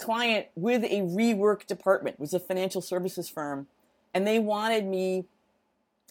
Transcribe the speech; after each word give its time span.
client 0.00 0.46
with 0.54 0.84
a 0.84 1.00
rework 1.00 1.66
department, 1.66 2.14
it 2.14 2.20
was 2.20 2.34
a 2.34 2.40
financial 2.40 2.80
services 2.80 3.28
firm, 3.28 3.66
and 4.12 4.26
they 4.26 4.38
wanted 4.38 4.86
me 4.86 5.26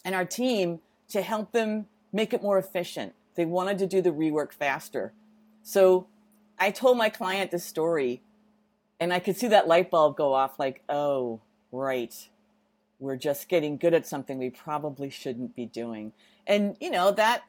and 0.04 0.14
our 0.14 0.24
team 0.24 0.80
to 1.10 1.22
help 1.22 1.52
them 1.52 1.86
make 2.12 2.32
it 2.32 2.42
more 2.42 2.58
efficient. 2.58 3.12
They 3.34 3.44
wanted 3.44 3.78
to 3.78 3.86
do 3.86 4.00
the 4.00 4.10
rework 4.10 4.52
faster. 4.52 5.12
So 5.62 6.06
I 6.58 6.70
told 6.70 6.96
my 6.96 7.10
client 7.10 7.50
this 7.50 7.64
story, 7.64 8.22
and 8.98 9.12
I 9.12 9.18
could 9.18 9.36
see 9.36 9.48
that 9.48 9.68
light 9.68 9.90
bulb 9.90 10.16
go 10.16 10.32
off 10.32 10.58
like, 10.58 10.82
oh, 10.88 11.40
right. 11.72 12.14
We're 12.98 13.16
just 13.16 13.48
getting 13.48 13.78
good 13.78 13.94
at 13.94 14.06
something 14.06 14.38
we 14.38 14.50
probably 14.50 15.08
shouldn't 15.08 15.56
be 15.56 15.64
doing. 15.64 16.12
And, 16.46 16.76
you 16.80 16.90
know, 16.90 17.12
that 17.12 17.44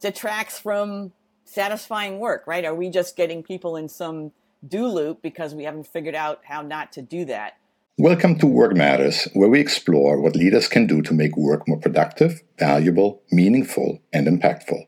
detracts 0.00 0.58
from 0.58 1.12
satisfying 1.44 2.18
work, 2.18 2.46
right? 2.46 2.64
Are 2.64 2.74
we 2.74 2.90
just 2.90 3.16
getting 3.16 3.42
people 3.42 3.76
in 3.76 3.88
some 3.88 4.32
do 4.66 4.86
loop 4.86 5.22
because 5.22 5.54
we 5.54 5.64
haven't 5.64 5.86
figured 5.86 6.14
out 6.14 6.40
how 6.44 6.62
not 6.62 6.92
to 6.92 7.02
do 7.02 7.24
that? 7.24 7.56
Welcome 7.98 8.38
to 8.38 8.46
Work 8.46 8.74
Matters, 8.74 9.28
where 9.34 9.48
we 9.48 9.60
explore 9.60 10.20
what 10.20 10.36
leaders 10.36 10.68
can 10.68 10.86
do 10.86 11.02
to 11.02 11.12
make 11.12 11.36
work 11.36 11.66
more 11.66 11.78
productive, 11.78 12.42
valuable, 12.58 13.22
meaningful, 13.30 14.00
and 14.12 14.26
impactful. 14.26 14.86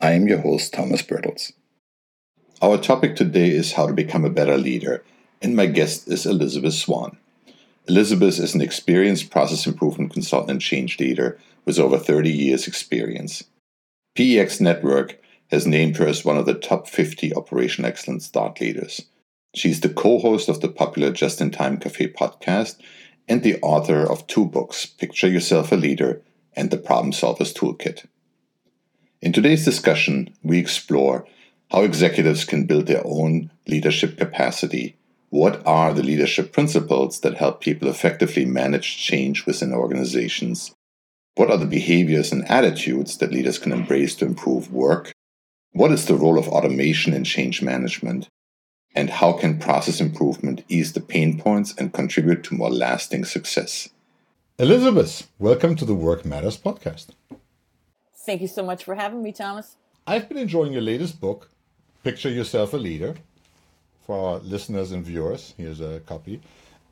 I 0.00 0.12
am 0.12 0.28
your 0.28 0.38
host, 0.38 0.74
Thomas 0.74 1.02
Bertels. 1.02 1.52
Our 2.60 2.78
topic 2.78 3.16
today 3.16 3.50
is 3.50 3.72
how 3.72 3.86
to 3.86 3.92
become 3.94 4.24
a 4.24 4.30
better 4.30 4.58
leader, 4.58 5.02
and 5.42 5.56
my 5.56 5.66
guest 5.66 6.08
is 6.08 6.26
Elisabeth 6.26 6.74
Swan. 6.74 7.16
Elisabeth 7.88 8.38
is 8.38 8.54
an 8.54 8.60
experienced 8.60 9.30
process 9.30 9.66
improvement 9.66 10.12
consultant 10.12 10.50
and 10.50 10.60
change 10.60 11.00
leader 11.00 11.38
with 11.64 11.78
over 11.78 11.98
30 11.98 12.30
years' 12.30 12.66
experience. 12.66 13.44
PEX 14.16 14.60
Network 14.60 15.20
has 15.50 15.66
named 15.66 15.96
her 15.96 16.06
as 16.06 16.24
one 16.24 16.36
of 16.36 16.46
the 16.46 16.54
top 16.54 16.88
50 16.88 17.34
Operation 17.34 17.84
excellence 17.84 18.28
thought 18.28 18.60
leaders. 18.60 19.02
She's 19.54 19.80
the 19.80 19.88
co 19.88 20.18
host 20.18 20.48
of 20.48 20.60
the 20.60 20.68
popular 20.68 21.10
Just 21.10 21.40
in 21.40 21.50
Time 21.50 21.78
Cafe 21.78 22.08
podcast 22.08 22.76
and 23.28 23.42
the 23.42 23.60
author 23.60 24.02
of 24.02 24.26
two 24.26 24.44
books 24.44 24.86
Picture 24.86 25.28
Yourself 25.28 25.72
a 25.72 25.76
Leader 25.76 26.22
and 26.54 26.70
The 26.70 26.78
Problem 26.78 27.12
Solver's 27.12 27.54
Toolkit. 27.54 28.06
In 29.22 29.32
today's 29.32 29.64
discussion, 29.64 30.34
we 30.42 30.58
explore 30.58 31.26
how 31.70 31.82
executives 31.82 32.44
can 32.44 32.66
build 32.66 32.86
their 32.86 33.02
own 33.04 33.50
leadership 33.66 34.16
capacity. 34.16 34.96
What 35.30 35.66
are 35.66 35.92
the 35.92 36.02
leadership 36.02 36.52
principles 36.52 37.20
that 37.20 37.36
help 37.36 37.60
people 37.60 37.88
effectively 37.88 38.44
manage 38.44 38.96
change 38.98 39.46
within 39.46 39.72
organizations? 39.72 40.74
What 41.34 41.50
are 41.50 41.58
the 41.58 41.66
behaviors 41.66 42.30
and 42.30 42.48
attitudes 42.48 43.18
that 43.18 43.32
leaders 43.32 43.58
can 43.58 43.72
embrace 43.72 44.14
to 44.16 44.26
improve 44.26 44.72
work? 44.72 45.12
What 45.76 45.92
is 45.92 46.06
the 46.06 46.14
role 46.14 46.38
of 46.38 46.48
automation 46.48 47.12
in 47.12 47.24
change 47.24 47.60
management? 47.60 48.30
And 48.94 49.10
how 49.10 49.34
can 49.34 49.58
process 49.58 50.00
improvement 50.00 50.64
ease 50.70 50.94
the 50.94 51.02
pain 51.02 51.38
points 51.38 51.74
and 51.76 51.92
contribute 51.92 52.44
to 52.44 52.54
more 52.54 52.70
lasting 52.70 53.26
success? 53.26 53.90
Elisabeth, 54.58 55.28
welcome 55.38 55.76
to 55.76 55.84
the 55.84 55.94
Work 55.94 56.24
Matters 56.24 56.56
podcast. 56.56 57.08
Thank 58.24 58.40
you 58.40 58.48
so 58.48 58.64
much 58.64 58.84
for 58.84 58.94
having 58.94 59.22
me, 59.22 59.32
Thomas. 59.32 59.76
I've 60.06 60.30
been 60.30 60.38
enjoying 60.38 60.72
your 60.72 60.80
latest 60.80 61.20
book, 61.20 61.50
Picture 62.02 62.30
Yourself 62.30 62.72
a 62.72 62.78
Leader. 62.78 63.14
For 64.06 64.18
our 64.18 64.38
listeners 64.38 64.92
and 64.92 65.04
viewers, 65.04 65.52
here's 65.58 65.82
a 65.82 66.00
copy. 66.06 66.40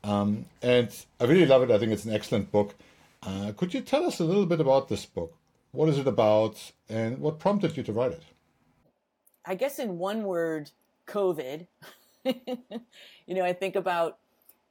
Um, 0.03 0.45
and 0.61 0.95
I 1.19 1.23
really 1.23 1.47
love 1.47 1.63
it. 1.63 1.71
I 1.71 1.79
think 1.79 1.91
it's 1.91 2.05
an 2.05 2.13
excellent 2.13 2.51
book. 2.51 2.75
Uh, 3.23 3.51
could 3.57 3.73
you 3.73 3.81
tell 3.81 4.05
us 4.05 4.19
a 4.19 4.23
little 4.23 4.45
bit 4.45 4.59
about 4.59 4.89
this 4.89 5.07
book? 5.07 5.33
What 5.71 5.89
is 5.89 5.97
it 5.97 6.05
about, 6.05 6.71
and 6.87 7.17
what 7.17 7.39
prompted 7.39 7.75
you 7.77 7.81
to 7.81 7.91
write 7.91 8.11
it? 8.11 8.21
I 9.45 9.55
guess 9.55 9.79
in 9.79 9.97
one 9.97 10.23
word, 10.23 10.71
COVID. 11.07 11.67
you 12.25 12.35
know, 13.27 13.43
I 13.43 13.53
think 13.53 13.75
about, 13.75 14.17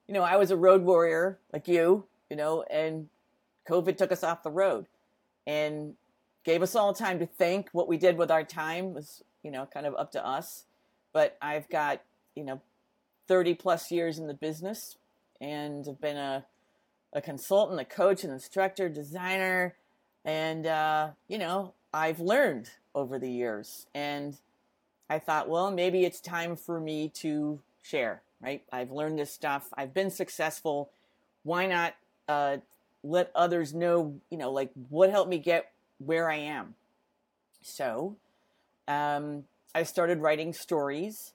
you 0.09 0.15
know, 0.15 0.23
I 0.23 0.37
was 0.37 0.51
a 0.51 0.57
road 0.57 0.83
warrior 0.83 1.39
like 1.53 1.69
you, 1.69 2.05
you 2.31 2.37
know, 2.37 2.65
and 2.71 3.09
COVID 3.69 3.97
took 3.97 4.13
us 4.13 4.25
off 4.25 4.43
the 4.43 4.51
road 4.51 4.87
and 5.47 5.95
gave 6.45 6.63
us 6.63 6.75
all 6.75 6.93
time 6.93 7.19
to 7.21 7.27
think 7.27 7.69
what 7.73 7.89
we 7.89 7.97
did 7.97 8.19
with 8.19 8.31
our 8.31 8.45
time 8.45 8.93
was 8.95 9.23
you 9.45 9.51
know, 9.51 9.69
kind 9.73 9.87
of 9.87 9.95
up 9.95 10.11
to 10.13 10.27
us. 10.27 10.65
But 11.13 11.37
I've 11.41 11.69
got, 11.69 12.01
you 12.35 12.43
know, 12.43 12.61
30 13.29 13.55
plus 13.55 13.93
years 13.93 14.19
in 14.19 14.27
the 14.27 14.35
business 14.35 14.97
and 15.41 15.87
have 15.87 16.01
been 16.01 16.17
a, 16.17 16.45
a 17.13 17.21
consultant, 17.21 17.79
a 17.79 17.85
coach, 17.85 18.25
an 18.25 18.31
instructor, 18.31 18.89
designer. 18.89 19.77
And, 20.25 20.67
uh, 20.67 21.11
you 21.29 21.39
know, 21.39 21.75
I've 21.93 22.19
learned 22.19 22.71
over 22.95 23.19
the 23.19 23.31
years. 23.31 23.87
And 23.95 24.37
I 25.09 25.19
thought, 25.19 25.49
well, 25.49 25.71
maybe 25.71 26.05
it's 26.05 26.21
time 26.21 26.57
for 26.57 26.81
me 26.81 27.09
to 27.17 27.61
share, 27.83 28.23
right? 28.41 28.63
I've 28.73 28.91
learned 28.91 29.19
this 29.19 29.33
stuff. 29.33 29.69
I've 29.77 29.93
been 29.93 30.11
successful. 30.11 30.91
Why 31.43 31.67
not 31.67 31.95
uh, 32.29 32.59
let 33.03 33.31
others 33.35 33.75
know, 33.75 34.19
you 34.31 34.39
know, 34.39 34.51
like 34.51 34.71
what 34.89 35.11
helped 35.11 35.31
me 35.31 35.39
get 35.39 35.71
where 35.99 36.31
I 36.31 36.37
am? 36.37 36.75
So 37.61 38.17
um, 38.89 39.45
I 39.75 39.83
started 39.83 40.21
writing 40.21 40.53
stories. 40.53 41.33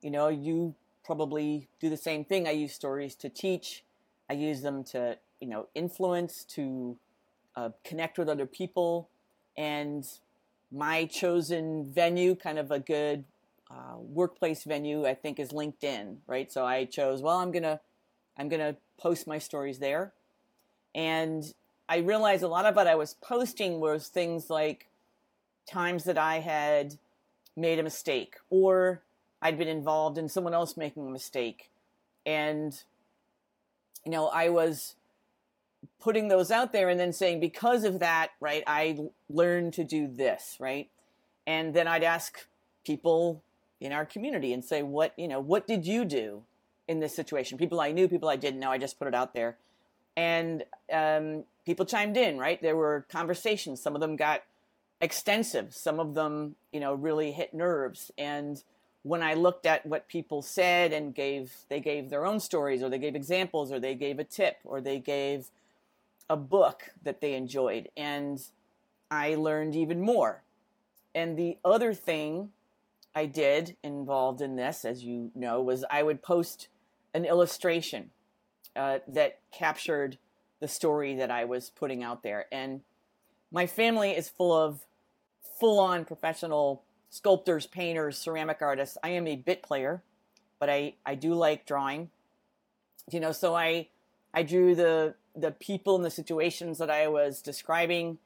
You 0.00 0.10
know, 0.10 0.28
you 0.28 0.74
probably 1.04 1.68
do 1.80 1.90
the 1.90 1.96
same 1.96 2.24
thing. 2.24 2.46
I 2.46 2.52
use 2.52 2.72
stories 2.72 3.14
to 3.16 3.28
teach. 3.28 3.82
I 4.30 4.34
use 4.34 4.62
them 4.62 4.84
to, 4.84 5.18
you 5.40 5.48
know, 5.48 5.66
influence, 5.74 6.44
to 6.50 6.96
uh, 7.56 7.70
connect 7.82 8.18
with 8.18 8.28
other 8.28 8.46
people. 8.46 9.08
And 9.56 10.06
my 10.70 11.06
chosen 11.06 11.90
venue, 11.92 12.34
kind 12.34 12.58
of 12.58 12.70
a 12.70 12.78
good 12.78 13.24
uh, 13.70 13.96
workplace 13.98 14.64
venue, 14.64 15.06
I 15.06 15.14
think 15.14 15.38
is 15.38 15.50
LinkedIn, 15.50 16.16
right? 16.26 16.50
So 16.50 16.64
I 16.64 16.84
chose, 16.84 17.22
well, 17.22 17.38
I'm 17.38 17.52
gonna, 17.52 17.80
I'm 18.36 18.48
gonna 18.48 18.76
post 18.98 19.26
my 19.26 19.38
stories 19.38 19.78
there. 19.78 20.12
And 20.94 21.44
I 21.88 21.98
realized 21.98 22.42
a 22.42 22.48
lot 22.48 22.66
of 22.66 22.76
what 22.76 22.86
I 22.86 22.94
was 22.94 23.14
posting 23.14 23.80
was 23.80 24.08
things 24.08 24.50
like 24.50 24.86
times 25.66 26.04
that 26.04 26.18
I 26.18 26.40
had 26.40 26.98
made 27.56 27.78
a 27.78 27.82
mistake 27.82 28.36
or 28.50 29.02
I'd 29.40 29.58
been 29.58 29.68
involved 29.68 30.18
in 30.18 30.28
someone 30.28 30.54
else 30.54 30.76
making 30.76 31.06
a 31.06 31.10
mistake. 31.10 31.70
And, 32.26 32.82
you 34.04 34.12
know, 34.12 34.28
I 34.28 34.48
was 34.48 34.96
putting 36.00 36.28
those 36.28 36.50
out 36.50 36.72
there 36.72 36.88
and 36.88 36.98
then 36.98 37.12
saying, 37.12 37.40
because 37.40 37.84
of 37.84 37.98
that, 38.00 38.30
right, 38.40 38.62
I 38.66 38.98
learned 39.28 39.74
to 39.74 39.84
do 39.84 40.06
this, 40.06 40.56
right? 40.60 40.88
And 41.46 41.74
then 41.74 41.88
I'd 41.88 42.04
ask 42.04 42.46
people 42.84 43.42
in 43.80 43.92
our 43.92 44.04
community 44.04 44.52
and 44.52 44.64
say, 44.64 44.82
what, 44.82 45.12
you 45.16 45.28
know, 45.28 45.40
what 45.40 45.66
did 45.66 45.86
you 45.86 46.04
do 46.04 46.42
in 46.86 47.00
this 47.00 47.14
situation? 47.14 47.58
People 47.58 47.80
I 47.80 47.92
knew, 47.92 48.08
people 48.08 48.28
I 48.28 48.36
didn't 48.36 48.60
know, 48.60 48.70
I 48.70 48.78
just 48.78 48.98
put 48.98 49.08
it 49.08 49.14
out 49.14 49.34
there. 49.34 49.56
And 50.16 50.64
um, 50.92 51.44
people 51.64 51.86
chimed 51.86 52.16
in, 52.16 52.38
right? 52.38 52.60
There 52.60 52.76
were 52.76 53.06
conversations. 53.08 53.80
Some 53.80 53.94
of 53.94 54.00
them 54.00 54.16
got 54.16 54.42
extensive. 55.00 55.74
Some 55.74 56.00
of 56.00 56.14
them, 56.14 56.56
you 56.72 56.80
know, 56.80 56.94
really 56.94 57.32
hit 57.32 57.54
nerves. 57.54 58.10
And 58.18 58.62
when 59.04 59.22
I 59.22 59.34
looked 59.34 59.64
at 59.64 59.86
what 59.86 60.08
people 60.08 60.42
said 60.42 60.92
and 60.92 61.14
gave, 61.14 61.52
they 61.68 61.80
gave 61.80 62.10
their 62.10 62.26
own 62.26 62.40
stories, 62.40 62.82
or 62.82 62.88
they 62.88 62.98
gave 62.98 63.14
examples, 63.14 63.70
or 63.70 63.78
they 63.78 63.94
gave 63.94 64.18
a 64.18 64.24
tip, 64.24 64.56
or 64.64 64.80
they 64.80 64.98
gave 64.98 65.50
a 66.30 66.36
book 66.36 66.90
that 67.02 67.20
they 67.20 67.34
enjoyed, 67.34 67.88
and 67.96 68.40
I 69.10 69.34
learned 69.34 69.74
even 69.74 70.00
more. 70.00 70.42
And 71.14 71.36
the 71.36 71.58
other 71.64 71.94
thing 71.94 72.50
I 73.14 73.26
did 73.26 73.76
involved 73.82 74.40
in 74.40 74.56
this, 74.56 74.84
as 74.84 75.02
you 75.02 75.30
know, 75.34 75.60
was 75.60 75.84
I 75.90 76.02
would 76.02 76.22
post 76.22 76.68
an 77.14 77.24
illustration 77.24 78.10
uh, 78.76 78.98
that 79.08 79.40
captured 79.50 80.18
the 80.60 80.68
story 80.68 81.16
that 81.16 81.30
I 81.30 81.44
was 81.44 81.70
putting 81.70 82.02
out 82.02 82.22
there. 82.22 82.46
And 82.52 82.82
my 83.50 83.66
family 83.66 84.10
is 84.10 84.28
full 84.28 84.52
of 84.52 84.86
full 85.58 85.80
on 85.80 86.04
professional 86.04 86.84
sculptors, 87.10 87.66
painters, 87.66 88.18
ceramic 88.18 88.58
artists. 88.60 88.98
I 89.02 89.10
am 89.10 89.26
a 89.26 89.36
bit 89.36 89.62
player, 89.62 90.02
but 90.60 90.68
I, 90.68 90.94
I 91.06 91.14
do 91.14 91.34
like 91.34 91.66
drawing. 91.66 92.10
You 93.10 93.20
know, 93.20 93.32
so 93.32 93.54
I 93.54 93.88
I 94.34 94.42
drew 94.42 94.74
the 94.74 95.14
the 95.38 95.50
people 95.52 95.96
and 95.96 96.04
the 96.04 96.10
situations 96.10 96.78
that 96.78 96.90
I 96.90 97.08
was 97.08 97.40
describing 97.42 98.18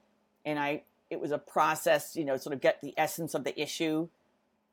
and 0.45 0.59
I 0.59 0.83
it 1.09 1.19
was 1.19 1.31
a 1.31 1.37
process, 1.37 2.15
you 2.15 2.25
know, 2.25 2.37
sort 2.37 2.53
of 2.53 2.61
get 2.61 2.81
the 2.81 2.93
essence 2.97 3.33
of 3.33 3.43
the 3.43 3.59
issue 3.59 4.07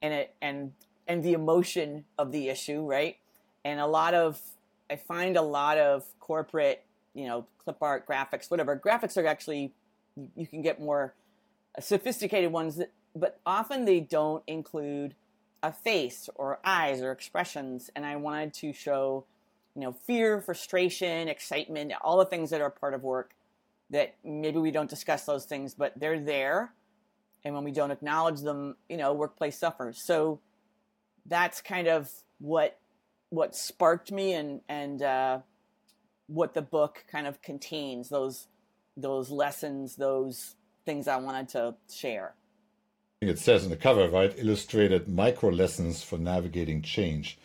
and 0.01 0.15
it 0.15 0.35
and 0.41 0.73
and 1.07 1.23
the 1.23 1.33
emotion 1.33 2.05
of 2.19 2.33
the 2.33 2.49
issue, 2.49 2.81
right? 2.81 3.17
And 3.65 3.81
a 3.81 3.87
lot 3.87 4.15
of 4.15 4.41
I 4.91 4.97
find 4.97 5.37
a 5.37 5.43
lot 5.43 5.79
of 5.79 6.05
corporate, 6.19 6.85
you 7.15 7.27
know, 7.27 7.47
clip 7.63 7.79
art, 7.83 8.07
graphics, 8.07 8.51
whatever. 8.51 8.77
Graphics 8.77 9.17
are 9.17 9.27
actually 9.27 9.73
you 10.37 10.47
can 10.47 10.63
get 10.63 10.81
more 10.81 11.15
sophisticated 11.79 12.53
ones 12.53 12.77
that, 12.77 12.93
but 13.15 13.41
often 13.45 13.85
they 13.85 14.01
don't 14.01 14.43
include 14.47 15.15
a 15.63 15.73
face 15.73 16.29
or 16.35 16.59
eyes 16.65 17.03
or 17.03 17.13
expressions. 17.13 17.91
And 17.95 18.07
I 18.07 18.17
wanted 18.17 18.55
to 18.55 18.73
show, 18.73 19.25
you 19.75 19.83
know, 19.83 19.93
fear, 19.93 20.41
frustration, 20.41 21.29
excitement, 21.29 21.93
all 22.03 22.19
the 22.19 22.25
things 22.25 22.51
that 22.51 22.61
are 22.61 22.71
part 22.71 22.95
of 22.95 23.03
work 23.03 23.33
that 23.91 24.15
maybe 24.25 24.59
we 24.59 24.71
don't 24.71 24.91
discuss 24.91 25.25
those 25.25 25.45
things, 25.45 25.75
but 25.75 25.93
they're 25.99 26.21
there. 26.21 26.73
And 27.45 27.55
when 27.55 27.65
we 27.65 27.73
don't 27.73 27.91
acknowledge 27.91 28.41
them, 28.41 28.77
you 28.89 28.97
know, 28.97 29.13
workplace 29.13 29.59
suffers. 29.59 30.01
So 30.05 30.41
that's 31.27 31.61
kind 31.61 31.89
of 31.89 32.11
what 32.39 32.79
what 33.31 33.55
sparked 33.55 34.13
me 34.13 34.35
and 34.35 34.61
and 34.69 35.03
uh, 35.03 35.39
what 36.27 36.55
the 36.55 36.63
book 36.63 37.05
kind 37.11 37.27
of 37.27 37.41
contains 37.43 38.09
those 38.09 38.47
those 38.97 39.31
lessons, 39.31 39.97
those 39.97 40.57
things 40.85 41.09
I 41.09 41.17
wanted 41.17 41.49
to 41.51 41.75
share. 41.93 42.35
It 43.21 43.39
says 43.39 43.65
in 43.65 43.71
the 43.71 43.77
cover, 43.77 44.09
right? 44.09 44.33
Illustrated 44.37 45.09
micro 45.09 45.51
lessons 45.51 46.03
for 46.03 46.19
navigating 46.19 46.83
change. 46.83 47.39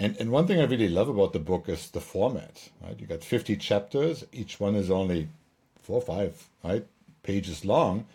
And 0.00 0.16
and 0.18 0.30
one 0.30 0.46
thing 0.46 0.58
I 0.58 0.64
really 0.64 0.88
love 0.88 1.10
about 1.10 1.34
the 1.34 1.38
book 1.38 1.68
is 1.68 1.90
the 1.90 2.00
format. 2.00 2.70
Right, 2.82 2.98
you 2.98 3.06
got 3.06 3.22
fifty 3.22 3.54
chapters. 3.54 4.24
Each 4.32 4.58
one 4.58 4.74
is 4.74 4.90
only 4.90 5.28
four 5.82 5.96
or 5.96 6.02
five 6.02 6.48
right 6.64 6.86
pages 7.22 7.66
long, 7.66 8.06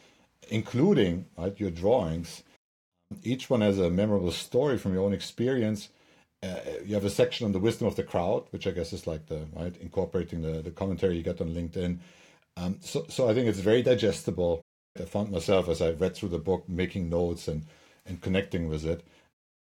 including 0.50 1.26
right 1.38 1.58
your 1.60 1.70
drawings. 1.70 2.42
Each 3.24 3.52
one 3.52 3.62
has 3.62 3.78
a 3.78 3.92
memorable 3.92 4.32
story 4.32 4.80
from 4.80 4.94
your 4.96 5.06
own 5.06 5.14
experience. 5.14 5.90
Uh, 6.42 6.60
you 6.84 6.96
have 6.96 7.06
a 7.06 7.10
section 7.10 7.46
on 7.46 7.52
the 7.52 7.60
wisdom 7.60 7.88
of 7.88 7.96
the 7.96 8.04
crowd, 8.04 8.46
which 8.50 8.66
I 8.66 8.72
guess 8.72 8.92
is 8.92 9.06
like 9.06 9.28
the 9.28 9.46
right 9.56 9.78
incorporating 9.78 10.42
the, 10.42 10.64
the 10.64 10.72
commentary 10.72 11.18
you 11.18 11.24
get 11.24 11.40
on 11.40 11.54
LinkedIn. 11.54 12.00
Um, 12.58 12.80
so 12.82 13.06
so 13.10 13.30
I 13.30 13.36
think 13.36 13.48
it's 13.48 13.60
very 13.60 13.84
digestible. 13.84 14.62
I 15.00 15.06
found 15.06 15.32
myself 15.32 15.70
as 15.70 15.84
I 15.84 15.92
read 15.92 16.16
through 16.16 16.30
the 16.30 16.40
book 16.40 16.68
making 16.68 17.10
notes 17.12 17.48
and 17.48 17.62
and 18.08 18.22
connecting 18.22 18.70
with 18.70 18.86
it. 18.86 19.06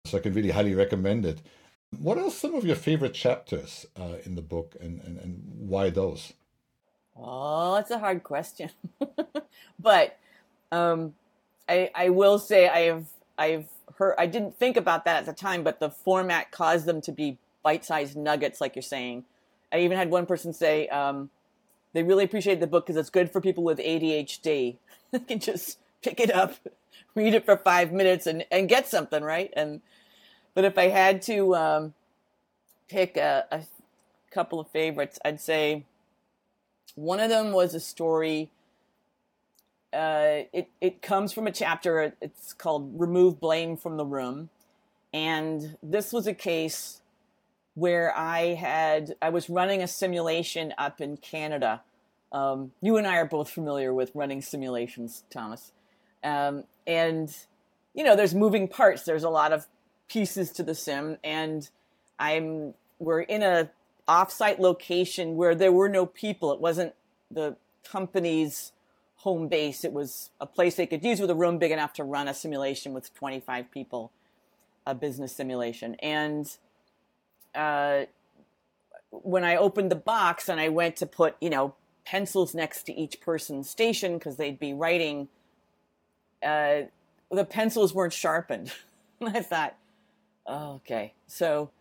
So 0.05 0.17
I 0.17 0.21
can 0.21 0.33
really 0.33 0.51
highly 0.51 0.73
recommend 0.73 1.25
it. 1.25 1.39
What 1.99 2.17
are 2.17 2.29
some 2.29 2.55
of 2.55 2.65
your 2.65 2.75
favorite 2.75 3.13
chapters 3.13 3.85
uh, 3.99 4.17
in 4.23 4.35
the 4.35 4.41
book, 4.41 4.75
and, 4.79 5.01
and, 5.01 5.19
and 5.19 5.41
why 5.59 5.89
those? 5.89 6.33
Oh, 7.17 7.75
that's 7.75 7.91
a 7.91 7.99
hard 7.99 8.23
question, 8.23 8.71
but 9.79 10.17
um, 10.71 11.13
I 11.69 11.89
I 11.93 12.09
will 12.09 12.39
say 12.39 12.67
I've 12.67 13.07
I've 13.37 13.67
heard 13.95 14.15
I 14.17 14.25
didn't 14.25 14.57
think 14.57 14.77
about 14.77 15.05
that 15.05 15.17
at 15.17 15.25
the 15.25 15.33
time, 15.33 15.63
but 15.63 15.79
the 15.79 15.89
format 15.89 16.51
caused 16.51 16.85
them 16.85 17.01
to 17.01 17.11
be 17.11 17.37
bite-sized 17.63 18.15
nuggets, 18.15 18.59
like 18.59 18.75
you're 18.75 18.83
saying. 18.83 19.25
I 19.71 19.79
even 19.79 19.97
had 19.97 20.09
one 20.09 20.25
person 20.25 20.53
say 20.53 20.87
um, 20.89 21.29
they 21.93 22.03
really 22.03 22.23
appreciate 22.23 22.59
the 22.59 22.67
book 22.67 22.85
because 22.85 22.97
it's 22.97 23.09
good 23.09 23.31
for 23.31 23.41
people 23.41 23.63
with 23.63 23.79
ADHD. 23.79 24.77
they 25.11 25.19
can 25.19 25.39
just 25.39 25.79
pick 26.01 26.19
it 26.19 26.31
up, 26.31 26.55
read 27.15 27.33
it 27.33 27.45
for 27.45 27.57
five 27.57 27.91
minutes, 27.91 28.27
and 28.27 28.45
and 28.51 28.67
get 28.67 28.87
something 28.87 29.23
right. 29.23 29.51
And 29.55 29.81
but 30.53 30.65
if 30.65 30.77
I 30.77 30.89
had 30.89 31.21
to 31.23 31.55
um, 31.55 31.93
pick 32.87 33.17
a, 33.17 33.45
a 33.51 33.61
couple 34.31 34.59
of 34.59 34.67
favorites, 34.69 35.19
I'd 35.23 35.41
say 35.41 35.85
one 36.95 37.19
of 37.19 37.29
them 37.29 37.51
was 37.51 37.73
a 37.73 37.79
story. 37.79 38.49
Uh, 39.91 40.43
it 40.51 40.69
it 40.81 41.01
comes 41.01 41.33
from 41.33 41.47
a 41.47 41.51
chapter. 41.51 42.13
It's 42.21 42.53
called 42.53 42.99
"Remove 42.99 43.39
Blame 43.39 43.77
from 43.77 43.97
the 43.97 44.05
Room," 44.05 44.49
and 45.13 45.77
this 45.83 46.11
was 46.11 46.27
a 46.27 46.33
case 46.33 47.01
where 47.75 48.15
I 48.15 48.53
had 48.53 49.15
I 49.21 49.29
was 49.29 49.49
running 49.49 49.81
a 49.81 49.87
simulation 49.87 50.73
up 50.77 51.01
in 51.01 51.17
Canada. 51.17 51.81
Um, 52.31 52.71
you 52.81 52.97
and 52.97 53.05
I 53.05 53.17
are 53.17 53.25
both 53.25 53.49
familiar 53.49 53.93
with 53.93 54.11
running 54.15 54.41
simulations, 54.41 55.23
Thomas, 55.29 55.71
um, 56.23 56.63
and 56.87 57.35
you 57.93 58.03
know 58.03 58.15
there's 58.15 58.33
moving 58.33 58.67
parts. 58.67 59.03
There's 59.03 59.23
a 59.23 59.29
lot 59.29 59.53
of 59.53 59.67
pieces 60.13 60.51
to 60.51 60.63
the 60.63 60.75
sim, 60.75 61.17
and 61.23 61.67
I'm 62.19 62.75
we're 62.99 63.21
in 63.21 63.41
a 63.41 63.71
offsite 64.07 64.59
location 64.59 65.35
where 65.35 65.55
there 65.55 65.71
were 65.71 65.89
no 65.89 66.05
people. 66.05 66.53
It 66.53 66.59
wasn't 66.59 66.93
the 67.31 67.57
company's 67.83 68.71
home 69.17 69.47
base. 69.47 69.83
It 69.83 69.91
was 69.91 70.29
a 70.39 70.45
place 70.45 70.75
they 70.75 70.85
could 70.85 71.03
use 71.03 71.19
with 71.19 71.31
a 71.31 71.35
room 71.35 71.57
big 71.57 71.71
enough 71.71 71.93
to 71.93 72.03
run 72.03 72.27
a 72.27 72.33
simulation 72.33 72.93
with 72.93 73.13
25 73.15 73.71
people, 73.71 74.11
a 74.85 74.93
business 74.93 75.35
simulation. 75.35 75.95
And 75.95 76.55
uh, 77.55 78.03
when 79.09 79.43
I 79.43 79.55
opened 79.55 79.91
the 79.91 79.95
box 79.95 80.47
and 80.47 80.59
I 80.59 80.69
went 80.69 80.97
to 80.97 81.05
put, 81.05 81.35
you 81.41 81.49
know, 81.49 81.73
pencils 82.05 82.53
next 82.53 82.83
to 82.83 82.93
each 82.93 83.21
person's 83.21 83.69
station 83.69 84.17
because 84.17 84.35
they'd 84.35 84.59
be 84.59 84.73
writing, 84.73 85.29
uh, 86.45 86.83
the 87.31 87.45
pencils 87.45 87.93
weren't 87.93 88.13
sharpened. 88.13 88.73
I 89.21 89.41
thought, 89.41 89.77
oh, 90.45 90.75
okay, 90.75 91.13
so 91.27 91.71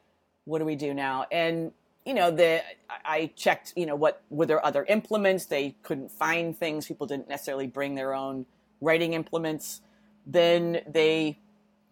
what 0.45 0.59
do 0.59 0.65
we 0.65 0.77
do 0.77 0.95
now? 0.95 1.27
And 1.31 1.73
you 2.05 2.15
know, 2.15 2.31
the 2.31 2.63
I 3.05 3.31
checked, 3.37 3.75
you 3.77 3.87
know, 3.87 3.95
what 3.95 4.23
were 4.29 4.47
there 4.47 4.65
other 4.65 4.85
implements? 4.85 5.47
They 5.47 5.77
couldn't 5.83 6.11
find 6.11 6.57
things. 6.57 6.87
People 6.87 7.07
didn't 7.07 7.29
necessarily 7.29 7.67
bring 7.67 7.95
their 7.95 8.13
own 8.13 8.47
writing 8.81 9.13
implements. 9.13 9.83
Then 10.27 10.81
they 10.87 11.39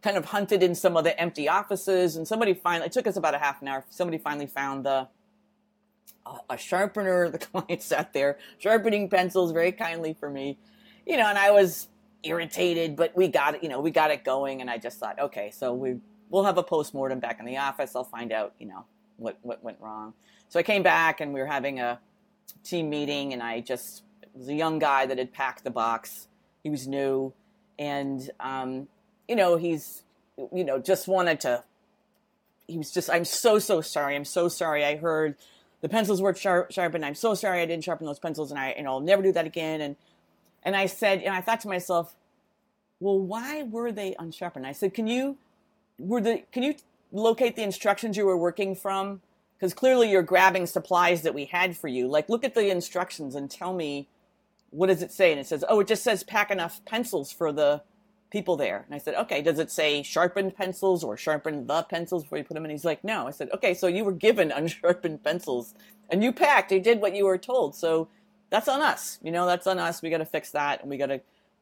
kind 0.03 0.17
of 0.17 0.27
hunted 0.27 0.63
in 0.63 0.75
some 0.75 0.97
of 0.97 1.05
the 1.05 1.19
empty 1.21 1.49
offices, 1.49 2.17
and 2.17 2.27
somebody 2.27 2.55
finally 2.55 2.87
it 2.87 2.93
took 2.93 3.07
us 3.07 3.17
about 3.17 3.35
a 3.35 3.39
half 3.39 3.63
an 3.63 3.69
hour. 3.69 3.85
Somebody 3.91 4.19
finally 4.19 4.47
found 4.47 4.85
the 4.85 5.09
a 6.49 6.57
sharpener. 6.59 7.29
The 7.31 7.39
client 7.39 7.83
sat 7.83 8.13
there 8.13 8.39
sharpening 8.59 9.09
pencils 9.09 9.53
very 9.53 9.73
kindly 9.73 10.15
for 10.15 10.29
me, 10.29 10.59
you 11.07 11.17
know, 11.17 11.27
and 11.27 11.39
I 11.39 11.51
was 11.53 11.89
irritated, 12.23 12.97
but 12.97 13.17
we 13.17 13.29
got 13.29 13.55
it, 13.55 13.63
you 13.63 13.69
know, 13.69 13.81
we 13.81 13.91
got 13.91 14.11
it 14.11 14.25
going, 14.25 14.61
and 14.61 14.69
I 14.69 14.79
just 14.79 14.99
thought, 14.99 15.19
okay, 15.19 15.51
so 15.53 15.73
we 15.73 15.97
we'll 16.31 16.45
have 16.45 16.57
a 16.57 16.63
post 16.63 16.95
mortem 16.95 17.21
back 17.21 17.39
in 17.41 17.45
the 17.45 17.59
office. 17.59 17.95
I'll 17.95 18.05
find 18.05 18.33
out, 18.33 18.55
you 18.59 18.67
know, 18.67 18.85
what 19.17 19.39
what 19.43 19.63
went 19.63 19.79
wrong. 19.81 20.15
So 20.49 20.59
I 20.59 20.63
came 20.63 20.83
back 20.83 21.21
and 21.21 21.35
we 21.35 21.41
were 21.41 21.47
having 21.47 21.79
a 21.81 22.01
team 22.65 22.89
meeting, 22.89 23.33
and 23.33 23.43
I 23.43 23.61
just 23.61 24.03
was 24.35 24.49
a 24.49 24.55
young 24.55 24.79
guy 24.79 25.07
that 25.07 25.19
had 25.19 25.33
packed 25.33 25.65
the 25.65 25.71
box. 25.71 26.29
He 26.63 26.71
was 26.71 26.89
new, 26.89 27.33
and 27.79 28.29
um, 28.41 28.89
you 29.29 29.37
know 29.37 29.57
he's 29.57 30.03
you 30.53 30.65
know 30.65 30.79
just 30.79 31.07
wanted 31.07 31.41
to. 31.41 31.65
He 32.67 32.79
was 32.79 32.93
just, 32.93 33.11
I'm 33.11 33.25
so 33.25 33.59
so 33.59 33.81
sorry. 33.81 34.15
I'm 34.15 34.25
so 34.25 34.49
sorry. 34.49 34.85
I 34.85 34.97
heard 34.97 35.37
the 35.81 35.89
pencils 35.89 36.23
were 36.23 36.35
sharp, 36.35 36.71
sharpened. 36.71 37.05
I'm 37.05 37.17
so 37.17 37.35
sorry 37.35 37.63
I 37.63 37.67
didn't 37.67 37.85
sharpen 37.85 38.07
those 38.07 38.21
pencils, 38.21 38.51
and 38.51 38.61
I 38.61 38.69
and 38.69 38.87
I'll 38.87 39.01
never 39.01 39.23
do 39.23 39.33
that 39.33 39.47
again. 39.47 39.81
And 39.81 39.97
and 40.63 40.77
I 40.77 40.87
said, 40.87 41.23
and 41.23 41.35
I 41.35 41.41
thought 41.41 41.61
to 41.61 41.69
myself, 41.69 42.15
well, 43.01 43.19
why 43.19 43.63
were 43.63 43.91
they 43.93 44.15
unsharpened? 44.19 44.67
I 44.67 44.73
said, 44.73 44.93
can 44.95 45.07
you 45.07 45.39
were 46.01 46.21
the 46.21 46.43
can 46.53 46.63
you 46.63 46.75
locate 47.13 47.57
the 47.57 47.63
instructions 47.63 48.17
you 48.17 48.27
were 48.27 48.37
working 48.37 48.75
from? 48.75 49.21
Because 49.59 49.75
clearly 49.75 50.11
you're 50.11 50.23
grabbing 50.23 50.67
supplies 50.67 51.23
that 51.23 51.35
we 51.35 51.45
had 51.45 51.77
for 51.77 51.89
you. 51.89 52.09
Like, 52.09 52.29
look 52.31 52.45
at 52.45 52.55
the 52.55 52.71
instructions 52.71 53.35
and 53.35 53.51
tell 53.51 53.75
me 53.75 54.09
what 54.71 54.87
does 54.87 55.03
it 55.03 55.13
say? 55.13 55.33
And 55.33 55.41
it 55.41 55.47
says, 55.47 55.65
oh, 55.69 55.81
it 55.81 55.89
just 55.89 56.03
says 56.03 56.23
pack 56.23 56.51
enough 56.51 56.81
pencils 56.85 57.33
for 57.33 57.53
the 57.53 57.83
people 58.31 58.57
there. 58.57 58.85
And 58.87 58.95
I 58.95 58.99
said, 58.99 59.15
okay, 59.17 59.43
does 59.43 59.59
it 59.59 59.71
say 59.71 60.03
sharpened 60.03 60.57
pencils 60.57 61.03
or 61.03 61.17
sharpen 61.17 61.67
the 61.67 61.83
pencils 61.83 62.23
before 62.23 62.39
you 62.39 62.45
put 62.45 62.55
them 62.55 62.65
in? 62.65 62.71
He's 62.71 62.85
like, 62.85 63.03
no. 63.03 63.27
I 63.27 63.33
said, 63.33 63.51
okay, 63.53 63.75
so 63.75 63.89
you 63.89 64.05
were 64.05 64.13
given 64.13 64.53
unsharpened 64.57 65.25
pencils 65.25 65.75
and 66.09 66.23
you 66.23 66.33
packed, 66.33 66.73
you 66.73 66.81
did 66.81 67.01
what 67.01 67.15
you 67.15 67.27
were 67.27 67.39
told. 67.39 67.75
So 67.75 68.09
that's 68.51 68.69
on 68.69 68.81
us. 68.81 69.19
You 69.23 69.33
know, 69.33 69.47
that's 69.47 69.67
on 69.67 69.79
us. 69.79 70.03
We 70.03 70.11
got 70.11 70.19
to 70.19 70.25
fix 70.25 70.51
that 70.53 70.81
and 70.81 70.91
we 70.91 70.97
got 70.97 71.07
to 71.07 71.21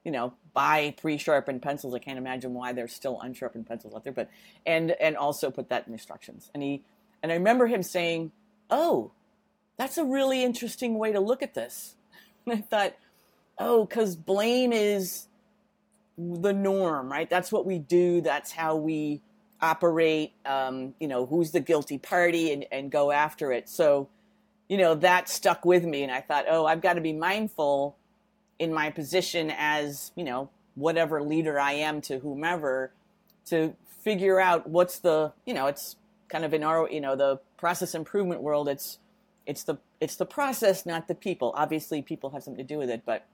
you 0.09 0.13
know, 0.13 0.33
buy 0.55 0.95
pre-sharpened 0.99 1.61
pencils. 1.61 1.95
I 1.95 1.99
can't 1.99 2.17
imagine 2.17 2.55
why 2.55 2.73
there's 2.73 2.95
still 2.95 3.21
unsharpened 3.21 3.67
pencils 3.67 3.95
out 3.95 4.05
there, 4.05 4.13
but 4.15 4.31
and 4.65 4.93
and 4.93 5.19
also 5.19 5.51
put 5.51 5.69
that 5.69 5.87
in 5.87 5.93
instructions. 5.93 6.51
And 6.55 6.63
he 6.63 6.83
and 7.23 7.31
I 7.31 7.35
remember 7.35 7.67
him 7.67 7.83
saying, 7.83 8.33
"Oh, 8.71 9.11
that's 9.77 9.99
a 9.99 10.05
really 10.07 10.43
interesting 10.43 10.97
way 10.97 11.13
to 11.13 11.21
look 11.21 11.43
at 11.43 11.53
this." 11.53 11.95
And 12.47 12.57
I 12.57 12.63
thought, 12.63 12.95
"Oh, 13.59 13.85
because 13.85 14.17
blame 14.17 14.73
is 14.73 15.27
the 16.17 16.55
norm, 16.55 17.13
right? 17.13 17.29
That's 17.29 17.53
what 17.53 17.67
we 17.67 17.79
do. 17.79 18.23
That's 18.23 18.51
how 18.51 18.77
we 18.77 19.21
operate. 19.61 20.33
Um, 20.47 20.95
you 20.99 21.09
know, 21.09 21.27
who's 21.27 21.51
the 21.51 21.61
guilty 21.61 21.99
party, 21.99 22.51
and 22.55 22.65
and 22.73 22.91
go 22.91 23.11
after 23.11 23.53
it." 23.53 23.69
So, 23.69 24.09
you 24.71 24.79
know, 24.79 24.95
that 24.95 25.29
stuck 25.29 25.67
with 25.67 25.85
me, 25.85 26.03
and 26.03 26.11
I 26.11 26.23
thought, 26.23 26.47
"Oh, 26.49 26.65
I've 26.65 26.81
got 26.81 26.95
to 26.95 27.03
be 27.03 27.13
mindful." 27.13 27.99
In 28.59 28.73
my 28.73 28.91
position 28.91 29.53
as 29.57 30.13
you 30.17 30.25
know 30.25 30.51
whatever 30.75 31.23
leader 31.23 31.59
I 31.59 31.73
am 31.73 32.01
to 32.03 32.19
whomever 32.19 32.93
to 33.47 33.75
figure 34.03 34.41
out 34.41 34.69
what's 34.69 34.99
the 34.99 35.33
you 35.45 35.55
know 35.55 35.67
it's 35.67 35.97
kind 36.29 36.45
of 36.45 36.55
in 36.55 36.63
our 36.63 36.89
you 36.91 37.01
know 37.01 37.17
the 37.17 37.41
process 37.57 37.95
improvement 37.95 38.43
world 38.43 38.69
it's 38.69 38.99
it's 39.47 39.65
the 39.65 39.79
it's 40.01 40.17
the 40.17 40.27
process 40.27 40.87
not 40.87 41.09
the 41.09 41.15
people. 41.15 41.53
Obviously 41.57 42.03
people 42.03 42.31
have 42.31 42.43
something 42.43 42.65
to 42.65 42.75
do 42.75 42.79
with 42.79 42.91
it 42.91 43.03
but 43.05 43.27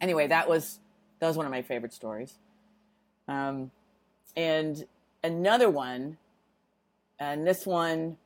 anyway 0.00 0.26
that 0.26 0.48
was 0.48 0.80
that 1.18 1.28
was 1.28 1.36
one 1.36 1.46
of 1.46 1.52
my 1.52 1.62
favorite 1.62 1.92
stories. 1.92 2.34
Um, 3.28 3.70
and 4.36 4.86
another 5.24 5.70
one 5.70 6.18
and 7.18 7.46
this 7.46 7.66
one 7.66 8.16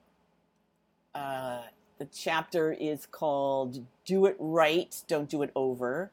uh, 1.15 1.63
the 2.01 2.07
chapter 2.07 2.73
is 2.73 3.05
called 3.05 3.85
Do 4.07 4.25
It 4.25 4.35
Right, 4.39 4.97
Don't 5.07 5.29
Do 5.29 5.43
It 5.43 5.51
Over. 5.55 6.11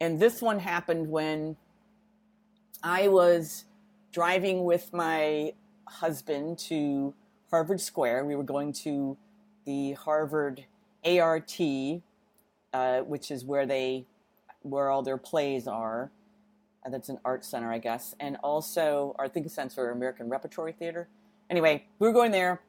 And 0.00 0.20
this 0.20 0.40
one 0.40 0.60
happened 0.60 1.10
when 1.10 1.56
I 2.80 3.08
was 3.08 3.64
driving 4.12 4.62
with 4.62 4.92
my 4.92 5.54
husband 5.88 6.60
to 6.60 7.12
Harvard 7.50 7.80
Square. 7.80 8.24
We 8.24 8.36
were 8.36 8.44
going 8.44 8.72
to 8.84 9.16
the 9.64 9.94
Harvard 9.94 10.64
ART, 11.04 11.58
uh, 12.72 13.00
which 13.00 13.32
is 13.32 13.44
where 13.44 13.66
they 13.66 14.06
where 14.62 14.90
all 14.90 15.02
their 15.02 15.18
plays 15.18 15.66
are. 15.66 16.12
Uh, 16.86 16.90
that's 16.90 17.08
an 17.08 17.18
art 17.24 17.44
center, 17.44 17.72
I 17.72 17.78
guess, 17.78 18.14
and 18.20 18.36
also 18.44 19.16
our 19.18 19.28
Think 19.28 19.50
Center 19.50 19.90
American 19.90 20.28
Repertory 20.28 20.70
Theater. 20.70 21.08
anyway, 21.50 21.84
we 21.98 22.06
were 22.06 22.14
going 22.14 22.30
there. 22.30 22.60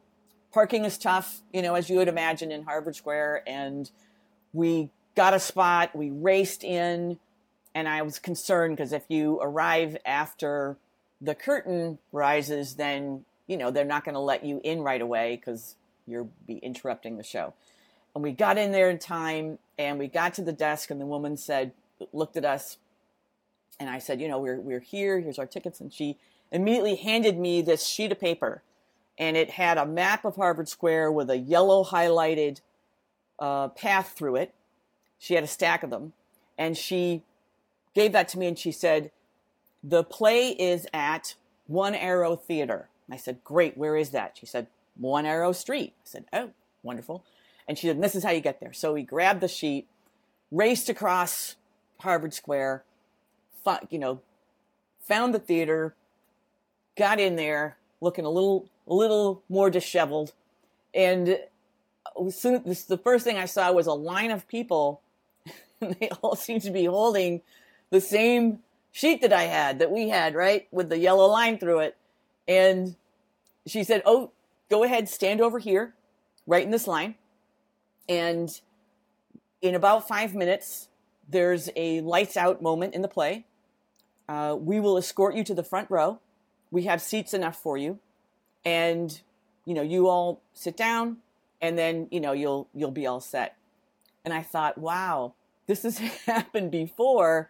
Parking 0.54 0.86
is 0.86 0.98
tough, 0.98 1.42
you 1.52 1.64
know, 1.64 1.74
as 1.74 1.90
you 1.90 1.98
would 1.98 2.08
imagine 2.08 2.52
in 2.52 2.64
Harvard 2.64 2.96
Square. 2.96 3.44
And 3.48 3.90
we 4.54 4.90
got 5.16 5.34
a 5.34 5.40
spot, 5.40 5.96
we 5.96 6.12
raced 6.12 6.64
in, 6.64 7.18
and 7.74 7.88
I 7.88 8.04
was 8.04 8.20
concerned 8.20 8.78
because 8.78 8.94
if 8.94 9.04
you 9.10 9.40
arrive 9.42 9.98
after 10.06 10.78
the 11.20 11.34
curtain 11.34 11.98
rises, 12.12 12.76
then, 12.76 13.26
you 13.48 13.58
know, 13.58 13.72
they're 13.72 13.84
not 13.84 14.06
going 14.06 14.14
to 14.14 14.20
let 14.20 14.46
you 14.46 14.62
in 14.64 14.82
right 14.82 15.02
away 15.02 15.38
because 15.38 15.76
you'll 16.06 16.30
be 16.46 16.58
interrupting 16.58 17.18
the 17.18 17.24
show. 17.24 17.54
And 18.14 18.24
we 18.24 18.32
got 18.32 18.60
in 18.60 18.72
there 18.72 18.92
in 18.92 19.00
time 19.00 19.58
and 19.80 19.98
we 19.98 20.08
got 20.08 20.36
to 20.36 20.44
the 20.44 20.54
desk, 20.54 20.92
and 20.92 21.02
the 21.02 21.06
woman 21.06 21.36
said, 21.36 21.72
looked 22.12 22.38
at 22.38 22.46
us, 22.46 22.78
and 23.80 23.90
I 23.90 23.98
said, 23.98 24.22
you 24.22 24.28
know, 24.28 24.38
we're, 24.38 24.60
we're 24.60 24.80
here, 24.80 25.20
here's 25.20 25.40
our 25.40 25.48
tickets. 25.48 25.80
And 25.80 25.92
she 25.92 26.18
immediately 26.52 26.96
handed 26.96 27.40
me 27.40 27.64
this 27.64 27.88
sheet 27.88 28.12
of 28.12 28.20
paper, 28.20 28.62
and 29.18 29.38
it 29.38 29.52
had 29.52 29.78
a 29.78 29.86
map 29.86 30.26
of 30.26 30.36
Harvard 30.36 30.70
Square 30.70 31.12
with 31.12 31.30
a 31.30 31.38
yellow 31.38 31.84
highlighted 31.84 32.62
uh, 33.40 33.70
path 33.70 34.14
through 34.16 34.38
it. 34.38 34.54
She 35.20 35.36
had 35.36 35.44
a 35.44 35.48
stack 35.48 35.84
of 35.84 35.90
them, 35.90 36.14
and 36.58 36.78
she 36.78 37.24
gave 37.94 38.12
that 38.14 38.28
to 38.30 38.40
me, 38.40 38.48
and 38.48 38.58
she 38.58 38.72
said, 38.72 39.12
the 39.84 40.04
play 40.04 40.50
is 40.52 40.88
at 40.94 41.36
One 41.68 41.94
Arrow 41.94 42.36
Theater. 42.36 42.88
I 43.12 43.18
said, 43.18 43.44
Great, 43.44 43.78
where 43.78 43.98
is 43.98 44.12
that? 44.12 44.38
She 44.40 44.46
said, 44.46 44.68
One 44.96 45.26
Arrow 45.26 45.52
Street. 45.52 45.94
I 45.98 46.06
said, 46.06 46.26
Oh, 46.32 46.52
wonderful. 46.82 47.26
And 47.68 47.78
she 47.78 47.88
said, 47.88 48.02
This 48.02 48.16
is 48.16 48.24
how 48.24 48.32
you 48.32 48.40
get 48.40 48.62
there. 48.62 48.74
So 48.74 48.94
we 48.94 49.04
grabbed 49.04 49.42
the 49.42 49.48
sheet, 49.50 49.88
raced 50.52 50.88
across 50.90 51.58
Harvard 52.00 52.34
Square, 52.34 52.84
you 53.90 54.00
know, 54.00 54.22
found 55.02 55.34
the 55.34 55.40
theater, 55.40 55.96
got 56.98 57.20
in 57.20 57.36
there 57.36 57.78
looking 58.00 58.26
a 58.26 58.30
little, 58.30 58.70
a 58.88 58.94
little 58.94 59.44
more 59.50 59.70
disheveled. 59.70 60.34
And 60.94 61.40
soon, 62.30 62.64
this, 62.66 62.84
the 62.84 62.98
first 62.98 63.24
thing 63.24 63.38
I 63.38 63.46
saw 63.46 63.72
was 63.72 63.88
a 63.88 63.94
line 63.94 64.32
of 64.32 64.48
people. 64.48 65.02
And 65.82 65.98
they 66.00 66.08
all 66.22 66.38
seemed 66.38 66.62
to 66.62 66.72
be 66.72 66.86
holding 66.86 67.42
the 67.90 68.00
same 68.00 68.60
sheet 68.94 69.22
that 69.22 69.34
I 69.34 69.44
had 69.44 69.80
that 69.80 69.92
we 69.92 70.08
had, 70.08 70.34
right, 70.34 70.66
with 70.72 70.88
the 70.88 70.98
yellow 70.98 71.26
line 71.26 71.58
through 71.58 71.80
it. 71.80 71.98
And 72.48 72.96
she 73.68 73.84
said, 73.84 74.02
Oh, 74.06 74.32
go 74.70 74.86
ahead, 74.86 75.10
stand 75.10 75.42
over 75.42 75.60
here, 75.60 75.94
right 76.48 76.64
in 76.64 76.72
this 76.72 76.88
line. 76.88 77.16
And 78.08 78.50
in 79.62 79.76
about 79.76 80.08
five 80.08 80.34
minutes, 80.34 80.88
there's 81.28 81.70
a 81.76 82.02
lights 82.02 82.38
out 82.38 82.62
moment 82.62 82.94
in 82.94 83.02
the 83.02 83.08
play. 83.10 83.46
Uh, 84.30 84.56
we 84.58 84.80
will 84.80 84.98
escort 84.98 85.36
you 85.36 85.44
to 85.44 85.54
the 85.54 85.64
front 85.64 85.90
row. 85.92 86.20
We 86.72 86.84
have 86.84 87.02
seats 87.02 87.34
enough 87.34 87.58
for 87.58 87.78
you. 87.78 88.00
And, 88.66 89.20
you 89.66 89.74
know, 89.74 89.82
you 89.82 90.08
all 90.08 90.42
sit 90.54 90.78
down 90.78 91.18
and 91.62 91.78
then, 91.78 92.08
you 92.12 92.20
know, 92.20 92.34
you'll 92.34 92.68
you'll 92.74 92.92
be 92.92 93.08
all 93.08 93.20
set. 93.20 93.56
And 94.26 94.34
I 94.34 94.42
thought, 94.42 94.78
wow, 94.78 95.34
this 95.68 95.84
has 95.84 95.98
happened 96.26 96.72
before 96.72 97.50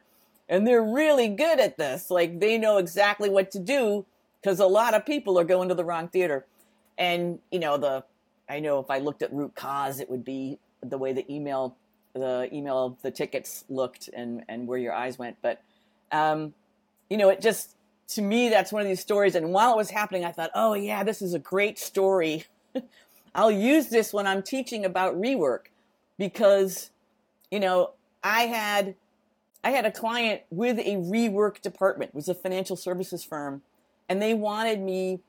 and 0.49 0.67
they're 0.67 0.83
really 0.83 1.29
good 1.29 1.59
at 1.59 1.77
this. 1.77 2.11
Like 2.11 2.39
they 2.39 2.57
know 2.57 2.77
exactly 2.77 3.29
what 3.29 3.51
to 3.51 3.59
do 3.59 4.05
because 4.41 4.59
a 4.59 4.67
lot 4.67 4.93
of 4.93 5.05
people 5.05 5.39
are 5.39 5.43
going 5.43 5.69
to 5.69 5.75
the 5.75 5.85
wrong 5.85 6.07
theater. 6.07 6.45
And 6.97 7.39
you 7.51 7.59
know 7.59 7.77
the, 7.77 8.03
I 8.49 8.59
know 8.59 8.79
if 8.79 8.89
I 8.89 8.99
looked 8.99 9.21
at 9.21 9.33
root 9.33 9.55
cause, 9.55 9.99
it 9.99 10.09
would 10.09 10.23
be 10.23 10.59
the 10.81 10.97
way 10.97 11.13
the 11.13 11.31
email, 11.31 11.75
the 12.13 12.49
email 12.53 12.97
the 13.01 13.09
tickets 13.09 13.65
looked 13.69 14.09
and 14.09 14.43
and 14.47 14.67
where 14.67 14.77
your 14.77 14.93
eyes 14.93 15.17
went. 15.17 15.37
But, 15.41 15.61
um, 16.11 16.53
you 17.09 17.17
know, 17.17 17.29
it 17.29 17.41
just 17.41 17.75
to 18.09 18.21
me 18.21 18.49
that's 18.49 18.71
one 18.71 18.81
of 18.81 18.87
these 18.87 18.99
stories. 18.99 19.35
And 19.35 19.51
while 19.51 19.73
it 19.73 19.77
was 19.77 19.89
happening, 19.89 20.25
I 20.25 20.31
thought, 20.31 20.51
oh 20.55 20.73
yeah, 20.73 21.03
this 21.03 21.21
is 21.21 21.33
a 21.33 21.39
great 21.39 21.79
story. 21.79 22.45
I'll 23.35 23.51
use 23.51 23.89
this 23.89 24.13
when 24.13 24.27
I'm 24.27 24.43
teaching 24.43 24.85
about 24.85 25.15
rework 25.15 25.65
because, 26.17 26.91
you 27.49 27.59
know, 27.59 27.91
I 28.23 28.43
had 28.43 28.95
I 29.63 29.71
had 29.71 29.85
a 29.85 29.91
client 29.91 30.41
with 30.49 30.77
a 30.79 30.97
rework 30.97 31.61
department, 31.61 32.09
it 32.09 32.15
was 32.15 32.27
a 32.27 32.35
financial 32.35 32.75
services 32.75 33.23
firm, 33.23 33.61
and 34.09 34.21
they 34.21 34.33
wanted 34.33 34.81
me 34.81 35.21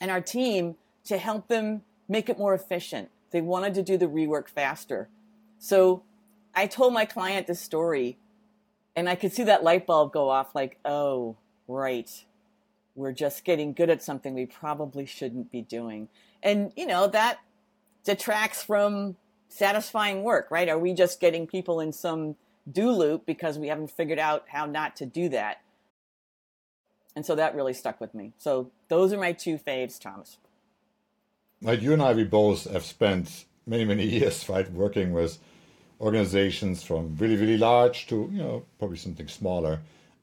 and 0.00 0.10
our 0.10 0.20
team 0.20 0.74
to 1.04 1.18
help 1.18 1.46
them 1.46 1.82
make 2.08 2.28
it 2.28 2.36
more 2.36 2.52
efficient. 2.52 3.10
They 3.30 3.40
wanted 3.40 3.74
to 3.74 3.82
do 3.82 3.96
the 3.96 4.06
rework 4.06 4.48
faster. 4.48 5.08
So 5.58 6.02
I 6.54 6.66
told 6.66 6.92
my 6.92 7.04
client 7.04 7.46
this 7.46 7.60
story, 7.60 8.18
and 8.96 9.08
I 9.08 9.14
could 9.14 9.32
see 9.32 9.44
that 9.44 9.62
light 9.62 9.86
bulb 9.86 10.12
go 10.12 10.30
off 10.30 10.54
like, 10.54 10.78
oh, 10.84 11.36
right. 11.68 12.10
We're 12.94 13.12
just 13.12 13.44
getting 13.44 13.72
good 13.72 13.90
at 13.90 14.02
something 14.02 14.34
we 14.34 14.46
probably 14.46 15.06
shouldn't 15.06 15.50
be 15.50 15.62
doing. 15.62 16.08
And, 16.42 16.72
you 16.76 16.86
know, 16.86 17.08
that 17.08 17.40
detracts 18.04 18.62
from 18.62 19.16
satisfying 19.48 20.22
work, 20.22 20.48
right? 20.50 20.68
Are 20.68 20.78
we 20.78 20.92
just 20.92 21.20
getting 21.20 21.46
people 21.46 21.80
in 21.80 21.92
some 21.92 22.36
do 22.70 22.90
loop 22.90 23.26
because 23.26 23.58
we 23.58 23.68
haven't 23.68 23.90
figured 23.90 24.18
out 24.18 24.44
how 24.48 24.66
not 24.66 24.96
to 24.96 25.06
do 25.06 25.28
that. 25.30 25.60
And 27.16 27.24
so 27.24 27.34
that 27.34 27.54
really 27.54 27.74
stuck 27.74 28.00
with 28.00 28.14
me. 28.14 28.32
So 28.38 28.70
those 28.88 29.12
are 29.12 29.18
my 29.18 29.32
two 29.32 29.58
faves, 29.58 30.00
Thomas. 30.00 30.38
Right, 31.62 31.80
you 31.80 31.92
and 31.92 32.02
I, 32.02 32.12
we 32.12 32.24
both 32.24 32.70
have 32.70 32.84
spent 32.84 33.44
many, 33.66 33.84
many 33.84 34.04
years, 34.18 34.48
right, 34.48 34.70
working 34.72 35.12
with 35.12 35.38
organizations 36.00 36.82
from 36.82 37.16
really, 37.18 37.36
really 37.36 37.56
large 37.56 38.06
to, 38.08 38.28
you 38.32 38.38
know, 38.38 38.64
probably 38.78 38.96
something 38.96 39.28
smaller, 39.28 39.80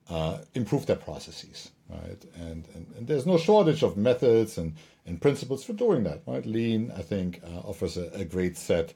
uh, 0.10 0.40
improve 0.54 0.86
their 0.86 0.96
processes, 0.96 1.72
right? 1.90 2.24
And, 2.36 2.68
and, 2.74 2.86
and 2.98 3.08
there's 3.08 3.26
no 3.26 3.38
shortage 3.38 3.84
of 3.84 3.98
methods 3.98 4.58
and, 4.58 4.74
and 5.06 5.22
principles 5.22 5.64
for 5.64 5.74
doing 5.74 6.04
that, 6.04 6.22
right? 6.26 6.46
Lean, 6.46 6.92
I 6.96 7.02
think, 7.02 7.42
uh, 7.44 7.60
offers 7.60 7.98
a, 7.98 8.10
a 8.14 8.26
great 8.26 8.58
set 8.58 8.94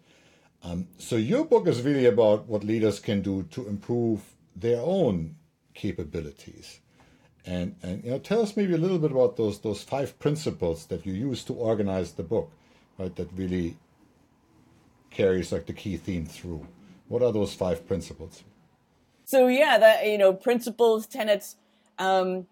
um, 0.65 0.87
so 0.97 1.15
your 1.15 1.45
book 1.45 1.67
is 1.67 1.83
really 1.83 2.07
about 2.07 2.47
what 2.47 2.63
leaders 2.63 2.99
can 2.99 3.21
do 3.21 3.43
to 3.51 3.67
improve 3.67 4.21
their 4.55 4.81
own 4.81 5.35
capabilities. 5.75 6.79
And, 7.45 7.75
and 7.83 8.03
you 8.03 8.09
know, 8.09 8.17
tell 8.17 8.41
us 8.41 8.57
maybe 8.57 8.73
a 8.73 8.77
little 8.77 8.97
bit 8.97 9.11
about 9.11 9.37
those 9.37 9.59
those 9.59 9.83
five 9.83 10.17
principles 10.17 10.87
that 10.87 11.05
you 11.05 11.13
use 11.13 11.43
to 11.43 11.53
organize 11.53 12.13
the 12.13 12.23
book, 12.23 12.51
right? 12.97 13.15
That 13.15 13.29
really 13.35 13.77
carries 15.11 15.51
like 15.51 15.67
the 15.67 15.73
key 15.73 15.97
theme 15.97 16.25
through. 16.25 16.65
What 17.09 17.21
are 17.21 17.31
those 17.31 17.53
five 17.53 17.87
principles? 17.87 18.43
So 19.25 19.47
yeah, 19.47 19.77
that 19.79 20.05
you 20.05 20.17
know, 20.17 20.33
principles, 20.33 21.07
tenets, 21.07 21.55
um, 21.97 22.45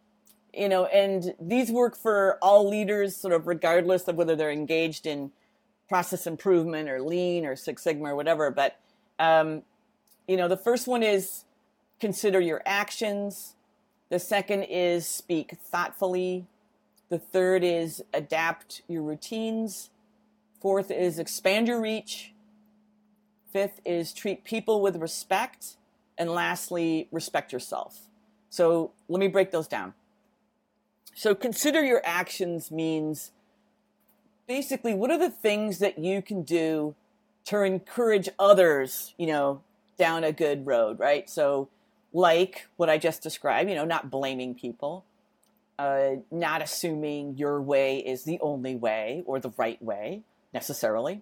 you 0.53 0.67
know, 0.67 0.85
and 0.85 1.33
these 1.39 1.71
work 1.71 1.95
for 1.95 2.37
all 2.41 2.67
leaders, 2.67 3.15
sort 3.15 3.33
of 3.33 3.47
regardless 3.47 4.07
of 4.07 4.15
whether 4.15 4.35
they're 4.35 4.51
engaged 4.51 5.05
in 5.05 5.31
process 5.87 6.25
improvement 6.25 6.89
or 6.89 7.01
lean 7.01 7.45
or 7.45 7.55
Six 7.55 7.83
Sigma 7.83 8.09
or 8.09 8.15
whatever. 8.15 8.49
But, 8.49 8.79
um, 9.19 9.61
you 10.27 10.35
know, 10.35 10.47
the 10.47 10.57
first 10.57 10.87
one 10.87 11.03
is 11.03 11.45
consider 11.99 12.39
your 12.39 12.61
actions. 12.65 13.55
The 14.09 14.19
second 14.19 14.63
is 14.63 15.07
speak 15.07 15.57
thoughtfully. 15.59 16.47
The 17.09 17.19
third 17.19 17.63
is 17.63 18.03
adapt 18.13 18.81
your 18.87 19.03
routines. 19.03 19.91
Fourth 20.59 20.89
is 20.89 21.19
expand 21.19 21.67
your 21.67 21.79
reach. 21.79 22.33
Fifth 23.51 23.79
is 23.85 24.13
treat 24.13 24.43
people 24.43 24.81
with 24.81 24.95
respect. 24.95 25.77
And 26.17 26.29
lastly, 26.29 27.07
respect 27.11 27.51
yourself. 27.51 28.07
So 28.49 28.91
let 29.09 29.19
me 29.19 29.27
break 29.27 29.51
those 29.51 29.67
down. 29.67 29.93
So 31.15 31.35
consider 31.35 31.83
your 31.83 32.01
actions 32.05 32.71
means 32.71 33.31
basically, 34.47 34.93
what 34.93 35.11
are 35.11 35.17
the 35.17 35.29
things 35.29 35.79
that 35.79 35.99
you 35.99 36.21
can 36.21 36.43
do 36.43 36.95
to 37.45 37.61
encourage 37.61 38.29
others, 38.39 39.13
you 39.17 39.27
know, 39.27 39.61
down 39.97 40.23
a 40.23 40.31
good 40.31 40.65
road, 40.65 40.99
right? 40.99 41.29
So, 41.29 41.69
like 42.13 42.67
what 42.77 42.89
I 42.89 42.97
just 42.97 43.21
described, 43.21 43.69
you 43.69 43.75
know, 43.75 43.85
not 43.85 44.11
blaming 44.11 44.53
people, 44.55 45.03
uh, 45.79 46.17
not 46.31 46.61
assuming 46.61 47.37
your 47.37 47.61
way 47.61 47.97
is 47.97 48.23
the 48.23 48.39
only 48.39 48.75
way 48.75 49.23
or 49.25 49.39
the 49.39 49.51
right 49.57 49.81
way 49.81 50.21
necessarily, 50.53 51.21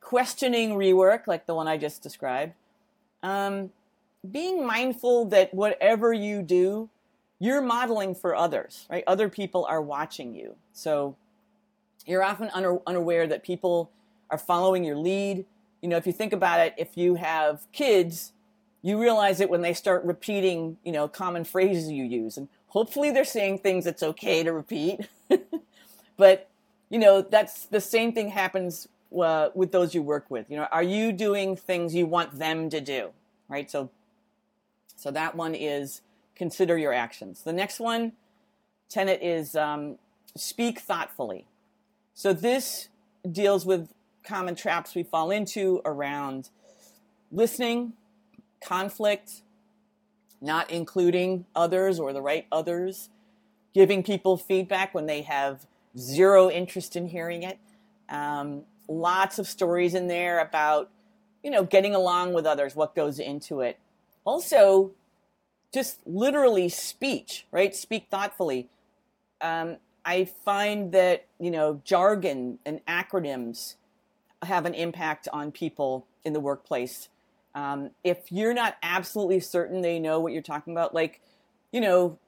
questioning 0.00 0.70
rework, 0.70 1.26
like 1.26 1.46
the 1.46 1.54
one 1.54 1.68
I 1.68 1.76
just 1.76 2.02
described, 2.02 2.54
um, 3.22 3.70
being 4.32 4.66
mindful 4.66 5.26
that 5.26 5.52
whatever 5.54 6.12
you 6.12 6.42
do, 6.42 6.88
you're 7.38 7.62
modeling 7.62 8.14
for 8.14 8.34
others, 8.34 8.86
right? 8.90 9.04
Other 9.06 9.28
people 9.28 9.64
are 9.66 9.82
watching 9.82 10.34
you. 10.34 10.56
So, 10.72 11.16
you're 12.06 12.22
often 12.22 12.50
unaware 12.86 13.26
that 13.26 13.42
people 13.42 13.90
are 14.30 14.38
following 14.38 14.84
your 14.84 14.96
lead. 14.96 15.44
You 15.82 15.88
know, 15.88 15.96
if 15.96 16.06
you 16.06 16.12
think 16.12 16.32
about 16.32 16.60
it, 16.60 16.74
if 16.78 16.96
you 16.96 17.16
have 17.16 17.66
kids, 17.72 18.32
you 18.82 19.00
realize 19.00 19.40
it 19.40 19.50
when 19.50 19.62
they 19.62 19.74
start 19.74 20.04
repeating, 20.04 20.78
you 20.84 20.92
know, 20.92 21.08
common 21.08 21.44
phrases 21.44 21.90
you 21.90 22.04
use. 22.04 22.36
And 22.36 22.48
hopefully 22.68 23.10
they're 23.10 23.24
saying 23.24 23.58
things 23.58 23.84
that's 23.84 24.02
okay 24.02 24.44
to 24.44 24.52
repeat. 24.52 25.08
but, 26.16 26.48
you 26.88 26.98
know, 26.98 27.22
that's 27.22 27.66
the 27.66 27.80
same 27.80 28.12
thing 28.12 28.30
happens 28.30 28.88
uh, 29.20 29.48
with 29.54 29.72
those 29.72 29.94
you 29.94 30.02
work 30.02 30.30
with. 30.30 30.48
You 30.50 30.58
know, 30.58 30.68
are 30.70 30.82
you 30.82 31.12
doing 31.12 31.56
things 31.56 31.94
you 31.94 32.06
want 32.06 32.38
them 32.38 32.70
to 32.70 32.80
do? 32.80 33.10
Right? 33.48 33.68
So, 33.68 33.90
so 34.96 35.10
that 35.12 35.36
one 35.36 35.54
is 35.54 36.00
consider 36.34 36.76
your 36.76 36.92
actions. 36.92 37.42
The 37.42 37.52
next 37.52 37.78
one, 37.78 38.12
tenet 38.88 39.20
is 39.22 39.54
um, 39.54 39.98
speak 40.36 40.80
thoughtfully 40.80 41.46
So 42.14 42.32
this 42.32 42.88
deals 43.30 43.66
with 43.66 43.92
common 44.24 44.54
traps 44.54 44.94
we 44.94 45.02
fall 45.02 45.30
into 45.30 45.82
around 45.84 46.48
listening, 47.30 47.92
conflict, 48.64 49.42
not 50.40 50.70
including 50.70 51.44
others 51.54 52.00
or 52.00 52.14
the 52.14 52.22
right 52.22 52.46
others, 52.50 53.10
giving 53.74 54.02
people 54.02 54.38
feedback 54.38 54.94
when 54.94 55.04
they 55.04 55.22
have 55.22 55.66
zero 55.98 56.50
interest 56.50 56.96
in 56.96 57.08
hearing 57.08 57.42
it. 57.42 57.58
Um, 58.08 58.62
lots 58.88 59.38
of 59.38 59.46
stories 59.46 59.94
in 59.94 60.08
there 60.08 60.40
about, 60.40 60.90
you 61.42 61.50
know, 61.50 61.64
getting 61.64 61.94
along 61.94 62.32
with 62.32 62.46
others, 62.46 62.74
what 62.74 62.94
goes 62.94 63.18
into 63.18 63.60
it. 63.60 63.78
Also, 64.26 64.92
just 65.72 66.00
literally 66.06 66.68
speech, 66.68 67.46
right? 67.50 67.74
Speak 67.74 68.08
thoughtfully. 68.10 68.68
Um, 69.40 69.76
I 70.04 70.24
find 70.24 70.92
that, 70.92 71.26
you 71.38 71.50
know, 71.50 71.80
jargon 71.84 72.58
and 72.66 72.84
acronyms 72.86 73.76
have 74.42 74.66
an 74.66 74.74
impact 74.74 75.28
on 75.32 75.52
people 75.52 76.06
in 76.24 76.32
the 76.32 76.40
workplace. 76.40 77.08
Um, 77.54 77.90
if 78.04 78.30
you're 78.30 78.54
not 78.54 78.76
absolutely 78.82 79.40
certain 79.40 79.80
they 79.80 79.98
know 79.98 80.20
what 80.20 80.32
you're 80.32 80.42
talking 80.42 80.72
about, 80.72 80.94
like, 80.94 81.20
you 81.72 81.80
know, 81.80 82.18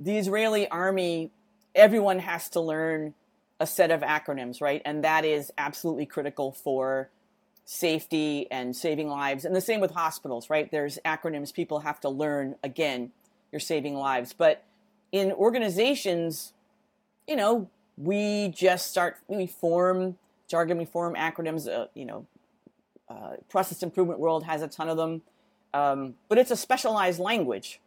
the 0.00 0.18
Israeli 0.18 0.68
army, 0.68 1.30
everyone 1.74 2.18
has 2.20 2.48
to 2.50 2.60
learn 2.60 3.14
a 3.60 3.66
set 3.66 3.90
of 3.90 4.00
acronyms, 4.02 4.60
right? 4.60 4.82
And 4.84 5.04
that 5.04 5.24
is 5.24 5.52
absolutely 5.56 6.06
critical 6.06 6.52
for 6.52 7.08
safety 7.64 8.46
and 8.50 8.76
saving 8.76 9.08
lives. 9.08 9.44
And 9.44 9.56
the 9.56 9.60
same 9.60 9.80
with 9.80 9.92
hospitals, 9.92 10.50
right? 10.50 10.70
There's 10.70 10.98
acronyms 11.04 11.52
people 11.52 11.80
have 11.80 12.00
to 12.00 12.08
learn. 12.08 12.56
Again, 12.62 13.10
you're 13.52 13.60
saving 13.60 13.94
lives. 13.94 14.32
But 14.32 14.64
in 15.12 15.32
organizations, 15.32 16.52
you 17.26 17.36
know, 17.36 17.70
we 17.96 18.48
just 18.48 18.90
start, 18.90 19.16
we 19.28 19.46
form 19.46 20.18
jargon, 20.48 20.78
we 20.78 20.84
form 20.84 21.14
acronyms, 21.14 21.68
uh, 21.68 21.86
you 21.94 22.04
know, 22.04 22.26
uh, 23.08 23.32
process 23.48 23.82
improvement 23.82 24.18
world 24.18 24.44
has 24.44 24.62
a 24.62 24.68
ton 24.68 24.88
of 24.88 24.96
them, 24.96 25.22
um, 25.72 26.14
but 26.28 26.38
it's 26.38 26.50
a 26.50 26.56
specialized 26.56 27.20
language, 27.20 27.80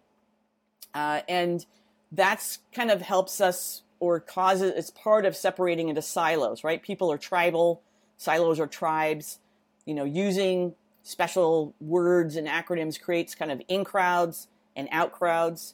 uh, 0.93 1.21
and 1.27 1.65
that's 2.11 2.59
kind 2.71 2.91
of 2.91 3.01
helps 3.01 3.41
us 3.41 3.83
or 3.99 4.19
causes 4.19 4.73
it's 4.75 4.91
part 4.91 5.25
of 5.25 5.35
separating 5.35 5.89
into 5.89 6.01
silos, 6.01 6.63
right? 6.63 6.83
People 6.83 7.11
are 7.11 7.17
tribal, 7.17 7.81
silos 8.17 8.59
are 8.59 8.67
tribes. 8.67 9.39
You 9.87 9.95
know, 9.95 10.03
using 10.03 10.75
special 11.01 11.73
words 11.79 12.35
and 12.35 12.47
acronyms 12.47 13.01
creates 13.01 13.33
kind 13.33 13.51
of 13.51 13.61
in 13.67 13.83
crowds 13.83 14.47
and 14.75 14.87
out 14.91 15.11
crowds, 15.11 15.73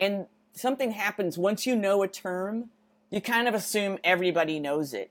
and 0.00 0.26
something 0.52 0.90
happens 0.90 1.38
once 1.38 1.66
you 1.66 1.76
know 1.76 2.02
a 2.02 2.08
term, 2.08 2.70
you 3.10 3.20
kind 3.20 3.46
of 3.46 3.54
assume 3.54 3.98
everybody 4.02 4.58
knows 4.58 4.92
it. 4.92 5.10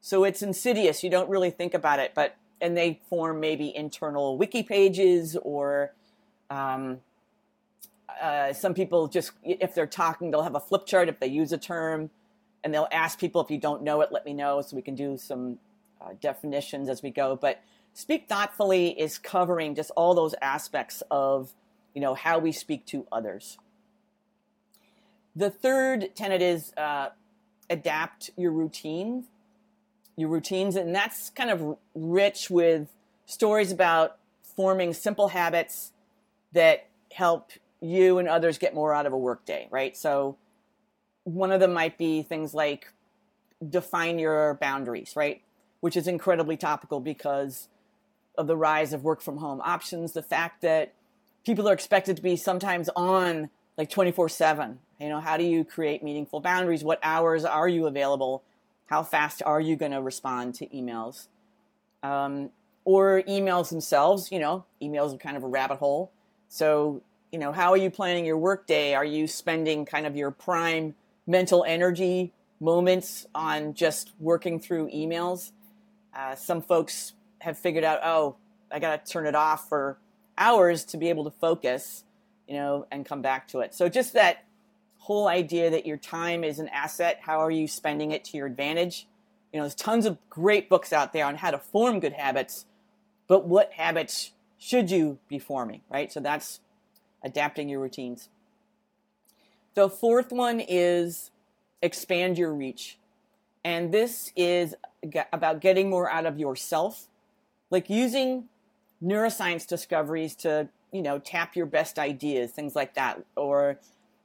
So 0.00 0.24
it's 0.24 0.42
insidious. 0.42 1.04
You 1.04 1.10
don't 1.10 1.28
really 1.28 1.50
think 1.50 1.74
about 1.74 1.98
it, 1.98 2.12
but 2.14 2.36
and 2.62 2.76
they 2.76 3.00
form 3.10 3.40
maybe 3.40 3.74
internal 3.76 4.38
wiki 4.38 4.62
pages 4.62 5.36
or 5.42 5.92
um, 6.48 7.00
uh, 8.22 8.52
some 8.52 8.72
people 8.72 9.08
just 9.08 9.32
if 9.42 9.74
they're 9.74 9.86
talking 9.86 10.30
they'll 10.30 10.42
have 10.42 10.54
a 10.54 10.60
flip 10.60 10.86
chart 10.86 11.08
if 11.08 11.18
they 11.18 11.26
use 11.26 11.52
a 11.52 11.58
term 11.58 12.08
and 12.62 12.72
they'll 12.72 12.88
ask 12.92 13.18
people 13.18 13.40
if 13.42 13.50
you 13.50 13.58
don't 13.58 13.82
know 13.82 14.00
it 14.00 14.12
let 14.12 14.24
me 14.24 14.32
know 14.32 14.62
so 14.62 14.76
we 14.76 14.82
can 14.82 14.94
do 14.94 15.16
some 15.18 15.58
uh, 16.04 16.10
definitions 16.20 16.88
as 16.88 17.02
we 17.02 17.10
go 17.10 17.36
but 17.36 17.62
speak 17.94 18.28
thoughtfully 18.28 18.98
is 18.98 19.18
covering 19.18 19.74
just 19.74 19.90
all 19.96 20.14
those 20.14 20.34
aspects 20.40 21.02
of 21.10 21.52
you 21.94 22.00
know 22.00 22.14
how 22.14 22.38
we 22.38 22.52
speak 22.52 22.84
to 22.86 23.06
others 23.12 23.58
the 25.34 25.50
third 25.50 26.14
tenet 26.14 26.42
is 26.42 26.72
uh, 26.76 27.08
adapt 27.70 28.30
your 28.36 28.52
routine 28.52 29.24
your 30.16 30.28
routines, 30.28 30.76
and 30.76 30.94
that's 30.94 31.30
kind 31.30 31.50
of 31.50 31.76
rich 31.94 32.50
with 32.50 32.88
stories 33.26 33.72
about 33.72 34.18
forming 34.56 34.92
simple 34.92 35.28
habits 35.28 35.92
that 36.52 36.88
help 37.12 37.52
you 37.80 38.18
and 38.18 38.28
others 38.28 38.58
get 38.58 38.74
more 38.74 38.94
out 38.94 39.06
of 39.06 39.12
a 39.12 39.18
workday, 39.18 39.66
right? 39.70 39.96
So 39.96 40.36
one 41.24 41.50
of 41.50 41.60
them 41.60 41.72
might 41.72 41.96
be 41.98 42.22
things 42.22 42.52
like 42.52 42.92
define 43.66 44.18
your 44.18 44.54
boundaries, 44.54 45.14
right? 45.16 45.42
Which 45.82 45.96
is 45.96 46.08
incredibly 46.08 46.56
topical 46.56 46.98
because 46.98 47.68
of 48.38 48.46
the 48.46 48.56
rise 48.56 48.94
of 48.94 49.04
work 49.04 49.20
from 49.20 49.36
home 49.36 49.60
options, 49.62 50.12
the 50.12 50.22
fact 50.22 50.62
that 50.62 50.94
people 51.44 51.68
are 51.68 51.74
expected 51.74 52.16
to 52.16 52.22
be 52.22 52.36
sometimes 52.36 52.88
on 52.96 53.50
like 53.76 53.90
24 53.90 54.28
7. 54.28 54.78
You 55.00 55.08
know, 55.08 55.20
how 55.20 55.36
do 55.36 55.44
you 55.44 55.64
create 55.64 56.02
meaningful 56.02 56.40
boundaries? 56.40 56.84
What 56.84 57.00
hours 57.02 57.44
are 57.44 57.68
you 57.68 57.86
available? 57.86 58.42
How 58.86 59.02
fast 59.02 59.42
are 59.44 59.60
you 59.60 59.76
going 59.76 59.92
to 59.92 60.00
respond 60.00 60.54
to 60.56 60.66
emails? 60.68 61.28
Um, 62.02 62.50
or 62.84 63.22
emails 63.28 63.70
themselves, 63.70 64.30
you 64.32 64.38
know, 64.38 64.64
emails 64.80 65.14
are 65.14 65.18
kind 65.18 65.36
of 65.36 65.44
a 65.44 65.48
rabbit 65.48 65.78
hole. 65.78 66.10
So, 66.48 67.02
you 67.30 67.38
know, 67.38 67.52
how 67.52 67.70
are 67.70 67.76
you 67.76 67.90
planning 67.90 68.24
your 68.24 68.36
workday? 68.38 68.94
Are 68.94 69.04
you 69.04 69.26
spending 69.26 69.86
kind 69.86 70.06
of 70.06 70.16
your 70.16 70.30
prime 70.30 70.94
mental 71.26 71.64
energy 71.64 72.32
moments 72.60 73.26
on 73.34 73.74
just 73.74 74.12
working 74.18 74.60
through 74.60 74.90
emails? 74.90 75.52
Uh, 76.14 76.34
some 76.34 76.62
folks 76.62 77.14
have 77.40 77.58
figured 77.58 77.84
out, 77.84 78.00
oh, 78.02 78.36
I 78.70 78.78
got 78.78 79.04
to 79.04 79.12
turn 79.12 79.26
it 79.26 79.34
off 79.34 79.68
for 79.68 79.98
hours 80.36 80.84
to 80.86 80.96
be 80.96 81.08
able 81.08 81.24
to 81.24 81.30
focus, 81.30 82.04
you 82.46 82.54
know, 82.54 82.86
and 82.90 83.04
come 83.04 83.22
back 83.22 83.48
to 83.48 83.60
it. 83.60 83.74
So 83.74 83.88
just 83.88 84.12
that 84.14 84.44
whole 84.98 85.26
idea 85.26 85.70
that 85.70 85.84
your 85.84 85.96
time 85.96 86.44
is 86.44 86.58
an 86.58 86.68
asset. 86.68 87.18
How 87.22 87.40
are 87.40 87.50
you 87.50 87.66
spending 87.66 88.12
it 88.12 88.24
to 88.26 88.36
your 88.36 88.46
advantage? 88.46 89.06
You 89.52 89.58
know, 89.58 89.64
there's 89.64 89.74
tons 89.74 90.06
of 90.06 90.16
great 90.30 90.68
books 90.68 90.92
out 90.92 91.12
there 91.12 91.26
on 91.26 91.36
how 91.36 91.50
to 91.50 91.58
form 91.58 92.00
good 92.00 92.12
habits, 92.12 92.66
but 93.26 93.44
what 93.46 93.72
habits 93.72 94.32
should 94.58 94.90
you 94.90 95.18
be 95.28 95.38
forming, 95.38 95.80
right? 95.90 96.12
So 96.12 96.20
that's 96.20 96.60
adapting 97.22 97.68
your 97.68 97.80
routines. 97.80 98.28
The 99.74 99.90
fourth 99.90 100.30
one 100.30 100.60
is 100.60 101.30
expand 101.82 102.38
your 102.38 102.54
reach. 102.54 102.98
And 103.64 103.92
this 103.92 104.32
is 104.36 104.74
about 105.32 105.60
getting 105.60 105.90
more 105.90 106.10
out 106.10 106.26
of 106.26 106.38
yourself, 106.38 107.08
like 107.70 107.88
using 107.88 108.48
neuroscience 109.02 109.66
discoveries 109.66 110.34
to, 110.36 110.68
you 110.92 111.02
know, 111.02 111.18
tap 111.18 111.56
your 111.56 111.66
best 111.66 111.98
ideas, 111.98 112.50
things 112.50 112.74
like 112.74 112.94
that, 112.94 113.24
or 113.36 113.78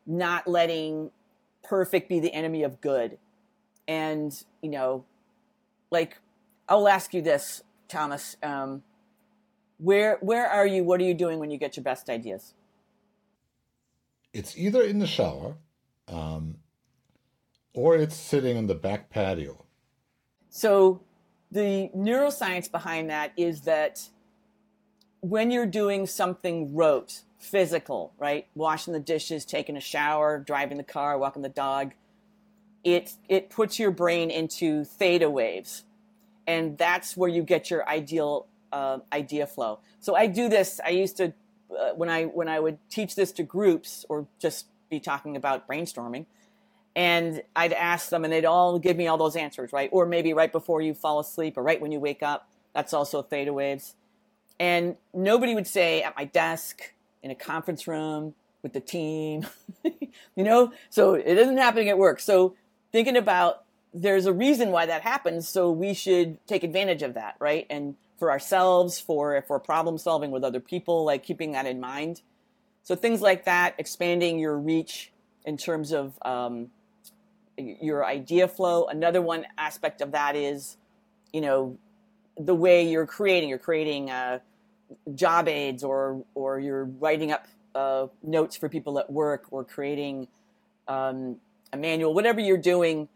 not 0.05 0.47
letting 0.47 1.11
perfect 1.63 2.09
be 2.09 2.19
the 2.19 2.33
enemy 2.33 2.63
of 2.63 2.81
good. 2.81 3.17
And, 3.87 4.33
you 4.61 4.69
know, 4.69 5.05
like, 5.91 6.17
I'll 6.67 6.87
ask 6.87 7.13
you 7.13 7.21
this, 7.21 7.63
Thomas. 7.87 8.37
Um, 8.43 8.83
where 9.77 10.17
where 10.21 10.47
are 10.47 10.65
you? 10.65 10.83
What 10.83 10.99
are 10.99 11.03
you 11.03 11.13
doing 11.13 11.39
when 11.39 11.51
you 11.51 11.57
get 11.57 11.77
your 11.77 11.83
best 11.83 12.09
ideas? 12.09 12.53
It's 14.33 14.57
either 14.57 14.81
in 14.81 14.99
the 14.99 15.07
shower, 15.07 15.55
um, 16.07 16.57
or 17.77 17.95
it's 17.95 18.15
sitting 18.15 18.57
on 18.57 18.67
the 18.67 18.75
back 18.75 19.09
patio. 19.09 19.63
So, 20.49 21.01
the 21.51 21.89
neuroscience 21.95 22.69
behind 22.69 23.09
that 23.09 23.31
is 23.37 23.61
that 23.61 24.09
when 25.21 25.51
you're 25.51 25.65
doing 25.65 26.05
something 26.05 26.75
rote, 26.75 27.21
physical, 27.37 28.13
right? 28.17 28.47
Washing 28.55 28.93
the 28.93 28.99
dishes, 28.99 29.45
taking 29.45 29.77
a 29.77 29.81
shower, 29.81 30.39
driving 30.39 30.77
the 30.77 30.83
car, 30.83 31.17
walking 31.17 31.41
the 31.41 31.49
dog. 31.49 31.93
It 32.83 33.13
it 33.29 33.49
puts 33.49 33.79
your 33.79 33.91
brain 33.91 34.29
into 34.29 34.83
theta 34.83 35.29
waves, 35.29 35.83
and 36.45 36.77
that's 36.77 37.15
where 37.15 37.29
you 37.29 37.43
get 37.43 37.69
your 37.69 37.87
ideal 37.87 38.47
uh, 38.71 38.99
idea 39.13 39.45
flow. 39.47 39.79
So 39.99 40.15
I 40.15 40.27
do 40.27 40.49
this. 40.49 40.79
I 40.83 40.89
used 40.89 41.17
to 41.17 41.33
uh, 41.71 41.91
when 41.95 42.09
I 42.09 42.25
when 42.25 42.47
I 42.47 42.59
would 42.59 42.77
teach 42.89 43.15
this 43.15 43.31
to 43.33 43.43
groups 43.43 44.05
or 44.09 44.27
just 44.39 44.67
be 44.89 44.99
talking 44.99 45.35
about 45.35 45.67
brainstorming, 45.67 46.25
and 46.97 47.43
I'd 47.55 47.73
ask 47.73 48.09
them, 48.09 48.23
and 48.23 48.33
they'd 48.33 48.43
all 48.43 48.79
give 48.79 48.97
me 48.97 49.05
all 49.05 49.19
those 49.19 49.35
answers, 49.35 49.71
right? 49.71 49.87
Or 49.93 50.07
maybe 50.07 50.33
right 50.33 50.51
before 50.51 50.81
you 50.81 50.95
fall 50.95 51.19
asleep, 51.19 51.55
or 51.55 51.61
right 51.61 51.79
when 51.79 51.91
you 51.91 51.99
wake 51.99 52.23
up. 52.23 52.49
That's 52.73 52.91
also 52.91 53.21
theta 53.21 53.53
waves. 53.53 53.93
And 54.59 54.95
nobody 55.13 55.53
would 55.53 55.67
say 55.67 56.01
at 56.01 56.17
my 56.17 56.25
desk 56.25 56.93
in 57.21 57.29
a 57.29 57.35
conference 57.35 57.87
room 57.87 58.33
with 58.63 58.73
the 58.73 58.79
team, 58.79 59.45
you 59.83 60.43
know? 60.43 60.73
So 60.89 61.13
it 61.13 61.37
isn't 61.37 61.57
happening 61.57 61.87
at 61.89 61.99
work. 61.99 62.19
So 62.19 62.55
thinking 62.91 63.15
about 63.15 63.63
there's 63.93 64.25
a 64.25 64.33
reason 64.33 64.71
why 64.71 64.87
that 64.87 65.03
happens. 65.03 65.47
So 65.47 65.69
we 65.69 65.93
should 65.93 66.45
take 66.47 66.63
advantage 66.63 67.03
of 67.03 67.13
that, 67.13 67.35
right? 67.37 67.67
And 67.69 67.93
for 68.17 68.31
ourselves, 68.31 68.99
for 68.99 69.35
if 69.35 69.49
we're 69.49 69.59
problem 69.59 69.99
solving 69.99 70.31
with 70.31 70.43
other 70.43 70.59
people, 70.59 71.05
like 71.05 71.21
keeping 71.21 71.51
that 71.51 71.67
in 71.67 71.79
mind. 71.79 72.23
So 72.81 72.95
things 72.95 73.21
like 73.21 73.45
that, 73.45 73.75
expanding 73.77 74.39
your 74.39 74.57
reach 74.57 75.11
in 75.45 75.57
terms 75.57 75.91
of 75.91 76.17
um, 76.25 76.71
your 77.57 78.05
idea 78.05 78.47
flow. 78.47 78.85
Another 78.85 79.21
one 79.21 79.45
aspect 79.57 80.01
of 80.01 80.11
that 80.11 80.35
is, 80.35 80.77
you 81.33 81.41
know, 81.41 81.77
the 82.37 82.55
way 82.55 82.87
you're 82.87 83.07
creating. 83.07 83.49
You're 83.49 83.57
creating 83.57 84.09
uh, 84.09 84.39
job 85.15 85.47
aids 85.47 85.83
or 85.83 86.23
or 86.35 86.59
you're 86.59 86.85
writing 86.85 87.31
up 87.31 87.47
uh, 87.75 88.07
notes 88.23 88.55
for 88.55 88.69
people 88.69 88.99
at 88.99 89.11
work 89.11 89.45
or 89.51 89.63
creating 89.63 90.27
um, 90.87 91.37
a 91.73 91.77
manual, 91.77 92.13
whatever 92.13 92.39
you're 92.39 92.57
doing, 92.57 93.07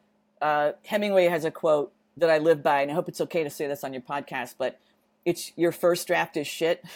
uh, 0.42 0.74
Hemingway 0.86 1.28
has 1.28 1.46
a 1.46 1.52
quote 1.52 1.92
that 2.18 2.30
I 2.30 2.38
live 2.38 2.62
by, 2.62 2.82
and 2.82 2.92
I 2.92 2.94
hope 2.94 3.08
it's 3.08 3.22
okay 3.22 3.44
to 3.44 3.50
say 3.50 3.68
this 3.68 3.84
on 3.84 3.94
your 3.94 4.02
podcast, 4.02 4.56
but 4.58 4.80
it's 5.26 5.52
your 5.56 5.72
first 5.72 6.08
draft 6.08 6.38
is 6.38 6.48
shit. 6.48 6.84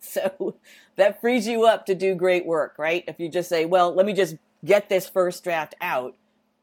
So 0.00 0.54
that 0.94 1.20
frees 1.20 1.48
you 1.48 1.66
up 1.66 1.84
to 1.86 1.94
do 1.96 2.14
great 2.14 2.46
work, 2.46 2.76
right? 2.78 3.02
If 3.08 3.18
you 3.18 3.28
just 3.28 3.48
say, 3.48 3.64
well, 3.64 3.92
let 3.92 4.06
me 4.06 4.12
just 4.12 4.36
get 4.64 4.88
this 4.88 5.08
first 5.08 5.42
draft 5.42 5.74
out, 5.80 6.14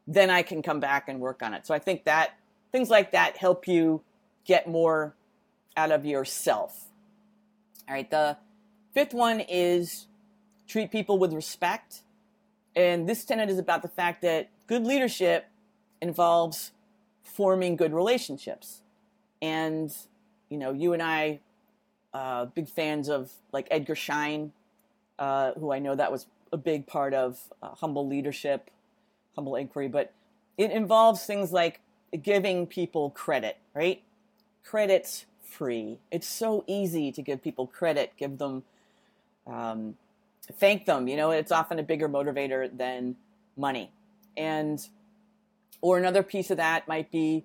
then 0.07 0.29
I 0.29 0.43
can 0.43 0.61
come 0.61 0.79
back 0.79 1.09
and 1.09 1.19
work 1.19 1.41
on 1.41 1.53
it. 1.53 1.65
So 1.65 1.73
I 1.73 1.79
think 1.79 2.05
that 2.05 2.37
things 2.71 2.89
like 2.89 3.11
that 3.11 3.37
help 3.37 3.67
you 3.67 4.01
get 4.45 4.67
more 4.67 5.15
out 5.75 5.91
of 5.91 6.05
yourself. 6.05 6.85
All 7.87 7.95
right, 7.95 8.09
the 8.09 8.37
fifth 8.93 9.13
one 9.13 9.39
is 9.39 10.07
treat 10.67 10.91
people 10.91 11.17
with 11.17 11.33
respect. 11.33 12.01
And 12.75 13.07
this 13.07 13.23
tenet 13.23 13.49
is 13.49 13.57
about 13.57 13.81
the 13.81 13.87
fact 13.87 14.21
that 14.23 14.49
good 14.67 14.83
leadership 14.83 15.47
involves 16.01 16.71
forming 17.23 17.75
good 17.75 17.93
relationships. 17.93 18.81
And, 19.41 19.95
you 20.49 20.57
know, 20.57 20.71
you 20.71 20.93
and 20.93 21.01
I, 21.01 21.39
uh, 22.13 22.45
big 22.45 22.67
fans 22.67 23.09
of 23.09 23.31
like 23.51 23.67
Edgar 23.71 23.95
Schein, 23.95 24.53
uh, 25.19 25.53
who 25.53 25.71
I 25.71 25.79
know 25.79 25.95
that 25.95 26.11
was 26.11 26.27
a 26.51 26.57
big 26.57 26.87
part 26.87 27.13
of 27.13 27.39
uh, 27.61 27.69
humble 27.75 28.07
leadership, 28.07 28.69
humble 29.35 29.55
inquiry, 29.55 29.87
but 29.87 30.13
it 30.57 30.71
involves 30.71 31.25
things 31.25 31.51
like 31.51 31.81
giving 32.21 32.65
people 32.65 33.09
credit, 33.11 33.57
right? 33.73 34.01
Credit's 34.63 35.25
free. 35.43 35.99
It's 36.11 36.27
so 36.27 36.63
easy 36.67 37.11
to 37.11 37.21
give 37.21 37.43
people 37.43 37.67
credit, 37.67 38.13
give 38.17 38.37
them, 38.37 38.63
um, 39.45 39.95
thank 40.53 40.85
them. 40.85 41.07
You 41.07 41.17
know, 41.17 41.31
it's 41.31 41.51
often 41.51 41.79
a 41.79 41.83
bigger 41.83 42.09
motivator 42.09 42.75
than 42.75 43.15
money. 43.57 43.91
And, 44.37 44.85
or 45.81 45.97
another 45.97 46.23
piece 46.23 46.51
of 46.51 46.57
that 46.57 46.87
might 46.87 47.11
be 47.11 47.43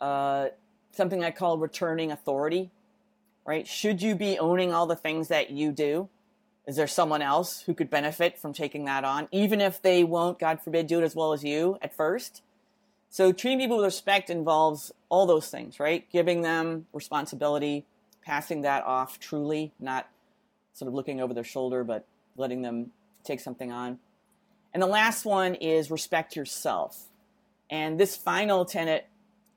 uh, 0.00 0.48
something 0.92 1.24
I 1.24 1.30
call 1.30 1.58
returning 1.58 2.12
authority, 2.12 2.70
right? 3.44 3.66
Should 3.66 4.02
you 4.02 4.14
be 4.14 4.38
owning 4.38 4.72
all 4.72 4.86
the 4.86 4.96
things 4.96 5.28
that 5.28 5.50
you 5.50 5.72
do? 5.72 6.08
Is 6.66 6.76
there 6.76 6.86
someone 6.86 7.22
else 7.22 7.62
who 7.62 7.74
could 7.74 7.90
benefit 7.90 8.38
from 8.38 8.52
taking 8.52 8.84
that 8.84 9.04
on, 9.04 9.28
even 9.32 9.60
if 9.60 9.82
they 9.82 10.04
won't, 10.04 10.38
God 10.38 10.60
forbid, 10.60 10.86
do 10.86 11.00
it 11.00 11.04
as 11.04 11.16
well 11.16 11.32
as 11.32 11.42
you 11.42 11.78
at 11.82 11.94
first? 11.94 12.42
So 13.10 13.32
treating 13.32 13.58
people 13.58 13.76
with 13.76 13.84
respect 13.84 14.30
involves 14.30 14.92
all 15.08 15.26
those 15.26 15.50
things, 15.50 15.78
right? 15.80 16.08
Giving 16.10 16.42
them 16.42 16.86
responsibility, 16.92 17.84
passing 18.24 18.62
that 18.62 18.84
off 18.84 19.18
truly, 19.18 19.72
not 19.80 20.08
sort 20.72 20.88
of 20.88 20.94
looking 20.94 21.20
over 21.20 21.34
their 21.34 21.44
shoulder, 21.44 21.84
but 21.84 22.06
letting 22.36 22.62
them 22.62 22.92
take 23.24 23.40
something 23.40 23.70
on. 23.70 23.98
And 24.72 24.82
the 24.82 24.86
last 24.86 25.24
one 25.24 25.54
is 25.56 25.90
respect 25.90 26.36
yourself. 26.36 27.08
And 27.68 27.98
this 27.98 28.16
final 28.16 28.64
tenet 28.64 29.06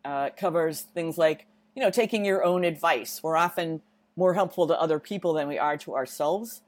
uh, 0.03 0.31
covers 0.35 0.81
things 0.81 1.17
like, 1.17 1.45
you 1.75 1.81
know, 1.81 1.89
taking 1.89 2.25
your 2.25 2.43
own 2.43 2.65
advice. 2.65 3.21
We're 3.23 3.37
often 3.37 3.81
more 4.15 4.33
helpful 4.33 4.67
to 4.67 4.79
other 4.79 4.99
people 4.99 5.33
than 5.33 5.47
we 5.47 5.57
are 5.57 5.77
to 5.77 5.95
ourselves. 5.95 6.61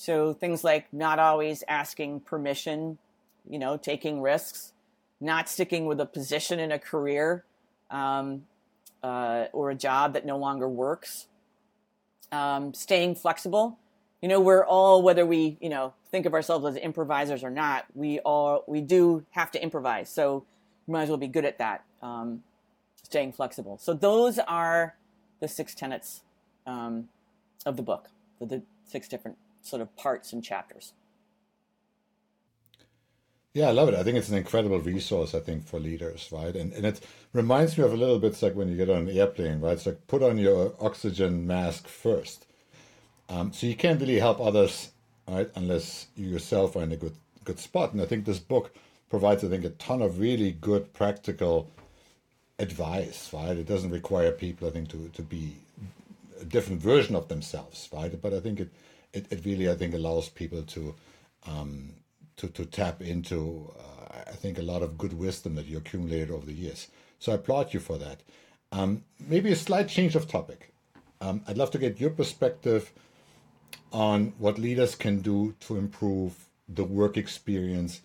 So 0.00 0.32
things 0.32 0.64
like 0.64 0.90
not 0.94 1.18
always 1.18 1.62
asking 1.68 2.20
permission, 2.20 2.96
you 3.46 3.58
know, 3.58 3.76
taking 3.76 4.22
risks, 4.22 4.72
not 5.20 5.46
sticking 5.46 5.84
with 5.84 6.00
a 6.00 6.06
position 6.06 6.58
in 6.58 6.72
a 6.72 6.78
career 6.78 7.44
um, 7.90 8.46
uh, 9.02 9.48
or 9.52 9.68
a 9.68 9.74
job 9.74 10.14
that 10.14 10.24
no 10.24 10.38
longer 10.38 10.66
works, 10.66 11.26
um, 12.32 12.72
staying 12.72 13.16
flexible. 13.16 13.78
You 14.22 14.30
know, 14.30 14.40
we're 14.40 14.64
all 14.64 15.02
whether 15.02 15.26
we 15.26 15.58
you 15.60 15.68
know 15.68 15.92
think 16.10 16.24
of 16.24 16.32
ourselves 16.32 16.64
as 16.64 16.76
improvisers 16.76 17.44
or 17.44 17.50
not, 17.50 17.84
we 17.94 18.20
all 18.20 18.64
we 18.66 18.80
do 18.80 19.26
have 19.32 19.50
to 19.50 19.62
improvise. 19.62 20.08
So 20.08 20.46
you 20.86 20.92
might 20.94 21.02
as 21.02 21.08
well 21.10 21.18
be 21.18 21.28
good 21.28 21.44
at 21.44 21.58
that. 21.58 21.84
Um, 22.00 22.42
staying 23.02 23.34
flexible. 23.34 23.76
So 23.76 23.92
those 23.92 24.38
are 24.38 24.94
the 25.40 25.48
six 25.48 25.74
tenets 25.74 26.22
um, 26.66 27.10
of 27.66 27.76
the 27.76 27.82
book, 27.82 28.08
the, 28.38 28.46
the 28.46 28.62
six 28.86 29.06
different 29.06 29.36
sort 29.62 29.82
of 29.82 29.96
parts 29.96 30.32
and 30.32 30.42
chapters. 30.42 30.92
Yeah, 33.52 33.68
I 33.68 33.72
love 33.72 33.88
it. 33.88 33.96
I 33.96 34.04
think 34.04 34.16
it's 34.16 34.28
an 34.28 34.36
incredible 34.36 34.78
resource, 34.78 35.34
I 35.34 35.40
think, 35.40 35.66
for 35.66 35.80
leaders, 35.80 36.28
right? 36.30 36.54
And 36.54 36.72
and 36.72 36.86
it 36.86 37.00
reminds 37.32 37.76
me 37.76 37.84
of 37.84 37.92
a 37.92 37.96
little 37.96 38.20
bit 38.20 38.40
like 38.42 38.54
when 38.54 38.68
you 38.68 38.76
get 38.76 38.90
on 38.90 39.08
an 39.08 39.16
airplane, 39.16 39.60
right? 39.60 39.72
It's 39.72 39.86
like 39.86 40.06
put 40.06 40.22
on 40.22 40.38
your 40.38 40.74
oxygen 40.80 41.46
mask 41.46 41.88
first. 41.88 42.46
Um, 43.28 43.52
so 43.52 43.66
you 43.66 43.74
can't 43.74 44.00
really 44.00 44.20
help 44.20 44.40
others, 44.40 44.90
right, 45.26 45.50
unless 45.56 46.06
you 46.16 46.28
yourself 46.28 46.76
are 46.76 46.82
in 46.82 46.92
a 46.92 46.96
good 46.96 47.16
good 47.44 47.58
spot. 47.58 47.92
And 47.92 48.00
I 48.00 48.06
think 48.06 48.24
this 48.24 48.38
book 48.38 48.72
provides, 49.08 49.42
I 49.44 49.48
think, 49.48 49.64
a 49.64 49.70
ton 49.70 50.00
of 50.00 50.20
really 50.20 50.52
good 50.52 50.92
practical 50.92 51.70
advice, 52.60 53.32
right? 53.32 53.56
It 53.56 53.66
doesn't 53.66 53.90
require 53.90 54.30
people, 54.30 54.68
I 54.68 54.70
think, 54.70 54.90
to, 54.90 55.10
to 55.14 55.22
be 55.22 55.56
a 56.40 56.44
different 56.44 56.80
version 56.80 57.16
of 57.16 57.26
themselves, 57.28 57.88
right? 57.92 58.20
But 58.20 58.32
I 58.32 58.40
think 58.40 58.60
it 58.60 58.70
it, 59.12 59.26
it 59.30 59.44
really 59.44 59.70
I 59.70 59.74
think 59.74 59.94
allows 59.94 60.28
people 60.28 60.62
to 60.62 60.94
um, 61.46 61.94
to 62.36 62.48
to 62.48 62.64
tap 62.64 63.02
into 63.02 63.72
uh, 63.78 64.18
I 64.26 64.32
think 64.32 64.58
a 64.58 64.62
lot 64.62 64.82
of 64.82 64.98
good 64.98 65.12
wisdom 65.12 65.54
that 65.56 65.66
you 65.66 65.78
accumulated 65.78 66.30
over 66.30 66.46
the 66.46 66.52
years. 66.52 66.88
So 67.18 67.32
I 67.32 67.34
applaud 67.34 67.74
you 67.74 67.80
for 67.80 67.98
that. 67.98 68.20
Um, 68.72 69.04
maybe 69.18 69.52
a 69.52 69.56
slight 69.56 69.88
change 69.88 70.14
of 70.14 70.28
topic. 70.28 70.72
Um, 71.20 71.42
I'd 71.46 71.58
love 71.58 71.70
to 71.72 71.78
get 71.78 72.00
your 72.00 72.10
perspective 72.10 72.92
on 73.92 74.32
what 74.38 74.58
leaders 74.58 74.94
can 74.94 75.20
do 75.20 75.54
to 75.60 75.76
improve 75.76 76.46
the 76.68 76.84
work 76.84 77.16
experience 77.16 78.00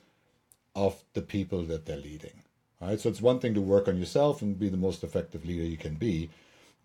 of 0.76 1.02
the 1.14 1.22
people 1.22 1.64
that 1.64 1.86
they're 1.86 1.98
leading. 1.98 2.44
All 2.82 2.90
right, 2.90 3.00
so 3.00 3.08
it's 3.08 3.22
one 3.22 3.40
thing 3.40 3.54
to 3.54 3.62
work 3.62 3.88
on 3.88 3.98
yourself 3.98 4.42
and 4.42 4.60
be 4.60 4.68
the 4.68 4.76
most 4.76 5.04
effective 5.04 5.46
leader 5.46 5.64
you 5.64 5.78
can 5.78 5.96
be, 5.96 6.30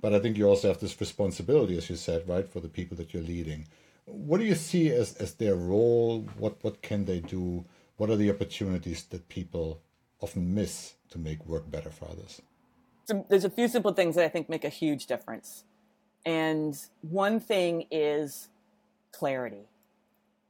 but 0.01 0.15
I 0.15 0.21
think 0.21 0.37
you 0.37 0.47
also 0.47 0.69
have 0.69 0.79
this 0.79 1.01
responsibility, 1.01 1.77
as 1.77 1.91
you 1.91 1.97
said, 1.97 2.29
right, 2.29 2.49
for 2.49 2.61
the 2.61 2.69
people 2.69 2.97
that 2.99 3.13
you're 3.13 3.23
leading 3.23 3.67
what 4.13 4.41
do 4.41 4.47
you 4.47 4.55
see 4.55 4.91
as, 4.91 5.15
as 5.17 5.35
their 5.35 5.55
role? 5.55 6.29
What 6.39 6.63
what 6.63 6.83
can 6.83 7.05
they 7.05 7.21
do? 7.21 7.65
What 7.97 8.11
are 8.11 8.17
the 8.17 8.31
opportunities 8.31 9.05
that 9.05 9.29
people 9.29 9.81
often 10.21 10.55
miss 10.55 10.95
to 11.11 11.19
make 11.19 11.45
work 11.47 11.71
better 11.71 11.91
for 11.91 12.07
others? 12.07 12.41
So 13.05 13.27
there's 13.29 13.45
a 13.45 13.51
few 13.51 13.69
simple 13.69 13.93
things 13.93 14.15
that 14.17 14.25
I 14.25 14.29
think 14.29 14.49
make 14.49 14.65
a 14.65 14.69
huge 14.69 15.07
difference. 15.07 15.65
And 16.25 16.79
one 17.03 17.41
thing 17.41 17.87
is 17.91 18.49
clarity. 19.13 19.69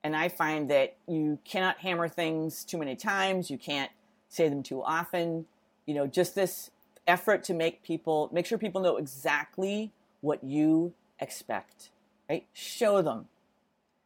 And 0.03 0.17
I 0.17 0.29
find 0.29 0.71
that 0.71 0.97
you 1.07 1.39
cannot 1.45 1.79
hammer 1.79 2.09
things 2.09 2.65
too 2.65 2.79
many 2.79 2.97
times, 2.97 3.51
you 3.51 3.59
can't 3.59 3.91
say 4.29 4.49
them 4.49 4.63
too 4.63 4.83
often. 4.83 5.47
You 5.87 5.95
know, 5.95 6.07
just 6.07 6.35
this 6.35 6.71
effort 7.07 7.43
to 7.45 7.55
make 7.55 7.83
people 7.83 8.29
make 8.33 8.47
sure 8.47 8.59
people 8.59 8.81
know 8.81 8.97
exactly 8.97 9.91
what 10.21 10.45
you 10.45 10.93
expect, 11.19 11.91
right? 12.29 12.47
Show 12.53 13.03
them 13.03 13.27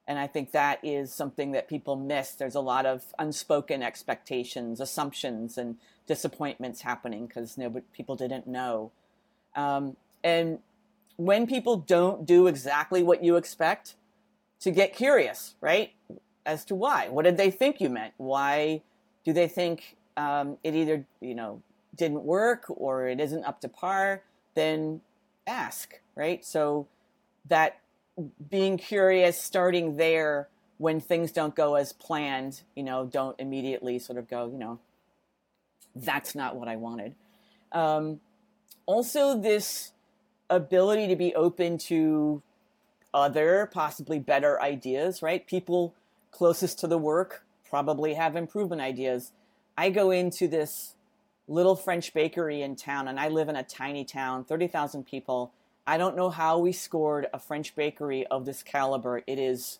and 0.07 0.19
I 0.19 0.27
think 0.27 0.53
that 0.53 0.81
is 0.83 1.13
something 1.13 1.53
that 1.53 1.69
people 1.69 1.97
miss. 1.97 2.33
There's 2.33 2.55
a 2.55 2.61
lot 2.61 2.85
of 2.87 3.05
unspoken 3.19 3.83
expectations, 3.83 4.81
assumptions, 4.81 5.57
and 5.57 5.77
disappointments 6.07 6.83
happening 6.83 7.27
because 7.27 7.59
people 7.93 8.17
didn't 8.17 8.47
know. 8.47 8.93
Um, 9.57 9.97
and 10.23 10.59
when 11.17 11.47
people 11.47 11.77
don't 11.77 12.27
do 12.27 12.47
exactly 12.47 13.03
what 13.03 13.25
you 13.25 13.37
expect, 13.37 13.95
to 14.61 14.71
get 14.71 14.95
curious, 14.95 15.55
right? 15.61 15.93
As 16.47 16.65
to 16.67 16.75
why. 16.75 17.09
What 17.09 17.25
did 17.25 17.37
they 17.37 17.51
think 17.51 17.81
you 17.81 17.91
meant? 17.91 18.15
Why 18.17 18.81
do 19.25 19.33
they 19.33 19.47
think 19.47 19.97
um, 20.17 20.57
it 20.65 20.75
either, 20.75 21.05
you 21.21 21.35
know, 21.35 21.63
didn't 21.95 22.25
work 22.25 22.65
or 22.69 23.07
it 23.09 23.21
isn't 23.21 23.45
up 23.45 23.61
to 23.61 23.69
par? 23.69 24.23
Then 24.55 25.03
ask, 25.47 26.01
right? 26.15 26.45
So 26.45 26.87
that 27.49 27.81
being 28.51 28.79
curious, 28.79 29.41
starting 29.41 29.97
there 29.97 30.49
when 30.79 31.01
things 31.01 31.33
don't 31.33 31.55
go 31.55 31.75
as 31.75 31.93
planned, 31.93 32.63
you 32.75 32.83
know, 32.83 33.07
don't 33.07 33.39
immediately 33.39 33.99
sort 33.99 34.19
of 34.19 34.29
go, 34.29 34.47
you 34.47 34.59
know, 34.59 34.79
that's 35.95 36.35
not 36.35 36.57
what 36.57 36.69
I 36.69 36.77
wanted. 36.77 37.15
Um, 37.73 38.21
also, 38.87 39.39
this 39.39 39.93
ability 40.51 41.09
to 41.09 41.17
be 41.17 41.35
open 41.35 41.79
to 41.79 42.43
other, 43.13 43.71
possibly 43.73 44.19
better 44.19 44.61
ideas, 44.61 45.23
right? 45.23 45.47
People 45.47 45.95
closest 46.31 46.79
to 46.81 46.87
the 46.87 46.99
work 46.99 47.45
probably 47.69 48.15
have 48.15 48.37
improvement 48.37 48.83
ideas. 48.83 49.33
I 49.77 49.91
go 49.91 50.11
into 50.11 50.47
this 50.47 50.95
little 51.49 51.77
French 51.77 52.13
bakery 52.13 52.63
in 52.63 52.77
town, 52.77 53.09
and 53.09 53.19
I 53.19 53.29
live 53.29 53.49
in 53.49 53.57
a 53.57 53.63
tiny 53.63 54.05
town, 54.05 54.45
30,000 54.45 55.05
people 55.07 55.53
I 55.87 55.99
don't 55.99 56.17
know 56.17 56.31
how 56.31 56.59
we 56.59 56.73
scored 56.73 57.27
a 57.33 57.39
French 57.39 57.75
bakery 57.77 58.27
of 58.27 58.47
this 58.47 58.63
caliber. 58.63 59.23
It 59.27 59.39
is 59.39 59.79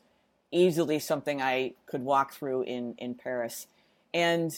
easily 0.51 0.99
something 0.99 1.41
I 1.41 1.73
could 1.87 2.03
walk 2.03 2.33
through 2.33 2.63
in, 2.63 2.95
in 2.99 3.15
Paris. 3.15 3.67
And 4.13 4.53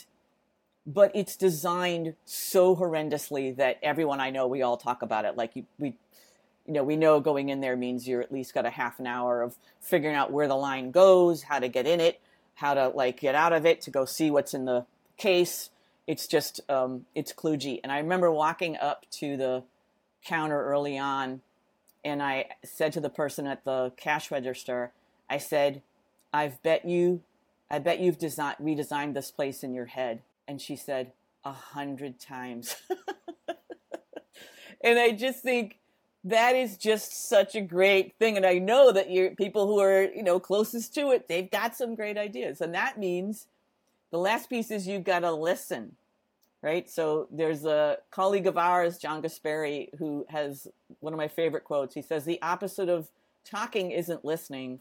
but 0.86 1.10
it's 1.14 1.36
designed 1.36 2.14
so 2.24 2.76
horrendously 2.76 3.56
that 3.56 3.78
everyone 3.82 4.20
I 4.20 4.30
know, 4.30 4.46
we 4.46 4.62
all 4.62 4.76
talk 4.76 5.02
about 5.02 5.24
it. 5.24 5.36
Like 5.36 5.56
you, 5.56 5.64
we, 5.78 5.94
you 6.64 6.74
know, 6.74 6.84
we 6.84 6.94
know 6.94 7.18
going 7.18 7.48
in 7.48 7.60
there 7.60 7.76
means 7.76 8.06
you're 8.06 8.22
at 8.22 8.30
least 8.30 8.54
got 8.54 8.66
a 8.66 8.70
half 8.70 9.00
an 9.00 9.06
hour 9.06 9.42
of 9.42 9.56
figuring 9.80 10.14
out 10.14 10.30
where 10.30 10.46
the 10.46 10.54
line 10.54 10.92
goes, 10.92 11.42
how 11.42 11.58
to 11.58 11.68
get 11.68 11.88
in 11.88 11.98
it, 11.98 12.20
how 12.54 12.74
to 12.74 12.88
like 12.88 13.20
get 13.20 13.34
out 13.34 13.52
of 13.52 13.66
it, 13.66 13.80
to 13.82 13.90
go 13.90 14.04
see 14.04 14.30
what's 14.30 14.54
in 14.54 14.64
the 14.64 14.86
case, 15.16 15.70
it's 16.06 16.28
just 16.28 16.60
um, 16.70 17.06
it's 17.14 17.32
kludgy. 17.32 17.80
And 17.82 17.90
I 17.90 17.98
remember 17.98 18.30
walking 18.30 18.76
up 18.76 19.06
to 19.12 19.36
the 19.36 19.64
counter 20.26 20.62
early 20.64 20.98
on, 20.98 21.40
and 22.04 22.22
I 22.22 22.46
said 22.64 22.92
to 22.94 23.00
the 23.00 23.10
person 23.10 23.46
at 23.46 23.64
the 23.64 23.92
cash 23.96 24.30
register, 24.30 24.92
I 25.30 25.38
said, 25.38 25.82
"I've 26.32 26.62
bet 26.62 26.84
you, 26.84 27.22
I 27.70 27.78
bet 27.78 28.00
you've 28.00 28.18
design, 28.18 28.56
redesigned 28.60 29.14
this 29.14 29.30
place 29.30 29.62
in 29.62 29.74
your 29.74 29.86
head." 29.86 30.22
And 30.48 30.60
she 30.60 30.76
said, 30.76 31.12
"A 31.44 31.52
hundred 31.52 32.18
times." 32.20 32.76
and 34.80 34.98
I 34.98 35.12
just 35.12 35.42
think 35.42 35.78
that 36.26 36.56
is 36.56 36.76
just 36.76 37.28
such 37.28 37.54
a 37.54 37.60
great 37.60 38.14
thing. 38.18 38.36
And 38.36 38.44
I 38.44 38.58
know 38.58 38.90
that 38.90 39.10
you 39.10 39.30
people 39.36 39.68
who 39.68 39.80
are, 39.80 40.02
you 40.02 40.24
know, 40.24 40.40
closest 40.40 40.92
to 40.94 41.12
it, 41.12 41.28
they've 41.28 41.50
got 41.50 41.76
some 41.76 41.94
great 41.94 42.18
ideas. 42.18 42.60
And 42.60 42.74
that 42.74 42.98
means 42.98 43.46
the 44.10 44.18
last 44.18 44.50
piece 44.50 44.72
is 44.72 44.88
you've 44.88 45.04
got 45.04 45.20
to 45.20 45.32
listen, 45.32 45.96
right? 46.66 46.90
So 46.90 47.28
there's 47.30 47.64
a 47.64 47.98
colleague 48.10 48.48
of 48.48 48.58
ours, 48.58 48.98
John 48.98 49.22
Gaspari, 49.22 49.96
who 50.00 50.26
has 50.28 50.66
one 50.98 51.12
of 51.12 51.16
my 51.16 51.28
favorite 51.28 51.62
quotes. 51.62 51.94
He 51.94 52.02
says, 52.02 52.24
the 52.24 52.42
opposite 52.42 52.88
of 52.88 53.08
talking 53.44 53.92
isn't 53.92 54.24
listening. 54.24 54.80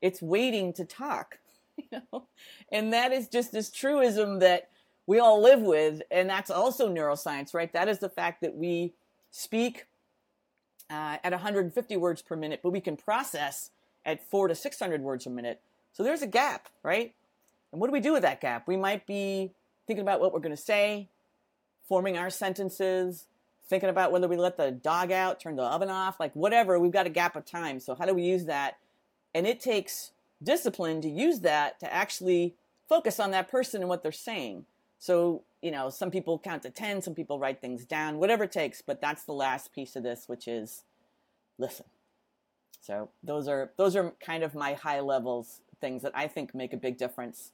It's 0.00 0.22
waiting 0.22 0.72
to 0.72 0.84
talk. 0.84 1.38
You 1.92 2.00
know? 2.10 2.26
And 2.72 2.94
that 2.94 3.12
is 3.12 3.28
just 3.28 3.52
this 3.52 3.70
truism 3.70 4.38
that 4.38 4.70
we 5.06 5.18
all 5.18 5.42
live 5.42 5.60
with. 5.60 6.00
And 6.10 6.30
that's 6.30 6.50
also 6.50 6.88
neuroscience, 6.88 7.52
right? 7.52 7.70
That 7.70 7.86
is 7.86 7.98
the 7.98 8.08
fact 8.08 8.40
that 8.40 8.56
we 8.56 8.94
speak 9.30 9.84
uh, 10.88 11.18
at 11.22 11.32
150 11.32 11.96
words 11.98 12.22
per 12.22 12.34
minute, 12.34 12.60
but 12.62 12.70
we 12.70 12.80
can 12.80 12.96
process 12.96 13.72
at 14.06 14.26
four 14.26 14.48
to 14.48 14.54
600 14.54 15.02
words 15.02 15.26
a 15.26 15.30
minute. 15.30 15.60
So 15.92 16.02
there's 16.02 16.22
a 16.22 16.26
gap, 16.26 16.70
right? 16.82 17.12
And 17.72 17.80
what 17.82 17.88
do 17.88 17.92
we 17.92 18.00
do 18.00 18.14
with 18.14 18.22
that 18.22 18.40
gap? 18.40 18.66
We 18.66 18.78
might 18.78 19.06
be 19.06 19.52
thinking 19.86 20.02
about 20.02 20.20
what 20.20 20.32
we're 20.32 20.40
going 20.40 20.56
to 20.56 20.62
say, 20.62 21.10
forming 21.88 22.16
our 22.16 22.30
sentences, 22.30 23.26
thinking 23.68 23.88
about 23.88 24.12
whether 24.12 24.28
we 24.28 24.36
let 24.36 24.56
the 24.56 24.70
dog 24.70 25.10
out, 25.12 25.40
turn 25.40 25.56
the 25.56 25.62
oven 25.62 25.90
off, 25.90 26.20
like 26.20 26.32
whatever. 26.34 26.78
We've 26.78 26.92
got 26.92 27.06
a 27.06 27.10
gap 27.10 27.36
of 27.36 27.44
time. 27.44 27.80
So 27.80 27.94
how 27.94 28.06
do 28.06 28.14
we 28.14 28.22
use 28.22 28.44
that? 28.46 28.78
And 29.34 29.46
it 29.46 29.60
takes 29.60 30.12
discipline 30.42 31.00
to 31.02 31.08
use 31.08 31.40
that 31.40 31.80
to 31.80 31.92
actually 31.92 32.54
focus 32.88 33.18
on 33.18 33.30
that 33.32 33.48
person 33.50 33.80
and 33.80 33.88
what 33.88 34.02
they're 34.02 34.12
saying. 34.12 34.66
So, 34.98 35.42
you 35.60 35.70
know, 35.70 35.90
some 35.90 36.10
people 36.10 36.38
count 36.38 36.62
to 36.62 36.70
10, 36.70 37.02
some 37.02 37.14
people 37.14 37.38
write 37.38 37.60
things 37.60 37.84
down, 37.84 38.18
whatever 38.18 38.44
it 38.44 38.52
takes, 38.52 38.80
but 38.82 39.00
that's 39.00 39.24
the 39.24 39.32
last 39.32 39.74
piece 39.74 39.96
of 39.96 40.02
this, 40.02 40.28
which 40.28 40.48
is 40.48 40.84
listen. 41.58 41.86
So, 42.80 43.10
those 43.22 43.48
are 43.48 43.72
those 43.76 43.96
are 43.96 44.12
kind 44.24 44.44
of 44.44 44.54
my 44.54 44.74
high 44.74 45.00
levels 45.00 45.60
things 45.80 46.02
that 46.02 46.12
I 46.14 46.26
think 46.28 46.54
make 46.54 46.72
a 46.72 46.76
big 46.76 46.96
difference 46.96 47.50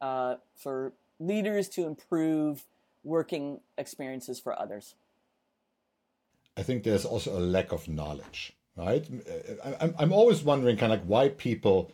uh, 0.00 0.36
for 0.56 0.92
leaders 1.18 1.68
to 1.70 1.86
improve 1.86 2.64
working 3.04 3.60
experiences 3.76 4.40
for 4.40 4.58
others. 4.58 4.94
I 6.56 6.62
think 6.62 6.84
there's 6.84 7.04
also 7.04 7.38
a 7.38 7.40
lack 7.40 7.72
of 7.72 7.88
knowledge, 7.88 8.52
right? 8.76 9.06
I'm, 9.80 9.94
I'm 9.98 10.12
always 10.12 10.42
wondering 10.42 10.76
kind 10.76 10.92
of 10.92 11.00
like 11.00 11.08
why 11.08 11.28
people 11.30 11.90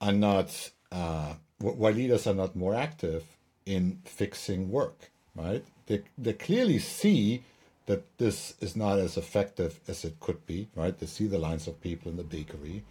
are 0.00 0.12
not, 0.12 0.70
uh, 0.92 1.34
why 1.58 1.90
leaders 1.90 2.26
are 2.26 2.34
not 2.34 2.54
more 2.54 2.74
active 2.74 3.24
in 3.66 4.00
fixing 4.04 4.70
work, 4.70 5.10
right? 5.34 5.64
They, 5.86 6.02
they 6.16 6.32
clearly 6.32 6.78
see 6.78 7.42
that 7.86 8.18
this 8.18 8.54
is 8.60 8.76
not 8.76 8.98
as 8.98 9.16
effective 9.16 9.80
as 9.88 10.04
it 10.04 10.20
could 10.20 10.46
be, 10.46 10.68
right? 10.76 10.96
They 10.96 11.06
see 11.06 11.26
the 11.26 11.38
lines 11.38 11.66
of 11.66 11.80
people 11.80 12.10
in 12.10 12.18
the 12.18 12.22
bakery. 12.22 12.84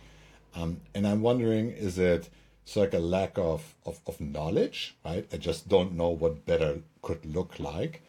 Um, 0.56 0.82
and 0.94 1.08
I'm 1.08 1.22
wondering, 1.22 1.70
is 1.70 1.98
it 2.00 2.30
so 2.68 2.82
like 2.82 2.94
a 2.94 3.00
lack 3.00 3.38
of, 3.38 3.76
of, 3.86 4.00
of 4.06 4.20
knowledge, 4.20 4.96
right? 5.06 5.26
I 5.32 5.38
just 5.38 5.70
don't 5.70 5.94
know 5.94 6.10
what 6.10 6.46
better 6.46 6.82
could 7.02 7.26
look 7.26 7.60
like. 7.60 8.02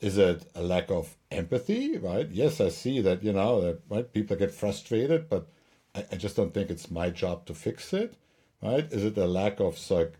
Is 0.00 0.16
it 0.16 0.44
a 0.54 0.62
lack 0.62 0.90
of 0.90 1.14
empathy, 1.30 1.98
right? 1.98 2.28
Yes, 2.30 2.60
I 2.60 2.70
see 2.70 3.02
that, 3.02 3.22
you 3.22 3.34
know, 3.34 3.60
that, 3.60 3.80
right? 3.90 4.10
People 4.12 4.36
get 4.36 4.50
frustrated, 4.50 5.28
but 5.28 5.46
I, 5.94 6.06
I 6.12 6.16
just 6.16 6.36
don't 6.36 6.54
think 6.54 6.70
it's 6.70 6.90
my 6.90 7.10
job 7.10 7.44
to 7.46 7.54
fix 7.54 7.92
it, 7.92 8.14
right? 8.62 8.90
Is 8.90 9.04
it 9.04 9.18
a 9.18 9.26
lack 9.26 9.60
of 9.60 9.78
like, 9.90 10.14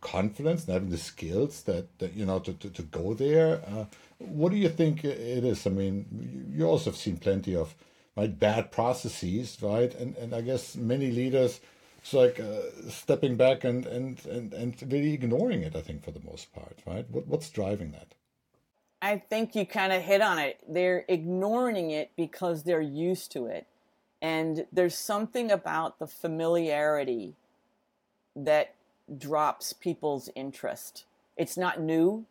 confidence 0.00 0.64
and 0.64 0.74
having 0.74 0.90
the 0.90 0.98
skills 0.98 1.62
that, 1.64 1.98
that 1.98 2.14
you 2.14 2.24
know 2.24 2.38
to, 2.38 2.52
to, 2.52 2.70
to 2.70 2.82
go 2.82 3.14
there. 3.14 3.60
Uh, 3.66 3.86
what 4.18 4.52
do 4.52 4.56
you 4.56 4.68
think 4.68 5.04
it 5.04 5.44
is? 5.44 5.66
I 5.66 5.70
mean, 5.70 6.52
you 6.54 6.64
also 6.64 6.90
have 6.90 6.96
seen 6.96 7.16
plenty 7.16 7.56
of 7.56 7.74
right 8.16 8.38
bad 8.38 8.70
processes, 8.70 9.58
right? 9.60 9.92
And 9.94 10.16
and 10.16 10.32
I 10.32 10.42
guess 10.42 10.76
many 10.76 11.10
leaders 11.10 11.60
it's 12.06 12.14
like 12.14 12.38
uh, 12.38 12.88
stepping 12.88 13.34
back 13.34 13.64
and, 13.64 13.84
and 13.84 14.24
and 14.26 14.54
and 14.54 14.92
really 14.92 15.12
ignoring 15.12 15.62
it. 15.62 15.74
I 15.74 15.80
think 15.80 16.04
for 16.04 16.12
the 16.12 16.20
most 16.20 16.54
part, 16.54 16.78
right? 16.86 17.04
What 17.10 17.26
what's 17.26 17.50
driving 17.50 17.90
that? 17.92 18.14
I 19.02 19.18
think 19.18 19.56
you 19.56 19.66
kind 19.66 19.92
of 19.92 20.02
hit 20.02 20.20
on 20.20 20.38
it. 20.38 20.60
They're 20.68 21.04
ignoring 21.08 21.90
it 21.90 22.12
because 22.16 22.62
they're 22.62 22.80
used 22.80 23.32
to 23.32 23.46
it. 23.46 23.66
And 24.22 24.66
there's 24.72 24.96
something 24.96 25.50
about 25.50 25.98
the 25.98 26.06
familiarity 26.06 27.34
that 28.36 28.74
drops 29.18 29.72
people's 29.72 30.30
interest. 30.36 31.06
It's 31.36 31.56
not 31.56 31.80
new. 31.80 32.24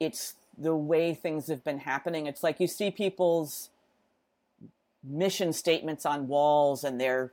It's 0.00 0.34
the 0.56 0.74
way 0.74 1.12
things 1.12 1.48
have 1.48 1.62
been 1.62 1.80
happening. 1.80 2.26
It's 2.26 2.42
like 2.42 2.60
you 2.60 2.66
see 2.66 2.90
people's 2.90 3.68
mission 5.04 5.52
statements 5.52 6.06
on 6.06 6.28
walls 6.28 6.82
and 6.82 6.98
they're 7.00 7.32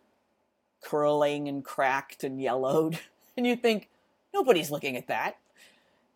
curling 0.82 1.48
and 1.48 1.64
cracked 1.64 2.24
and 2.24 2.42
yellowed. 2.42 3.00
And 3.38 3.48
you 3.48 3.56
think, 3.56 3.88
nobody's 4.34 4.70
looking 4.70 4.98
at 4.98 5.08
that. 5.08 5.38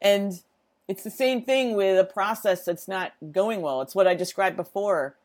And 0.01 0.43
it's 0.89 1.03
the 1.03 1.09
same 1.09 1.41
thing 1.41 1.73
with 1.73 1.97
a 1.97 2.03
process 2.03 2.65
that's 2.65 2.87
not 2.87 3.13
going 3.31 3.61
well. 3.61 3.81
It's 3.81 3.95
what 3.95 4.07
I 4.07 4.13
described 4.13 4.57
before. 4.57 5.15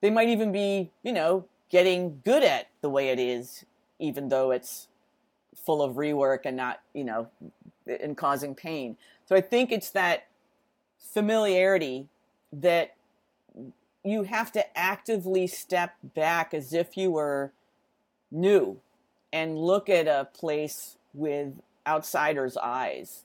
They 0.00 0.10
might 0.10 0.28
even 0.28 0.52
be, 0.52 0.92
you 1.02 1.12
know, 1.12 1.46
getting 1.68 2.20
good 2.24 2.44
at 2.44 2.68
the 2.80 2.88
way 2.88 3.08
it 3.08 3.18
is, 3.18 3.64
even 3.98 4.28
though 4.28 4.52
it's 4.52 4.86
full 5.56 5.82
of 5.82 5.96
rework 5.96 6.40
and 6.44 6.56
not, 6.56 6.80
you 6.94 7.02
know, 7.02 7.28
and 7.86 8.16
causing 8.16 8.54
pain. 8.54 8.96
So 9.26 9.34
I 9.34 9.40
think 9.40 9.72
it's 9.72 9.90
that 9.90 10.28
familiarity 10.96 12.06
that 12.52 12.94
you 14.04 14.22
have 14.22 14.52
to 14.52 14.78
actively 14.78 15.46
step 15.46 15.94
back 16.02 16.54
as 16.54 16.72
if 16.72 16.96
you 16.96 17.10
were 17.10 17.52
new 18.30 18.80
and 19.32 19.58
look 19.58 19.88
at 19.88 20.06
a 20.06 20.28
place 20.32 20.96
with 21.14 21.54
outsiders' 21.86 22.56
eyes. 22.56 23.24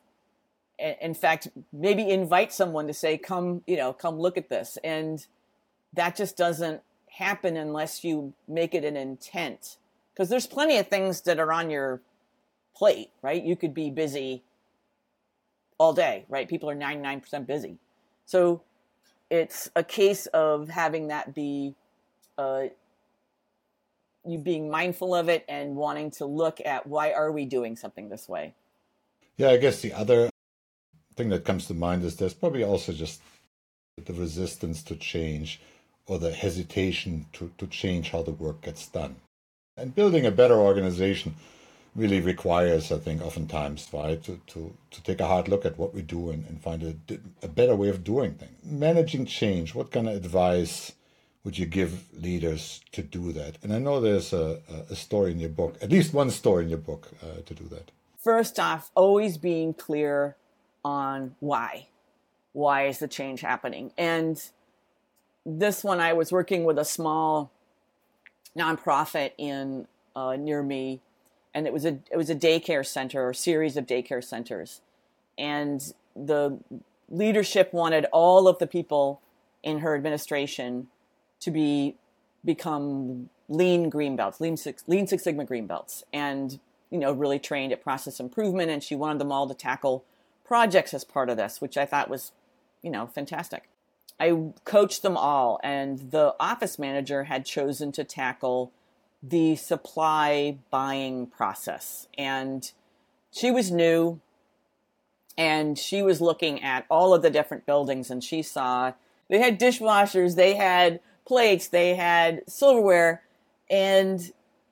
And 0.80 0.98
In 1.00 1.14
fact, 1.14 1.50
maybe 1.72 2.10
invite 2.10 2.52
someone 2.52 2.88
to 2.88 2.94
say, 2.94 3.18
"Come, 3.18 3.64
you 3.68 3.78
know, 3.78 3.94
come 3.94 4.20
look 4.20 4.38
at 4.38 4.50
this," 4.50 4.78
and 4.84 5.26
that 5.94 6.16
just 6.16 6.36
doesn't 6.36 6.82
happen 7.12 7.56
unless 7.56 8.04
you 8.04 8.34
make 8.48 8.74
it 8.74 8.84
an 8.84 8.98
intent. 8.98 9.78
Because 10.14 10.30
there's 10.30 10.48
plenty 10.48 10.78
of 10.78 10.88
things 10.88 11.22
that 11.22 11.40
are 11.40 11.52
on 11.52 11.70
your 11.70 12.02
plate, 12.76 13.12
right? 13.22 13.44
You 13.44 13.56
could 13.56 13.74
be 13.74 13.90
busy 13.90 14.44
all 15.78 15.94
day, 15.94 16.26
right? 16.30 16.48
People 16.48 16.70
are 16.70 16.76
99% 16.76 17.46
busy. 17.46 17.78
So 18.26 18.62
it's 19.30 19.70
a 19.76 19.84
case 19.84 20.26
of 20.28 20.70
having 20.70 21.08
that 21.08 21.34
be 21.34 21.76
uh, 22.38 22.66
you 24.26 24.38
being 24.38 24.70
mindful 24.70 25.14
of 25.14 25.30
it 25.30 25.46
and 25.48 25.76
wanting 25.76 26.12
to 26.12 26.26
look 26.26 26.60
at 26.66 26.88
why 26.88 27.12
are 27.12 27.32
we 27.32 27.46
doing 27.46 27.76
something 27.76 28.10
this 28.10 28.30
way. 28.30 28.54
Yeah, 29.38 29.50
I 29.50 29.58
guess 29.58 29.82
the 29.82 29.94
other 29.94 30.30
thing 31.16 31.30
that 31.30 31.46
comes 31.46 31.68
to 31.68 31.74
mind 31.74 32.04
is 32.04 32.16
there's 32.16 32.34
probably 32.34 32.64
also 32.64 32.94
just 32.94 33.22
the 34.04 34.14
resistance 34.14 34.82
to 34.84 34.96
change 34.96 35.60
or 36.06 36.20
the 36.20 36.32
hesitation 36.32 37.26
to, 37.34 37.52
to 37.58 37.68
change 37.68 38.12
how 38.12 38.22
the 38.22 38.32
work 38.32 38.62
gets 38.62 38.88
done. 38.88 39.16
And 39.78 39.96
building 39.96 40.26
a 40.26 40.32
better 40.32 40.56
organization 40.56 41.36
really 41.96 42.20
requires, 42.20 42.92
I 42.92 42.98
think, 42.98 43.22
oftentimes, 43.22 43.88
right, 43.94 44.22
to, 44.24 44.40
to, 44.48 44.74
to 44.92 45.04
take 45.04 45.20
a 45.20 45.28
hard 45.28 45.48
look 45.48 45.66
at 45.66 45.78
what 45.78 45.94
we 45.94 46.02
do 46.02 46.32
and, 46.32 46.46
and 46.48 46.62
find 46.62 46.84
a, 46.84 47.18
a 47.44 47.48
better 47.48 47.76
way 47.76 47.90
of 47.90 48.04
doing 48.04 48.34
things. 48.34 48.52
Managing 48.64 49.26
change, 49.26 49.76
what 49.76 49.92
kind 49.92 50.10
of 50.10 50.16
advice 50.16 50.94
would 51.44 51.58
you 51.58 51.66
give 51.66 52.04
leaders 52.14 52.82
to 52.92 53.02
do 53.02 53.32
that? 53.34 53.58
And 53.64 53.74
I 53.74 53.80
know 53.80 54.00
there's 54.00 54.34
a, 54.34 54.62
a 54.90 54.96
story 54.96 55.32
in 55.32 55.40
your 55.40 55.50
book, 55.50 55.78
at 55.82 55.90
least 55.92 56.14
one 56.14 56.30
story 56.30 56.64
in 56.64 56.70
your 56.70 56.80
book 56.80 57.12
uh, 57.22 57.42
to 57.46 57.54
do 57.54 57.66
that. 57.66 57.92
First 58.24 58.60
off, 58.60 58.92
always 58.96 59.38
being 59.38 59.74
clear 59.74 60.38
on 60.86 61.36
why. 61.40 61.88
Why 62.54 62.88
is 62.88 63.00
the 63.00 63.08
change 63.08 63.42
happening? 63.42 63.92
And 63.98 64.42
this 65.46 65.84
one, 65.84 66.00
I 66.00 66.14
was 66.14 66.32
working 66.32 66.64
with 66.64 66.78
a 66.78 66.86
small 66.86 67.52
nonprofit 68.58 69.32
in 69.38 69.88
uh, 70.16 70.36
near 70.36 70.64
me 70.64 71.02
and 71.54 71.68
it 71.68 71.74
was 71.74 71.86
a 71.86 72.00
it 72.12 72.18
was 72.18 72.30
a 72.30 72.36
daycare 72.36 72.86
center 72.86 73.28
or 73.28 73.34
series 73.34 73.78
of 73.78 73.86
daycare 73.86 74.24
centers, 74.24 74.82
and 75.38 75.94
the 76.16 76.60
leadership 77.10 77.74
wanted 77.74 78.06
all 78.12 78.48
of 78.48 78.60
the 78.60 78.68
people 78.68 79.22
in 79.62 79.80
her 79.80 79.96
administration 79.96 80.88
to 81.44 81.52
be 81.52 81.96
become 82.46 83.30
lean 83.48 83.90
green 83.90 84.16
belts, 84.16 84.42
lean 84.42 84.58
six, 84.58 84.84
lean 84.88 85.08
Six 85.08 85.24
Sigma 85.24 85.46
green 85.46 85.68
belts, 85.68 86.04
and 86.12 86.60
you 86.90 86.98
know 86.98 87.12
really 87.12 87.40
trained 87.40 87.72
at 87.72 87.84
process 87.84 88.20
improvement. 88.20 88.70
And 88.70 88.84
she 88.84 88.96
wanted 88.96 89.20
them 89.20 89.32
all 89.32 89.48
to 89.48 89.54
tackle 89.54 90.04
projects 90.46 90.94
as 90.94 91.04
part 91.04 91.30
of 91.30 91.38
this, 91.38 91.62
which 91.62 91.78
I 91.78 91.86
thought 91.86 92.10
was 92.10 92.32
you 92.84 92.92
know, 92.92 93.08
fantastic. 93.08 93.64
I 94.20 94.52
coached 94.66 95.02
them 95.02 95.18
all, 95.18 95.60
and 95.64 96.12
the 96.12 96.36
office 96.40 96.78
manager 96.78 97.24
had 97.24 97.46
chosen 97.46 97.92
to 97.94 98.04
tackle 98.04 98.72
the 99.24 99.56
supply 99.56 100.58
buying 100.70 101.26
process. 101.26 102.08
And 102.16 102.72
she 103.32 103.50
was 103.50 103.72
new, 103.72 104.20
and 105.36 105.80
she 105.80 106.04
was 106.04 106.22
looking 106.22 106.62
at 106.62 106.86
all 106.92 107.14
of 107.14 107.24
the 107.24 107.32
different 107.32 107.66
buildings, 107.66 108.12
and 108.12 108.24
she 108.24 108.44
saw 108.44 108.94
they 109.30 109.40
had 109.40 109.60
dishwashers, 109.60 110.36
they 110.36 110.54
had 110.56 111.00
plates, 111.26 111.68
they 111.68 111.96
had 111.96 112.42
silverware, 112.48 113.22
and 113.70 114.32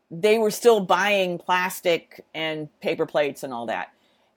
they 0.10 0.38
were 0.38 0.52
still 0.52 0.82
buying 0.82 1.38
plastic 1.38 2.26
and 2.34 2.68
paper 2.82 3.06
plates 3.06 3.44
and 3.44 3.54
all 3.54 3.66
that. 3.68 3.94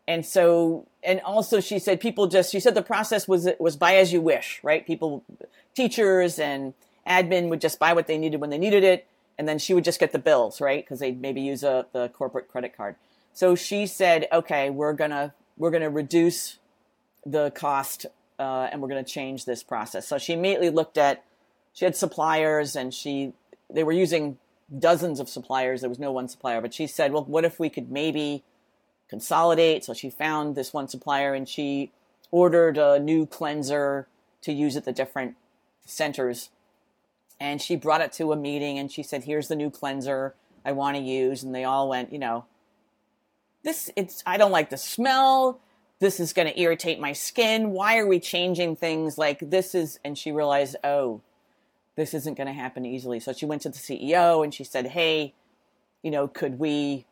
And 0.06 0.24
so, 0.24 0.86
and 1.02 1.20
also 1.22 1.60
she 1.60 1.78
said 1.78 2.00
people 2.00 2.26
just, 2.26 2.52
she 2.52 2.60
said 2.60 2.74
the 2.74 2.82
process 2.82 3.26
was, 3.26 3.48
was 3.58 3.76
buy 3.76 3.96
as 3.96 4.12
you 4.12 4.20
wish, 4.20 4.60
right? 4.62 4.86
People, 4.86 5.24
teachers 5.74 6.38
and 6.38 6.74
admin 7.08 7.48
would 7.48 7.60
just 7.60 7.78
buy 7.78 7.92
what 7.92 8.06
they 8.06 8.18
needed 8.18 8.40
when 8.40 8.50
they 8.50 8.58
needed 8.58 8.84
it. 8.84 9.06
And 9.36 9.48
then 9.48 9.58
she 9.58 9.74
would 9.74 9.82
just 9.82 9.98
get 9.98 10.12
the 10.12 10.18
bills, 10.18 10.60
right? 10.60 10.86
Cause 10.86 11.00
they'd 11.00 11.20
maybe 11.20 11.40
use 11.40 11.64
a, 11.64 11.86
the 11.92 12.08
corporate 12.10 12.48
credit 12.48 12.76
card. 12.76 12.96
So 13.32 13.56
she 13.56 13.86
said, 13.86 14.28
okay, 14.30 14.70
we're 14.70 14.92
gonna, 14.92 15.34
we're 15.56 15.72
gonna 15.72 15.90
reduce 15.90 16.58
the 17.26 17.50
cost, 17.50 18.06
uh, 18.38 18.68
and 18.70 18.80
we're 18.80 18.88
gonna 18.88 19.02
change 19.02 19.44
this 19.44 19.64
process. 19.64 20.06
So 20.06 20.18
she 20.18 20.34
immediately 20.34 20.70
looked 20.70 20.98
at, 20.98 21.24
she 21.74 21.84
had 21.84 21.94
suppliers 21.94 22.76
and 22.76 22.94
she, 22.94 23.34
they 23.68 23.84
were 23.84 23.92
using 23.92 24.38
dozens 24.78 25.20
of 25.20 25.28
suppliers. 25.28 25.80
There 25.80 25.90
was 25.90 25.98
no 25.98 26.12
one 26.12 26.28
supplier, 26.28 26.60
but 26.60 26.72
she 26.72 26.86
said, 26.86 27.12
well, 27.12 27.24
what 27.24 27.44
if 27.44 27.58
we 27.58 27.68
could 27.68 27.90
maybe 27.90 28.44
consolidate? 29.08 29.84
So 29.84 29.92
she 29.92 30.08
found 30.08 30.54
this 30.54 30.72
one 30.72 30.88
supplier 30.88 31.34
and 31.34 31.48
she 31.48 31.92
ordered 32.30 32.78
a 32.78 32.98
new 32.98 33.26
cleanser 33.26 34.08
to 34.42 34.52
use 34.52 34.76
at 34.76 34.84
the 34.84 34.92
different 34.92 35.34
centers. 35.84 36.50
And 37.40 37.60
she 37.60 37.74
brought 37.74 38.00
it 38.00 38.12
to 38.12 38.32
a 38.32 38.36
meeting 38.36 38.78
and 38.78 38.90
she 38.90 39.02
said, 39.02 39.24
here's 39.24 39.48
the 39.48 39.56
new 39.56 39.70
cleanser 39.70 40.34
I 40.64 40.72
want 40.72 40.96
to 40.96 41.02
use. 41.02 41.42
And 41.42 41.54
they 41.54 41.64
all 41.64 41.88
went, 41.88 42.12
you 42.12 42.18
know, 42.18 42.44
this, 43.64 43.90
it's, 43.96 44.22
I 44.24 44.36
don't 44.36 44.52
like 44.52 44.70
the 44.70 44.76
smell. 44.76 45.60
This 45.98 46.20
is 46.20 46.32
going 46.32 46.48
to 46.48 46.60
irritate 46.60 47.00
my 47.00 47.12
skin. 47.12 47.70
Why 47.70 47.98
are 47.98 48.06
we 48.06 48.20
changing 48.20 48.76
things 48.76 49.18
like 49.18 49.40
this 49.40 49.74
is, 49.74 49.98
and 50.04 50.16
she 50.16 50.30
realized, 50.32 50.76
oh, 50.84 51.20
this 51.96 52.14
isn't 52.14 52.36
going 52.36 52.46
to 52.46 52.52
happen 52.52 52.84
easily. 52.84 53.20
So 53.20 53.32
she 53.32 53.46
went 53.46 53.62
to 53.62 53.68
the 53.68 53.78
CEO 53.78 54.42
and 54.42 54.52
she 54.52 54.64
said, 54.64 54.88
"Hey, 54.88 55.34
you 56.02 56.10
know, 56.10 56.28
could 56.28 56.58
we? 56.58 57.06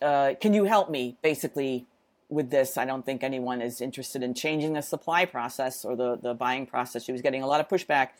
Uh, 0.00 0.34
can 0.40 0.54
you 0.54 0.64
help 0.64 0.90
me 0.90 1.16
basically 1.22 1.86
with 2.28 2.50
this? 2.50 2.76
I 2.76 2.84
don't 2.84 3.04
think 3.04 3.24
anyone 3.24 3.62
is 3.62 3.80
interested 3.80 4.22
in 4.22 4.34
changing 4.34 4.74
the 4.74 4.82
supply 4.82 5.24
process 5.24 5.84
or 5.84 5.96
the 5.96 6.16
the 6.16 6.34
buying 6.34 6.66
process." 6.66 7.04
She 7.04 7.12
was 7.12 7.22
getting 7.22 7.42
a 7.42 7.46
lot 7.46 7.60
of 7.60 7.68
pushback, 7.68 8.10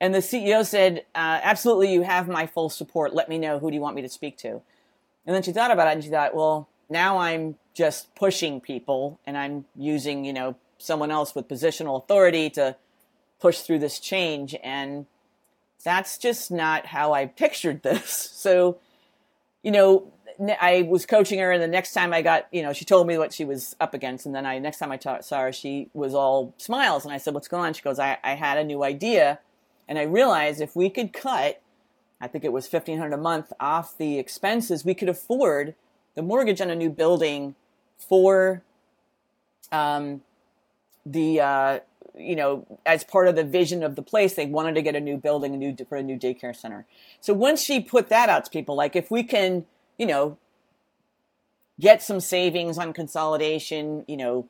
and 0.00 0.14
the 0.14 0.18
CEO 0.18 0.64
said, 0.64 1.04
uh, 1.14 1.40
"Absolutely, 1.42 1.92
you 1.92 2.02
have 2.02 2.28
my 2.28 2.46
full 2.46 2.68
support. 2.68 3.14
Let 3.14 3.28
me 3.28 3.38
know 3.38 3.58
who 3.58 3.70
do 3.70 3.74
you 3.74 3.82
want 3.82 3.96
me 3.96 4.02
to 4.02 4.08
speak 4.08 4.36
to." 4.38 4.60
And 5.26 5.34
then 5.34 5.42
she 5.42 5.52
thought 5.52 5.70
about 5.70 5.88
it 5.88 5.92
and 5.92 6.04
she 6.04 6.10
thought, 6.10 6.34
"Well, 6.34 6.68
now 6.88 7.18
I'm 7.18 7.56
just 7.72 8.14
pushing 8.14 8.60
people 8.60 9.20
and 9.26 9.38
I'm 9.38 9.64
using, 9.76 10.24
you 10.24 10.32
know, 10.32 10.56
someone 10.78 11.10
else 11.10 11.34
with 11.34 11.48
positional 11.48 11.96
authority 12.02 12.50
to." 12.50 12.76
push 13.40 13.60
through 13.60 13.78
this 13.78 13.98
change 13.98 14.54
and 14.62 15.06
that's 15.84 16.18
just 16.18 16.50
not 16.50 16.86
how 16.86 17.12
I 17.12 17.26
pictured 17.26 17.82
this. 17.82 18.28
So, 18.40 18.78
you 19.62 19.70
know, 19.70 20.10
I 20.60 20.86
was 20.88 21.04
coaching 21.04 21.38
her, 21.40 21.52
and 21.52 21.62
the 21.62 21.68
next 21.68 21.92
time 21.92 22.14
I 22.14 22.22
got, 22.22 22.46
you 22.50 22.62
know, 22.62 22.72
she 22.72 22.86
told 22.86 23.06
me 23.06 23.18
what 23.18 23.34
she 23.34 23.44
was 23.44 23.76
up 23.78 23.92
against, 23.92 24.24
and 24.24 24.34
then 24.34 24.46
I 24.46 24.58
next 24.58 24.78
time 24.78 24.90
I 24.90 24.98
saw 24.98 25.40
her, 25.40 25.52
she 25.52 25.90
was 25.92 26.14
all 26.14 26.54
smiles, 26.56 27.04
and 27.04 27.12
I 27.12 27.18
said, 27.18 27.34
"What's 27.34 27.48
going 27.48 27.64
on?" 27.64 27.74
She 27.74 27.82
goes, 27.82 27.98
"I, 27.98 28.16
I 28.24 28.32
had 28.34 28.56
a 28.56 28.64
new 28.64 28.82
idea, 28.82 29.40
and 29.86 29.98
I 29.98 30.02
realized 30.04 30.62
if 30.62 30.74
we 30.74 30.88
could 30.88 31.12
cut, 31.12 31.60
I 32.18 32.28
think 32.28 32.44
it 32.44 32.52
was 32.52 32.66
fifteen 32.66 32.98
hundred 32.98 33.12
a 33.12 33.18
month 33.18 33.52
off 33.60 33.98
the 33.98 34.18
expenses, 34.18 34.82
we 34.82 34.94
could 34.94 35.10
afford 35.10 35.74
the 36.14 36.22
mortgage 36.22 36.62
on 36.62 36.70
a 36.70 36.74
new 36.74 36.88
building 36.88 37.54
for 37.98 38.62
um, 39.70 40.22
the 41.04 41.40
uh, 41.40 41.78
you 42.16 42.36
know, 42.36 42.66
as 42.86 43.04
part 43.04 43.28
of 43.28 43.36
the 43.36 43.44
vision 43.44 43.82
of 43.82 43.96
the 43.96 44.02
place, 44.02 44.34
they 44.34 44.46
wanted 44.46 44.74
to 44.74 44.82
get 44.82 44.96
a 44.96 45.00
new 45.00 45.16
building, 45.16 45.54
a 45.54 45.56
new 45.56 45.76
for 45.88 45.96
a 45.96 46.02
new 46.02 46.18
daycare 46.18 46.54
center. 46.54 46.86
So 47.20 47.32
once 47.32 47.62
she 47.62 47.80
put 47.80 48.08
that 48.08 48.28
out 48.28 48.44
to 48.44 48.50
people, 48.50 48.74
like 48.74 48.96
if 48.96 49.10
we 49.10 49.22
can, 49.22 49.66
you 49.98 50.06
know, 50.06 50.38
get 51.78 52.02
some 52.02 52.20
savings 52.20 52.78
on 52.78 52.92
consolidation, 52.92 54.04
you 54.06 54.16
know, 54.16 54.48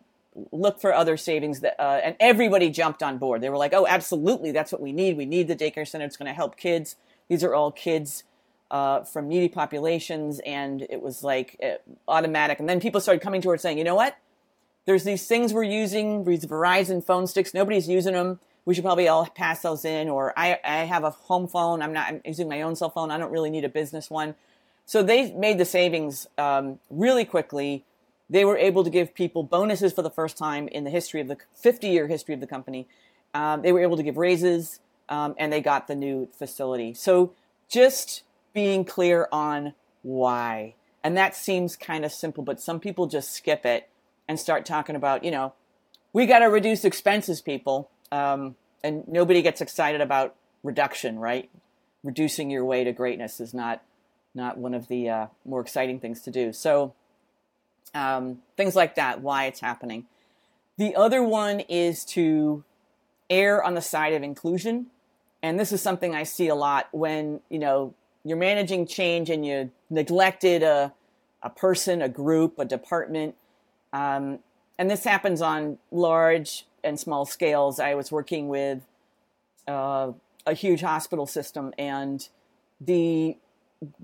look 0.52 0.80
for 0.80 0.94
other 0.94 1.16
savings 1.16 1.60
that, 1.60 1.80
uh, 1.80 2.00
and 2.02 2.16
everybody 2.20 2.70
jumped 2.70 3.02
on 3.02 3.18
board. 3.18 3.40
They 3.40 3.50
were 3.50 3.56
like, 3.56 3.74
"Oh, 3.74 3.86
absolutely, 3.86 4.52
that's 4.52 4.72
what 4.72 4.80
we 4.80 4.92
need. 4.92 5.16
We 5.16 5.26
need 5.26 5.48
the 5.48 5.56
daycare 5.56 5.86
center. 5.86 6.04
It's 6.04 6.16
going 6.16 6.28
to 6.28 6.34
help 6.34 6.56
kids. 6.56 6.96
These 7.28 7.44
are 7.44 7.54
all 7.54 7.72
kids." 7.72 8.24
Uh, 8.70 9.02
from 9.02 9.26
needy 9.26 9.48
populations, 9.48 10.38
and 10.46 10.86
it 10.88 11.02
was 11.02 11.24
like 11.24 11.56
uh, 11.60 11.70
automatic. 12.06 12.60
And 12.60 12.68
then 12.68 12.78
people 12.78 13.00
started 13.00 13.20
coming 13.20 13.42
to 13.42 13.50
her 13.50 13.58
saying, 13.58 13.78
"You 13.78 13.82
know 13.82 13.96
what? 13.96 14.16
There's 14.90 15.04
these 15.04 15.28
things 15.28 15.54
we're 15.54 15.62
using, 15.62 16.24
these 16.24 16.44
Verizon 16.44 17.04
phone 17.04 17.28
sticks. 17.28 17.54
Nobody's 17.54 17.88
using 17.88 18.14
them. 18.14 18.40
We 18.64 18.74
should 18.74 18.82
probably 18.82 19.06
all 19.06 19.24
pass 19.24 19.62
those 19.62 19.84
in. 19.84 20.08
Or 20.08 20.36
I, 20.36 20.58
I 20.64 20.78
have 20.78 21.04
a 21.04 21.10
home 21.10 21.46
phone. 21.46 21.80
I'm 21.80 21.92
not 21.92 22.08
I'm 22.08 22.20
using 22.24 22.48
my 22.48 22.62
own 22.62 22.74
cell 22.74 22.90
phone. 22.90 23.12
I 23.12 23.16
don't 23.16 23.30
really 23.30 23.50
need 23.50 23.64
a 23.64 23.68
business 23.68 24.10
one. 24.10 24.34
So 24.86 25.04
they 25.04 25.30
made 25.30 25.58
the 25.58 25.64
savings 25.64 26.26
um, 26.38 26.80
really 26.90 27.24
quickly. 27.24 27.84
They 28.28 28.44
were 28.44 28.58
able 28.58 28.82
to 28.82 28.90
give 28.90 29.14
people 29.14 29.44
bonuses 29.44 29.92
for 29.92 30.02
the 30.02 30.10
first 30.10 30.36
time 30.36 30.66
in 30.66 30.82
the 30.82 30.90
history 30.90 31.20
of 31.20 31.28
the 31.28 31.36
50 31.54 31.86
year 31.86 32.08
history 32.08 32.34
of 32.34 32.40
the 32.40 32.48
company. 32.48 32.88
Um, 33.32 33.62
they 33.62 33.70
were 33.70 33.82
able 33.82 33.96
to 33.96 34.02
give 34.02 34.16
raises 34.16 34.80
um, 35.08 35.36
and 35.38 35.52
they 35.52 35.60
got 35.60 35.86
the 35.86 35.94
new 35.94 36.28
facility. 36.36 36.94
So 36.94 37.32
just 37.68 38.24
being 38.52 38.84
clear 38.84 39.28
on 39.30 39.74
why. 40.02 40.74
And 41.04 41.16
that 41.16 41.36
seems 41.36 41.76
kind 41.76 42.04
of 42.04 42.10
simple, 42.10 42.42
but 42.42 42.60
some 42.60 42.80
people 42.80 43.06
just 43.06 43.30
skip 43.30 43.64
it 43.64 43.88
and 44.30 44.38
start 44.38 44.64
talking 44.64 44.94
about, 44.94 45.24
you 45.24 45.30
know, 45.32 45.52
we 46.12 46.24
got 46.24 46.38
to 46.38 46.44
reduce 46.44 46.84
expenses, 46.84 47.40
people. 47.40 47.90
Um, 48.12 48.54
and 48.80 49.02
nobody 49.08 49.42
gets 49.42 49.60
excited 49.60 50.00
about 50.00 50.36
reduction, 50.62 51.18
right? 51.18 51.50
Reducing 52.04 52.48
your 52.48 52.64
way 52.64 52.84
to 52.84 52.92
greatness 52.92 53.40
is 53.40 53.52
not 53.52 53.82
not 54.32 54.56
one 54.56 54.72
of 54.72 54.86
the 54.86 55.08
uh, 55.08 55.26
more 55.44 55.60
exciting 55.60 55.98
things 55.98 56.22
to 56.22 56.30
do. 56.30 56.52
So 56.52 56.94
um, 57.92 58.38
things 58.56 58.76
like 58.76 58.94
that, 58.94 59.20
why 59.20 59.46
it's 59.46 59.58
happening. 59.58 60.06
The 60.78 60.94
other 60.94 61.24
one 61.24 61.58
is 61.68 62.04
to 62.16 62.62
err 63.28 63.64
on 63.64 63.74
the 63.74 63.82
side 63.82 64.12
of 64.12 64.22
inclusion, 64.22 64.86
and 65.42 65.58
this 65.58 65.72
is 65.72 65.82
something 65.82 66.14
I 66.14 66.22
see 66.22 66.46
a 66.46 66.54
lot 66.54 66.86
when 66.92 67.40
you 67.48 67.58
know 67.58 67.94
you're 68.24 68.38
managing 68.38 68.86
change 68.86 69.28
and 69.28 69.44
you 69.44 69.72
neglected 69.90 70.62
a 70.62 70.92
a 71.42 71.50
person, 71.50 72.00
a 72.00 72.08
group, 72.08 72.60
a 72.60 72.64
department, 72.64 73.34
um, 73.92 74.38
and 74.78 74.90
this 74.90 75.04
happens 75.04 75.42
on 75.42 75.78
large 75.90 76.66
and 76.82 76.98
small 76.98 77.24
scales. 77.24 77.78
I 77.78 77.94
was 77.94 78.10
working 78.10 78.48
with 78.48 78.80
uh, 79.68 80.12
a 80.46 80.54
huge 80.54 80.80
hospital 80.80 81.26
system, 81.26 81.74
and 81.78 82.26
the 82.80 83.36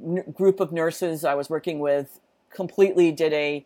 n- 0.03 0.25
group 0.33 0.61
of 0.61 0.73
nurses 0.73 1.25
I 1.25 1.35
was 1.35 1.49
working 1.49 1.79
with 1.79 2.21
completely 2.51 3.13
did 3.13 3.33
a 3.33 3.65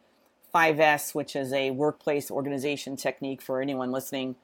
5S, 0.55 1.15
which 1.15 1.37
is 1.37 1.53
a 1.53 1.71
workplace 1.71 2.31
organization 2.31 2.97
technique 2.97 3.41
for 3.43 3.61
anyone 3.61 3.93
listening. 3.93 4.37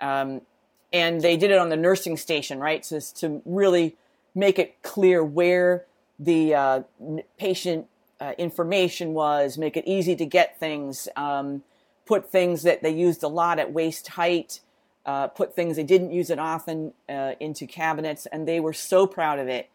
Um, 0.00 0.42
and 0.92 1.20
they 1.20 1.36
did 1.36 1.50
it 1.50 1.58
on 1.58 1.68
the 1.68 1.76
nursing 1.76 2.16
station, 2.16 2.58
right? 2.58 2.84
So 2.84 3.00
to 3.16 3.42
really 3.44 3.96
make 4.34 4.58
it 4.58 4.82
clear 4.82 5.22
where 5.22 5.84
the 6.18 6.54
uh, 6.54 6.82
patient 7.38 7.86
uh, 8.20 8.32
information 8.38 9.14
was, 9.14 9.56
make 9.56 9.76
it 9.76 9.84
easy 9.86 10.14
to 10.16 10.26
get 10.26 10.58
things, 10.58 11.08
um, 11.16 11.62
put 12.06 12.30
things 12.30 12.62
that 12.62 12.82
they 12.82 12.90
used 12.90 13.22
a 13.22 13.28
lot 13.28 13.58
at 13.58 13.72
waist 13.72 14.08
height, 14.08 14.60
uh, 15.06 15.28
put 15.28 15.54
things 15.54 15.76
they 15.76 15.82
didn't 15.82 16.12
use 16.12 16.28
it 16.30 16.38
often 16.38 16.92
uh, 17.08 17.32
into 17.40 17.66
cabinets, 17.66 18.26
and 18.26 18.46
they 18.46 18.60
were 18.60 18.72
so 18.72 19.06
proud 19.06 19.38
of 19.38 19.48
it. 19.48 19.70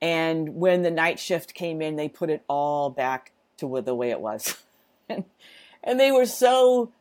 And 0.00 0.56
when 0.56 0.82
the 0.82 0.90
night 0.90 1.18
shift 1.18 1.54
came 1.54 1.82
in, 1.82 1.96
they 1.96 2.08
put 2.08 2.30
it 2.30 2.42
all 2.48 2.88
back 2.88 3.32
to 3.58 3.82
the 3.82 3.94
way 3.94 4.10
it 4.10 4.20
was. 4.20 4.56
and, 5.08 5.24
and 5.82 6.00
they 6.00 6.10
were 6.10 6.26
so, 6.26 6.92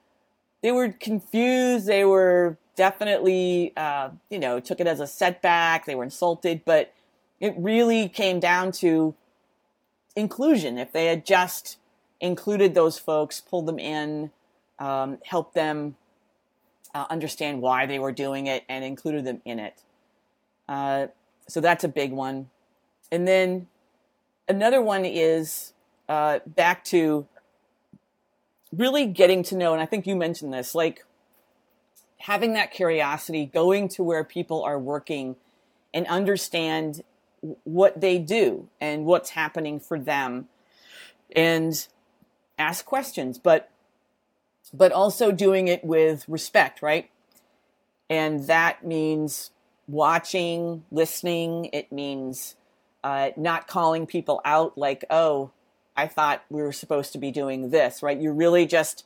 they 0.61 0.71
were 0.71 0.89
confused. 0.89 1.85
They 1.85 2.03
were 2.03 2.57
definitely, 2.75 3.73
uh, 3.77 4.09
you 4.29 4.39
know, 4.39 4.59
took 4.59 4.79
it 4.79 4.87
as 4.87 4.99
a 4.99 5.07
setback. 5.07 5.85
They 5.85 5.95
were 5.95 6.03
insulted, 6.03 6.63
but 6.65 6.93
it 7.39 7.53
really 7.57 8.09
came 8.09 8.39
down 8.39 8.71
to 8.73 9.15
inclusion. 10.17 10.77
If 10.77 10.91
they 10.91 11.05
had 11.05 11.25
just 11.25 11.77
included 12.19 12.73
those 12.73 12.97
folks, 12.97 13.39
pulled 13.39 13.67
them 13.67 13.79
in, 13.79 14.31
um, 14.79 15.19
helped 15.23 15.53
them 15.53 15.95
uh, 16.93 17.05
understand 17.09 17.61
why 17.61 17.85
they 17.85 17.99
were 17.99 18.11
doing 18.11 18.47
it, 18.47 18.63
and 18.67 18.83
included 18.83 19.23
them 19.23 19.41
in 19.45 19.59
it. 19.59 19.83
Uh, 20.67 21.07
so 21.47 21.61
that's 21.61 21.83
a 21.83 21.87
big 21.87 22.11
one. 22.11 22.49
And 23.11 23.27
then 23.27 23.67
another 24.49 24.81
one 24.81 25.05
is 25.05 25.73
uh, 26.09 26.39
back 26.45 26.83
to 26.85 27.27
really 28.75 29.05
getting 29.05 29.43
to 29.43 29.55
know, 29.55 29.73
and 29.73 29.81
I 29.81 29.85
think 29.85 30.07
you 30.07 30.15
mentioned 30.15 30.53
this, 30.53 30.75
like 30.75 31.05
having 32.19 32.53
that 32.53 32.71
curiosity, 32.71 33.45
going 33.45 33.87
to 33.89 34.03
where 34.03 34.23
people 34.23 34.63
are 34.63 34.79
working 34.79 35.35
and 35.93 36.05
understand 36.07 37.03
what 37.63 38.01
they 38.01 38.17
do 38.19 38.67
and 38.81 39.05
what's 39.05 39.31
happening 39.31 39.79
for 39.79 39.99
them 39.99 40.47
and 41.35 41.87
ask 42.57 42.85
questions, 42.85 43.37
but 43.37 43.69
but 44.73 44.91
also 44.91 45.31
doing 45.31 45.67
it 45.67 45.83
with 45.83 46.27
respect, 46.27 46.81
right? 46.81 47.09
And 48.09 48.47
that 48.47 48.85
means 48.85 49.51
watching, 49.87 50.83
listening. 50.91 51.69
It 51.71 51.91
means 51.91 52.55
uh, 53.03 53.29
not 53.37 53.67
calling 53.67 54.05
people 54.05 54.41
out 54.43 54.77
like, 54.77 55.05
oh, 55.09 55.51
I 55.95 56.07
thought 56.07 56.43
we 56.49 56.61
were 56.61 56.73
supposed 56.73 57.11
to 57.13 57.17
be 57.17 57.31
doing 57.31 57.69
this, 57.69 58.03
right? 58.03 58.19
You're 58.19 58.33
really 58.33 58.65
just 58.65 59.05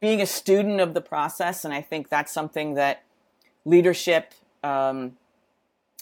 being 0.00 0.20
a 0.20 0.26
student 0.26 0.80
of 0.80 0.92
the 0.92 1.00
process. 1.00 1.64
And 1.64 1.72
I 1.72 1.80
think 1.80 2.08
that's 2.08 2.32
something 2.32 2.74
that 2.74 3.02
leadership 3.64 4.34
um, 4.62 5.16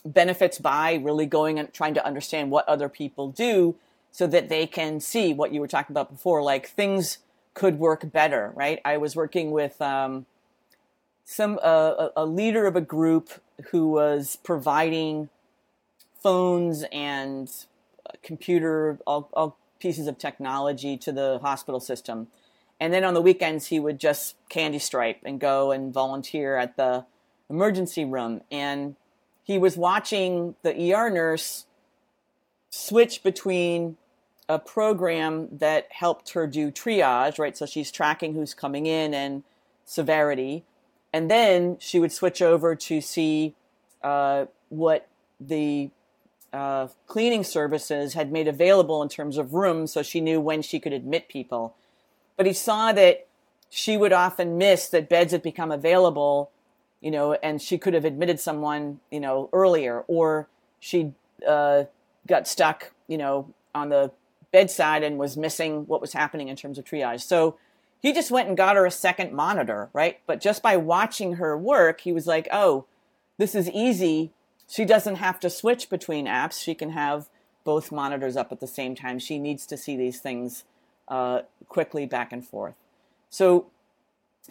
benefits 0.05 0.59
by 0.59 0.95
really 0.95 1.27
going 1.27 1.59
and 1.59 1.73
trying 1.73 1.95
to 1.95 2.05
understand 2.05 2.51
what 2.51 2.69
other 2.69 2.89
people 2.89 3.29
do 3.29 3.75
so 4.11 4.27
that 4.27 4.49
they 4.49 4.67
can 4.67 5.01
see 5.01 5.35
what 5.35 5.53
you 5.53 5.61
were 5.61 5.69
talking 5.69 5.93
about 5.93 6.11
before, 6.11 6.43
like 6.43 6.69
things 6.69 7.19
could 7.55 7.79
work 7.79 8.13
better, 8.13 8.53
right? 8.55 8.81
I 8.85 8.97
was 8.97 9.17
working 9.17 9.51
with 9.51 9.81
um, 9.81 10.27
some 11.25 11.59
uh, 11.63 12.09
a 12.17 12.27
leader 12.27 12.67
of 12.67 12.77
a 12.77 12.81
group 12.81 13.31
who 13.71 13.89
was 13.89 14.37
providing 14.43 15.31
phones 16.23 16.85
and 16.93 17.51
computer 18.23 18.99
all, 19.07 19.29
all 19.33 19.57
pieces 19.79 20.07
of 20.07 20.19
technology 20.19 20.97
to 20.97 21.13
the 21.13 21.39
hospital 21.43 21.81
system 21.81 22.29
and 22.81 22.93
then 22.93 23.05
on 23.05 23.15
the 23.15 23.21
weekends 23.21 23.67
he 23.67 23.79
would 23.79 23.99
just 23.99 24.37
candy 24.49 24.79
stripe 24.79 25.19
and 25.25 25.41
go 25.41 25.71
and 25.71 25.93
volunteer 25.93 26.57
at 26.57 26.77
the 26.77 27.05
emergency 27.51 28.05
room 28.05 28.41
and 28.51 28.97
he 29.45 29.59
was 29.59 29.77
watching 29.77 30.57
the 30.63 30.93
ER 30.93 31.11
nurse 31.11 31.67
switch 32.71 33.23
between 33.23 33.97
a 34.49 34.59
program 34.59 35.49
that 35.53 35.87
helped 35.91 36.31
her 36.31 36.47
do 36.47 36.71
triage, 36.71 37.39
right? 37.39 37.57
So 37.57 37.67
she's 37.67 37.91
tracking 37.91 38.35
who's 38.35 38.55
coming 38.55 38.87
in 38.87 39.15
and 39.15 39.45
severity, 39.85 40.65
and 41.13 41.31
then 41.31 41.77
she 41.79 42.01
would 42.01 42.13
switch 42.13 42.43
over 42.43 42.75
to 42.75 43.01
see 43.01 43.55
uh, 44.03 44.47
what 44.71 45.09
the 45.39 45.91
uh, 46.53 46.89
cleaning 47.07 47.45
services 47.45 48.15
had 48.15 48.33
made 48.33 48.49
available 48.49 49.03
in 49.03 49.09
terms 49.09 49.39
of 49.39 49.55
rooms 49.55 49.93
so 49.93 50.03
she 50.03 50.21
knew 50.21 50.41
when 50.41 50.63
she 50.63 50.81
could 50.81 50.93
admit 50.93 51.29
people. 51.29 51.75
But 52.37 52.47
he 52.47 52.53
saw 52.53 52.93
that 52.93 53.27
she 53.71 53.97
would 53.97 54.13
often 54.13 54.57
miss 54.57 54.89
that 54.89 55.09
beds 55.09 55.33
had 55.33 55.43
become 55.43 55.73
available, 55.73 56.51
you 57.05 57.11
know, 57.11 57.35
and 57.35 57.61
she 57.61 57.77
could 57.77 57.93
have 57.93 58.07
admitted 58.07 58.41
someone, 58.41 58.99
you 59.11 59.21
know, 59.21 59.51
earlier, 59.53 60.05
or 60.09 60.49
she 60.81 61.13
uh, 61.47 61.85
got 62.27 62.49
stuck, 62.49 62.93
you 63.07 63.19
know, 63.19 63.53
on 63.75 63.91
the 63.91 64.11
bedside 64.53 65.03
and 65.03 65.19
was 65.19 65.37
missing 65.37 65.87
what 65.87 66.01
was 66.01 66.15
happening 66.15 66.49
in 66.49 66.57
terms 66.57 66.79
of 66.79 66.85
triage. 66.87 67.21
So 67.21 67.59
he 68.01 68.15
just 68.15 68.31
went 68.31 68.49
and 68.49 68.57
got 68.57 68.77
her 68.77 68.87
a 68.87 68.91
second 68.91 69.35
monitor, 69.35 69.91
right? 69.93 70.19
But 70.27 70.41
just 70.41 70.63
by 70.63 70.79
watching 70.79 71.35
her 71.35 71.59
work, 71.59 72.01
he 72.01 72.13
was 72.13 72.27
like, 72.27 72.49
oh, 72.51 72.87
this 73.37 73.55
is 73.55 73.69
easy. 73.69 74.31
She 74.67 74.87
doesn't 74.87 75.17
have 75.17 75.39
to 75.41 75.51
switch 75.51 75.91
between 75.91 76.25
apps. 76.25 76.63
She 76.63 76.75
can 76.75 76.91
have 76.91 77.29
both 77.65 77.93
monitors 77.93 78.35
up 78.35 78.51
at 78.51 78.61
the 78.61 78.67
same 78.67 78.95
time. 78.95 79.19
She 79.19 79.39
needs 79.39 79.67
to 79.67 79.77
see 79.77 79.95
these 79.95 80.21
things 80.21 80.65
uh, 81.09 81.43
quickly 81.69 82.07
back 82.07 82.33
and 82.33 82.47
forth. 82.47 82.77
So 83.29 83.67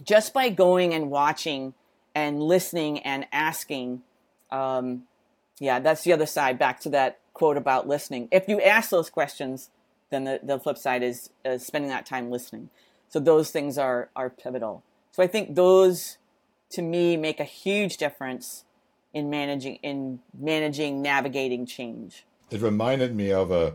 just 0.04 0.36
by 0.36 0.50
going 0.50 0.94
and 0.94 1.10
watching 1.10 1.74
and 2.16 2.42
listening 2.42 3.00
and 3.00 3.26
asking, 3.32 4.02
um, 4.52 5.04
yeah, 5.60 5.80
that's 5.80 6.04
the 6.04 6.14
other 6.14 6.26
side. 6.26 6.60
Back 6.60 6.80
to 6.82 6.90
that 6.90 7.20
quote 7.34 7.58
about 7.58 7.88
listening. 7.88 8.28
If 8.32 8.48
you 8.48 8.62
ask 8.62 8.90
those 8.90 9.10
questions, 9.10 9.70
then 10.10 10.26
the, 10.26 10.40
the 10.44 10.60
flip 10.60 10.78
side 10.78 11.04
is 11.04 11.30
spending 11.58 11.90
that 11.90 12.06
time 12.06 12.30
listening. 12.30 12.70
So 13.10 13.20
those 13.20 13.52
things 13.52 13.78
are 13.78 14.10
are 14.16 14.30
pivotal. 14.30 14.84
So 15.12 15.22
I 15.22 15.28
think 15.28 15.56
those 15.56 16.18
to 16.72 16.82
me 16.82 17.16
make 17.16 17.40
a 17.40 17.44
huge 17.44 17.98
difference 17.98 18.66
in 19.14 19.30
managing 19.30 19.76
in 19.84 20.20
managing 20.38 21.02
navigating 21.02 21.66
change. 21.66 22.26
It 22.50 22.62
reminded 22.62 23.16
me 23.16 23.32
of 23.32 23.52
a 23.52 23.74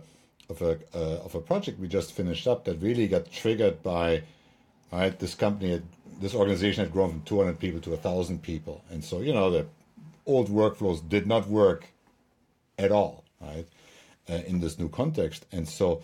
of 0.49 0.63
a 0.63 0.79
uh, 0.95 1.25
of 1.25 1.35
a 1.35 1.41
project 1.41 1.79
we 1.79 1.89
just 1.89 2.13
finished 2.13 2.47
up 2.49 2.65
that 2.65 2.81
really 2.81 3.07
got 3.07 3.31
triggered 3.31 3.83
by 3.83 4.23
right 4.91 5.17
this 5.19 5.35
company 5.35 5.71
had, 5.73 5.83
this 6.21 6.35
organization 6.35 6.85
had 6.85 6.93
grown 6.93 7.11
from 7.11 7.23
200 7.23 7.59
people 7.59 7.81
to 7.81 7.91
1000 7.91 8.43
people. 8.43 8.83
And 8.91 9.05
so 9.05 9.21
you 9.21 9.33
know 9.33 9.51
the 9.51 9.67
old 10.27 10.49
workflows 10.49 11.07
did 11.09 11.27
not 11.27 11.49
work 11.49 11.87
at 12.79 12.93
all 12.93 13.25
right 13.41 13.67
uh, 14.29 14.35
in 14.47 14.61
this 14.61 14.79
new 14.79 14.89
context. 14.89 15.47
And 15.53 15.69
so 15.69 16.03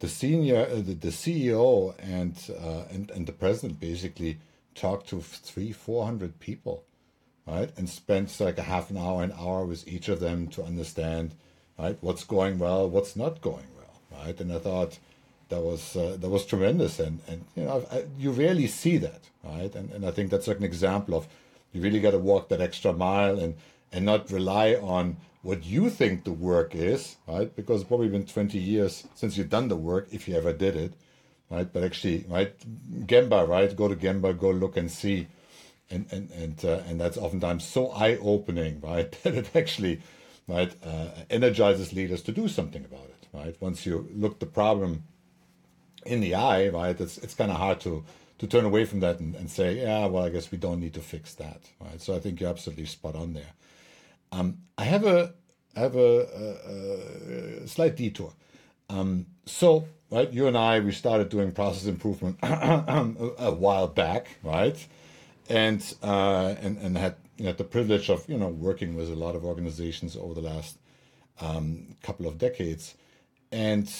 the 0.00 0.08
senior, 0.08 0.66
uh, 0.66 0.76
the, 0.76 0.94
the 0.94 1.08
CEO 1.08 1.94
and, 1.98 2.34
uh, 2.50 2.84
and 2.90 3.10
and 3.10 3.26
the 3.26 3.32
president 3.32 3.80
basically 3.80 4.38
talked 4.74 5.08
to 5.08 5.20
three, 5.20 5.72
four 5.72 6.04
hundred 6.04 6.38
people, 6.38 6.84
right, 7.46 7.70
and 7.76 7.88
spent 7.88 8.38
like 8.40 8.58
a 8.58 8.62
half 8.62 8.90
an 8.90 8.98
hour, 8.98 9.22
an 9.22 9.32
hour 9.38 9.64
with 9.64 9.88
each 9.88 10.08
of 10.08 10.20
them 10.20 10.48
to 10.48 10.62
understand, 10.62 11.34
right, 11.78 11.96
what's 12.02 12.24
going 12.24 12.58
well, 12.58 12.88
what's 12.88 13.16
not 13.16 13.40
going 13.40 13.66
well, 13.76 14.22
right, 14.22 14.38
and 14.38 14.52
I 14.52 14.58
thought 14.58 14.98
that 15.48 15.60
was 15.60 15.96
uh, 15.96 16.16
that 16.20 16.28
was 16.28 16.44
tremendous, 16.44 16.98
and 16.98 17.20
and 17.28 17.44
you 17.54 17.64
know 17.64 17.86
I, 17.90 18.04
you 18.18 18.30
rarely 18.32 18.66
see 18.66 18.96
that, 18.98 19.22
right, 19.44 19.74
and 19.74 19.90
and 19.92 20.04
I 20.06 20.10
think 20.10 20.30
that's 20.30 20.48
like 20.48 20.58
an 20.58 20.64
example 20.64 21.14
of 21.14 21.28
you 21.72 21.80
really 21.80 22.00
got 22.00 22.12
to 22.12 22.18
walk 22.18 22.48
that 22.48 22.60
extra 22.60 22.92
mile 22.92 23.38
and 23.38 23.54
and 23.92 24.04
not 24.04 24.30
rely 24.30 24.74
on 24.74 25.16
what 25.42 25.64
you 25.64 25.88
think 25.88 26.24
the 26.24 26.32
work 26.32 26.74
is, 26.74 27.16
right? 27.28 27.54
Because 27.54 27.82
it's 27.82 27.88
probably 27.88 28.08
been 28.08 28.26
20 28.26 28.58
years 28.58 29.06
since 29.14 29.36
you've 29.36 29.48
done 29.48 29.68
the 29.68 29.76
work, 29.76 30.08
if 30.10 30.26
you 30.26 30.34
ever 30.34 30.52
did 30.52 30.74
it, 30.74 30.92
right? 31.48 31.72
But 31.72 31.84
actually, 31.84 32.24
right, 32.28 32.52
Gemba, 33.06 33.46
right? 33.46 33.74
Go 33.74 33.86
to 33.86 33.94
Gemba, 33.94 34.36
go 34.36 34.50
look 34.50 34.76
and 34.76 34.90
see, 34.90 35.28
and 35.88 36.06
and 36.10 36.30
and 36.32 36.64
uh, 36.64 36.82
and 36.88 37.00
that's 37.00 37.16
oftentimes 37.16 37.64
so 37.64 37.90
eye-opening, 37.92 38.80
right? 38.82 39.12
That 39.22 39.34
it 39.34 39.50
actually, 39.54 40.00
right, 40.48 40.74
uh, 40.84 41.08
energizes 41.30 41.92
leaders 41.92 42.22
to 42.22 42.32
do 42.32 42.48
something 42.48 42.84
about 42.84 43.04
it, 43.04 43.28
right? 43.32 43.56
Once 43.60 43.86
you 43.86 44.08
look 44.12 44.40
the 44.40 44.46
problem 44.46 45.04
in 46.06 46.20
the 46.20 46.34
eye, 46.34 46.68
right, 46.68 46.98
it's 47.00 47.18
it's 47.18 47.34
kind 47.34 47.50
of 47.50 47.58
hard 47.58 47.80
to 47.80 48.04
to 48.38 48.46
turn 48.46 48.64
away 48.64 48.84
from 48.84 49.00
that 49.00 49.18
and, 49.18 49.34
and 49.34 49.50
say, 49.50 49.80
yeah, 49.80 50.06
well, 50.06 50.24
I 50.24 50.28
guess 50.28 50.50
we 50.50 50.58
don't 50.58 50.80
need 50.80 50.94
to 50.94 51.00
fix 51.00 51.34
that, 51.34 51.60
right? 51.80 52.00
So 52.00 52.14
I 52.14 52.18
think 52.18 52.40
you're 52.40 52.50
absolutely 52.50 52.84
spot 52.84 53.14
on 53.14 53.32
there. 53.32 53.52
Um, 54.32 54.58
I 54.76 54.84
have 54.84 55.04
a 55.06 55.32
I 55.74 55.80
have 55.80 55.96
a, 55.96 57.60
a, 57.60 57.64
a 57.64 57.68
slight 57.68 57.96
detour. 57.96 58.32
Um, 58.88 59.26
so, 59.44 59.86
right, 60.10 60.30
you 60.32 60.46
and 60.46 60.56
I, 60.56 60.80
we 60.80 60.92
started 60.92 61.28
doing 61.28 61.52
process 61.52 61.86
improvement 61.86 62.38
a 62.42 63.52
while 63.52 63.88
back, 63.88 64.38
right, 64.42 64.86
and 65.48 65.82
uh, 66.02 66.54
and 66.60 66.78
and 66.78 66.96
had 66.96 67.16
you 67.36 67.44
know, 67.44 67.52
the 67.52 67.64
privilege 67.64 68.08
of 68.10 68.28
you 68.28 68.38
know 68.38 68.48
working 68.48 68.94
with 68.94 69.10
a 69.10 69.14
lot 69.14 69.34
of 69.34 69.44
organizations 69.44 70.16
over 70.16 70.34
the 70.34 70.40
last 70.40 70.78
um, 71.40 71.96
couple 72.02 72.26
of 72.26 72.38
decades, 72.38 72.94
and 73.52 73.92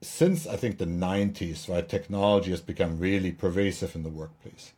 since 0.00 0.46
I 0.46 0.56
think 0.56 0.78
the 0.78 0.86
90s, 0.86 1.68
right, 1.68 1.88
technology 1.88 2.50
has 2.50 2.60
become 2.60 2.98
really 2.98 3.32
pervasive 3.32 3.94
in 3.94 4.02
the 4.02 4.08
workplace. 4.08 4.72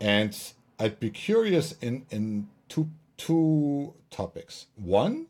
And 0.00 0.36
I'd 0.78 0.98
be 1.00 1.10
curious 1.10 1.72
in, 1.80 2.06
in 2.10 2.48
two 2.68 2.90
two 3.16 3.94
topics. 4.10 4.66
One, 4.76 5.26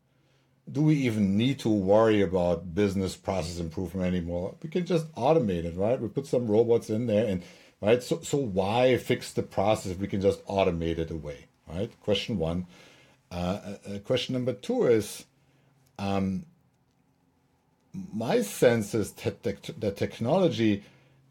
do 0.70 0.80
we 0.82 0.94
even 0.94 1.36
need 1.36 1.58
to 1.60 1.68
worry 1.68 2.22
about 2.22 2.74
business 2.74 3.16
process 3.16 3.58
improvement 3.58 4.06
anymore? 4.06 4.54
We 4.62 4.70
can 4.70 4.86
just 4.86 5.12
automate 5.14 5.64
it, 5.64 5.76
right? 5.76 6.00
We 6.00 6.08
put 6.08 6.26
some 6.26 6.46
robots 6.46 6.88
in 6.90 7.06
there 7.06 7.26
and 7.26 7.42
right. 7.80 8.02
So 8.02 8.20
so 8.22 8.38
why 8.38 8.96
fix 8.96 9.32
the 9.32 9.42
process 9.42 9.92
if 9.92 9.98
we 9.98 10.06
can 10.06 10.20
just 10.20 10.44
automate 10.46 10.98
it 10.98 11.10
away, 11.10 11.46
right? 11.68 11.90
Question 12.00 12.38
one. 12.38 12.66
Uh, 13.30 13.34
uh, 13.34 13.76
uh 13.94 13.98
question 13.98 14.32
number 14.32 14.52
two 14.52 14.86
is, 14.86 15.24
um, 15.98 16.46
my 18.12 18.42
sense 18.42 18.94
is 18.94 19.12
that, 19.12 19.42
that 19.78 19.96
technology 19.96 20.82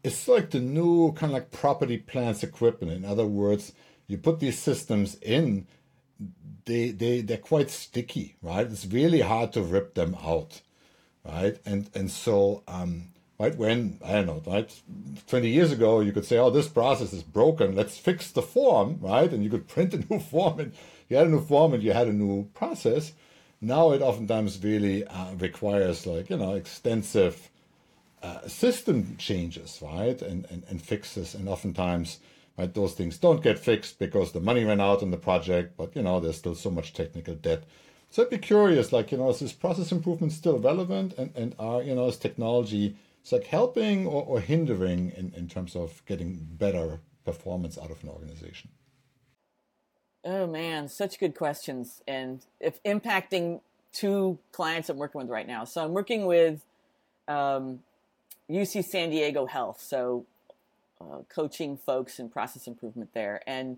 is 0.02 0.28
like 0.28 0.50
the 0.50 0.60
new 0.60 1.12
kind 1.12 1.32
of 1.32 1.34
like 1.34 1.50
property 1.50 1.98
plants 1.98 2.42
equipment. 2.42 2.92
In 2.92 3.04
other 3.04 3.26
words, 3.26 3.72
you 4.06 4.18
put 4.18 4.40
these 4.40 4.58
systems 4.58 5.16
in 5.16 5.66
they 6.64 6.90
they 6.90 7.20
they're 7.20 7.36
quite 7.38 7.70
sticky, 7.70 8.36
right? 8.42 8.66
It's 8.66 8.86
really 8.86 9.20
hard 9.20 9.52
to 9.52 9.62
rip 9.62 9.94
them 9.94 10.16
out, 10.24 10.60
right? 11.24 11.58
And 11.66 11.90
and 11.94 12.10
so 12.10 12.62
um, 12.68 13.10
right 13.38 13.56
when 13.56 13.98
I 14.04 14.12
don't 14.12 14.26
know, 14.26 14.42
right, 14.46 14.70
twenty 15.26 15.48
years 15.48 15.72
ago, 15.72 16.00
you 16.00 16.12
could 16.12 16.24
say, 16.24 16.38
oh, 16.38 16.50
this 16.50 16.68
process 16.68 17.12
is 17.12 17.22
broken. 17.22 17.74
Let's 17.74 17.98
fix 17.98 18.30
the 18.30 18.42
form, 18.42 18.98
right? 19.00 19.30
And 19.30 19.44
you 19.44 19.50
could 19.50 19.68
print 19.68 19.94
a 19.94 20.04
new 20.12 20.20
form, 20.30 20.60
and 20.60 20.72
you 21.08 21.16
had 21.16 21.26
a 21.26 21.30
new 21.30 21.44
form, 21.44 21.74
and 21.74 21.82
you 21.82 21.92
had 21.92 22.08
a 22.08 22.12
new 22.12 22.44
process. 22.54 23.12
Now 23.60 23.92
it 23.92 24.02
oftentimes 24.02 24.62
really 24.62 25.06
uh, 25.06 25.34
requires 25.34 26.06
like 26.06 26.30
you 26.30 26.36
know 26.36 26.54
extensive 26.54 27.50
uh, 28.22 28.46
system 28.48 29.16
changes, 29.18 29.80
right, 29.82 30.20
and, 30.22 30.46
and 30.50 30.64
and 30.68 30.82
fixes, 30.82 31.34
and 31.34 31.48
oftentimes 31.48 32.18
Right, 32.56 32.72
those 32.72 32.94
things 32.94 33.18
don't 33.18 33.42
get 33.42 33.58
fixed 33.58 33.98
because 33.98 34.30
the 34.30 34.40
money 34.40 34.64
ran 34.64 34.80
out 34.80 35.02
on 35.02 35.10
the 35.10 35.16
project, 35.16 35.76
but 35.76 35.96
you 35.96 36.02
know 36.02 36.20
there's 36.20 36.36
still 36.36 36.54
so 36.54 36.70
much 36.70 36.92
technical 36.92 37.34
debt. 37.34 37.64
So 38.10 38.22
I'd 38.22 38.30
be 38.30 38.38
curious, 38.38 38.92
like 38.92 39.10
you 39.10 39.18
know, 39.18 39.30
is 39.30 39.40
this 39.40 39.52
process 39.52 39.90
improvement 39.90 40.32
still 40.32 40.60
relevant, 40.60 41.14
and 41.18 41.32
and 41.34 41.56
are 41.58 41.82
you 41.82 41.96
know 41.96 42.06
is 42.06 42.16
technology 42.16 42.96
it's 43.22 43.32
like 43.32 43.46
helping 43.46 44.06
or, 44.06 44.22
or 44.22 44.38
hindering 44.40 45.10
in, 45.16 45.32
in 45.34 45.48
terms 45.48 45.74
of 45.74 46.04
getting 46.06 46.46
better 46.52 47.00
performance 47.24 47.76
out 47.78 47.90
of 47.90 48.02
an 48.04 48.10
organization? 48.10 48.70
Oh 50.24 50.46
man, 50.46 50.88
such 50.88 51.18
good 51.18 51.34
questions, 51.34 52.02
and 52.08 52.40
if 52.58 52.82
impacting 52.82 53.60
two 53.92 54.38
clients 54.52 54.88
I'm 54.88 54.96
working 54.96 55.20
with 55.20 55.28
right 55.28 55.46
now. 55.46 55.64
So 55.64 55.84
I'm 55.84 55.92
working 55.92 56.24
with 56.24 56.64
um, 57.28 57.80
UC 58.50 58.84
San 58.84 59.10
Diego 59.10 59.44
Health, 59.44 59.82
so 59.82 60.24
uh, 60.98 61.18
coaching 61.28 61.76
folks 61.76 62.18
in 62.18 62.30
process 62.30 62.66
improvement 62.66 63.10
there, 63.12 63.42
and 63.46 63.76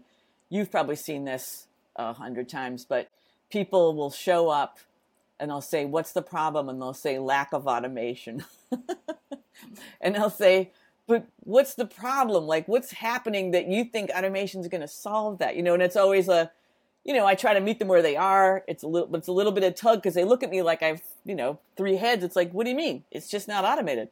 you've 0.49 0.71
probably 0.71 0.95
seen 0.95 1.25
this 1.25 1.67
a 1.97 2.13
hundred 2.13 2.49
times, 2.49 2.85
but 2.85 3.09
people 3.51 3.97
will 3.97 4.11
show 4.11 4.49
up 4.49 4.79
and 5.41 5.51
I'll 5.51 5.61
say, 5.61 5.85
"What's 5.85 6.13
the 6.13 6.23
problem?" 6.23 6.69
and 6.69 6.81
they'll 6.81 6.95
say, 6.95 7.19
"Lack 7.19 7.53
of 7.53 7.67
automation." 7.67 8.45
and 10.01 10.17
I'll 10.17 10.31
say, 10.31 10.71
but 11.07 11.27
what's 11.41 11.75
the 11.75 11.87
problem? 11.87 12.47
Like, 12.47 12.67
what's 12.67 12.93
happening 12.93 13.53
that 13.53 13.69
you 13.69 13.85
think 13.85 14.11
automation 14.11 14.61
is 14.61 14.69
going 14.69 14.81
to 14.81 14.89
solve 14.89 15.39
that? 15.39 15.57
You 15.57 15.63
know, 15.63 15.75
and 15.75 15.83
it's 15.83 15.97
always 15.97 16.29
a, 16.29 16.51
you 17.05 17.15
know, 17.15 17.25
I 17.25 17.37
try 17.37 17.55
to 17.55 17.61
meet 17.61 17.79
them 17.79 17.89
where 17.89 18.03
they 18.03 18.17
are. 18.17 18.65
It's 18.67 18.83
a 18.83 18.89
little, 18.89 19.15
it's 19.15 19.29
a 19.29 19.33
little 19.33 19.53
bit 19.53 19.63
of 19.63 19.77
tug 19.77 19.99
because 19.99 20.15
they 20.15 20.25
look 20.25 20.43
at 20.43 20.51
me 20.51 20.63
like 20.63 20.83
I've, 20.83 21.03
you 21.25 21.37
know, 21.37 21.61
three 21.77 21.97
heads. 21.97 22.25
It's 22.25 22.35
like, 22.35 22.53
what 22.53 22.65
do 22.65 22.71
you 22.71 22.77
mean? 22.77 23.05
It's 23.13 23.29
just 23.29 23.47
not 23.47 23.65
automated. 23.65 24.09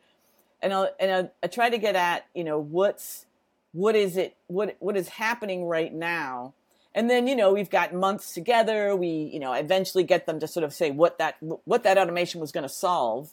And 0.63 0.73
I'll, 0.73 0.91
and 1.01 1.11
I'll, 1.11 1.33
I 1.43 1.49
try 1.49 1.69
to 1.69 1.79
get 1.79 1.97
at, 1.97 2.27
you 2.35 2.45
know, 2.45 2.59
what's, 2.59 3.27
what 3.73 3.97
is 3.97 4.17
it, 4.17 4.37
what, 4.47 4.77
what 4.79 4.97
is 4.97 5.09
happening 5.09 5.65
right 5.67 5.93
now? 5.93 6.55
And 6.95 7.11
then, 7.11 7.27
you 7.27 7.35
know, 7.35 7.53
we've 7.53 7.71
got 7.71 7.93
months 7.93 8.33
together. 8.33 8.95
We, 8.95 9.09
you 9.09 9.41
know, 9.41 9.53
eventually 9.53 10.05
get 10.05 10.27
them 10.27 10.39
to 10.39 10.47
sort 10.47 10.63
of 10.63 10.73
say 10.73 10.93
what 10.93 11.19
that, 11.19 11.37
what 11.41 11.83
that 11.83 11.99
automation 11.99 12.41
was 12.41 12.53
going 12.53 12.63
to 12.63 12.69
solve 12.69 13.33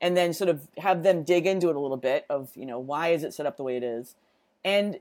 and 0.00 0.16
then 0.16 0.32
sort 0.32 0.50
of 0.50 0.66
have 0.78 1.02
them 1.02 1.24
dig 1.24 1.46
into 1.46 1.68
it 1.68 1.76
a 1.76 1.80
little 1.80 1.96
bit 1.96 2.24
of 2.30 2.50
you 2.54 2.66
know 2.66 2.78
why 2.78 3.08
is 3.08 3.24
it 3.24 3.34
set 3.34 3.46
up 3.46 3.56
the 3.56 3.62
way 3.62 3.76
it 3.76 3.82
is? 3.82 4.14
And 4.64 4.98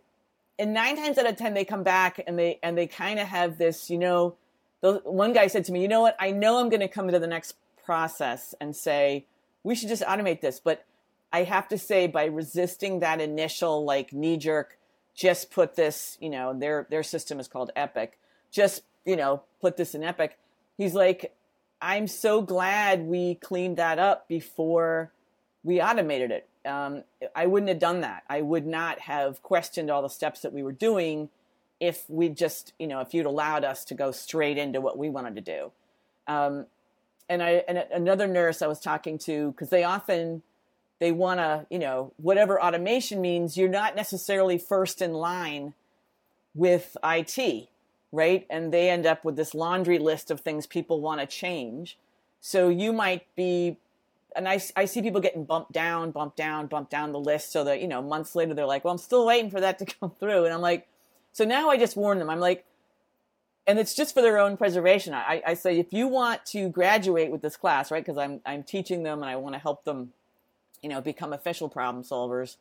and 0.60 0.74
nine 0.74 0.96
times 0.96 1.18
out 1.18 1.28
of 1.28 1.36
ten 1.36 1.54
they 1.54 1.66
come 1.66 1.84
back 1.84 2.22
and 2.26 2.38
they 2.38 2.60
and 2.64 2.78
they 2.78 2.88
kind 2.88 3.20
of 3.20 3.28
have 3.28 3.58
this 3.58 3.90
you 3.90 3.98
know 3.98 4.36
the, 4.82 5.02
one 5.04 5.34
guy 5.34 5.48
said 5.48 5.66
to 5.66 5.72
me 5.72 5.82
you 5.82 5.88
know 5.88 6.02
what? 6.02 6.16
I 6.20 6.32
know 6.32 6.60
i'm 6.60 6.70
going 6.70 6.82
to 6.82 6.88
come 6.88 7.08
into 7.08 7.20
the 7.20 7.28
next 7.28 7.56
process 7.86 8.54
and 8.60 8.76
say 8.76 9.26
we 9.64 9.76
should 9.76 9.90
just 9.90 10.04
automate 10.04 10.42
this 10.42 10.60
but 10.60 10.86
i 11.32 11.44
have 11.44 11.68
to 11.70 11.78
say 11.78 12.06
by 12.06 12.26
resisting 12.26 13.00
that 13.00 13.22
initial 13.22 13.86
like 13.86 14.12
knee 14.12 14.38
jerk 14.38 14.78
just 15.18 15.50
put 15.50 15.76
this 15.76 16.16
you 16.22 16.30
know 16.30 16.58
their 16.58 16.88
their 16.90 17.04
system 17.04 17.40
is 17.42 17.50
called 17.50 17.72
epic. 17.76 18.18
Just 18.52 18.84
you 19.04 19.18
know 19.18 19.42
put 19.60 19.76
this 19.76 19.94
in 19.96 20.04
epic. 20.04 20.38
He's 20.78 20.94
like 20.94 21.34
I'm 21.82 22.08
so 22.08 22.42
glad 22.42 23.06
we 23.06 23.36
cleaned 23.36 23.78
that 23.78 24.00
up 24.00 24.28
before 24.28 25.12
we 25.64 25.82
automated 25.82 26.32
it. 26.32 26.48
Um, 26.66 27.04
I 27.36 27.46
wouldn't 27.46 27.70
have 27.70 27.80
done 27.80 28.02
that. 28.02 28.24
I 28.30 28.42
would 28.42 28.66
not 28.66 29.00
have 29.00 29.42
questioned 29.44 29.90
all 29.90 30.02
the 30.02 30.10
steps 30.10 30.42
that 30.42 30.54
we 30.54 30.64
were 30.64 30.72
doing 30.72 31.30
if 31.80 32.04
we 32.10 32.30
just, 32.30 32.74
you 32.80 32.88
know, 32.88 33.02
if 33.02 33.14
you'd 33.14 33.26
allowed 33.26 33.64
us 33.64 33.86
to 33.86 33.94
go 33.94 34.12
straight 34.12 34.58
into 34.58 34.82
what 34.82 34.98
we 34.98 35.10
wanted 35.10 35.36
to 35.36 35.42
do. 35.42 35.72
Um, 36.28 36.66
and 37.30 37.44
I 37.44 37.64
and 37.68 37.78
another 37.94 38.28
nurse 38.28 38.62
I 38.62 38.68
was 38.68 38.80
talking 38.80 39.18
to 39.20 39.52
because 39.52 39.70
they 39.70 39.84
often 39.84 40.42
they 41.00 41.12
want 41.12 41.40
to, 41.40 41.68
you 41.70 41.80
know, 41.80 42.12
whatever 42.18 42.62
automation 42.62 43.22
means, 43.22 43.56
you're 43.56 43.70
not 43.70 43.96
necessarily 43.96 44.58
first 44.58 45.02
in 45.02 45.14
line 45.14 45.74
with 46.56 46.98
IT 47.04 47.68
right? 48.12 48.46
And 48.50 48.74
they 48.74 48.90
end 48.90 49.06
up 49.06 49.26
with 49.26 49.36
this 49.36 49.54
laundry 49.54 50.00
list 50.00 50.32
of 50.32 50.42
things 50.42 50.66
people 50.66 51.02
want 51.02 51.22
to 51.22 51.28
change. 51.28 51.98
So 52.40 52.70
you 52.70 52.94
might 52.94 53.26
be, 53.36 53.78
and 54.36 54.48
I, 54.48 54.62
I 54.76 54.86
see 54.86 55.02
people 55.02 55.22
getting 55.22 55.44
bumped 55.44 55.72
down, 55.72 56.12
bumped 56.12 56.38
down, 56.38 56.68
bumped 56.68 56.92
down 56.92 57.12
the 57.12 57.20
list 57.20 57.52
so 57.52 57.64
that, 57.64 57.82
you 57.82 57.88
know, 57.88 58.02
months 58.02 58.36
later 58.36 58.54
they're 58.54 58.66
like, 58.66 58.86
well, 58.86 58.94
I'm 58.94 58.98
still 58.98 59.26
waiting 59.26 59.52
for 59.52 59.60
that 59.60 59.80
to 59.80 59.86
come 60.00 60.12
through. 60.12 60.46
And 60.46 60.54
I'm 60.54 60.62
like, 60.62 60.88
so 61.34 61.46
now 61.46 61.70
I 61.70 61.78
just 61.78 61.96
warn 61.96 62.20
them. 62.20 62.30
I'm 62.30 62.40
like, 62.40 62.66
and 63.66 63.78
it's 63.78 63.94
just 63.94 64.14
for 64.14 64.22
their 64.22 64.38
own 64.38 64.56
preservation. 64.56 65.14
I, 65.14 65.42
I 65.46 65.54
say, 65.54 65.78
if 65.78 65.92
you 65.92 66.08
want 66.08 66.46
to 66.48 66.70
graduate 66.70 67.32
with 67.32 67.42
this 67.42 67.58
class, 67.58 67.92
right, 67.92 68.04
because 68.04 68.18
I'm, 68.18 68.40
I'm 68.46 68.64
teaching 68.64 69.04
them 69.04 69.22
and 69.22 69.30
I 69.30 69.36
want 69.36 69.56
to 69.56 69.60
help 69.60 69.84
them, 69.84 70.14
you 70.82 70.88
know, 70.88 71.02
become 71.02 71.34
official 71.34 71.68
problem 71.68 72.06
solvers 72.06 72.56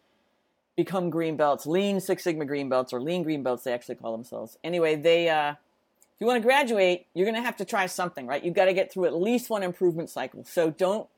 become 0.77 1.11
green 1.11 1.37
belts, 1.37 1.67
lean 1.67 2.01
Six 2.01 2.23
Sigma 2.23 2.45
green 2.45 2.69
belts, 2.69 2.93
or 2.93 3.01
lean 3.01 3.23
green 3.23 3.43
belts, 3.43 3.65
they 3.65 3.73
actually 3.73 3.95
call 3.95 4.13
themselves. 4.13 4.59
Anyway, 4.63 4.95
they, 4.97 5.29
uh, 5.29 5.53
if 5.53 6.21
you 6.21 6.27
want 6.27 6.41
to 6.41 6.47
graduate, 6.47 7.07
you're 7.15 7.27
going 7.27 7.35
to 7.37 7.43
have 7.43 7.57
to 7.57 7.65
try 7.65 7.87
something, 7.87 8.27
right? 8.27 8.45
You've 8.45 8.55
got 8.55 8.67
to 8.67 8.75
get 8.75 8.93
through 8.93 9.07
at 9.07 9.15
least 9.15 9.51
one 9.51 9.63
improvement 9.63 10.11
cycle. 10.11 10.45
So 10.45 10.71
don't 10.71 11.09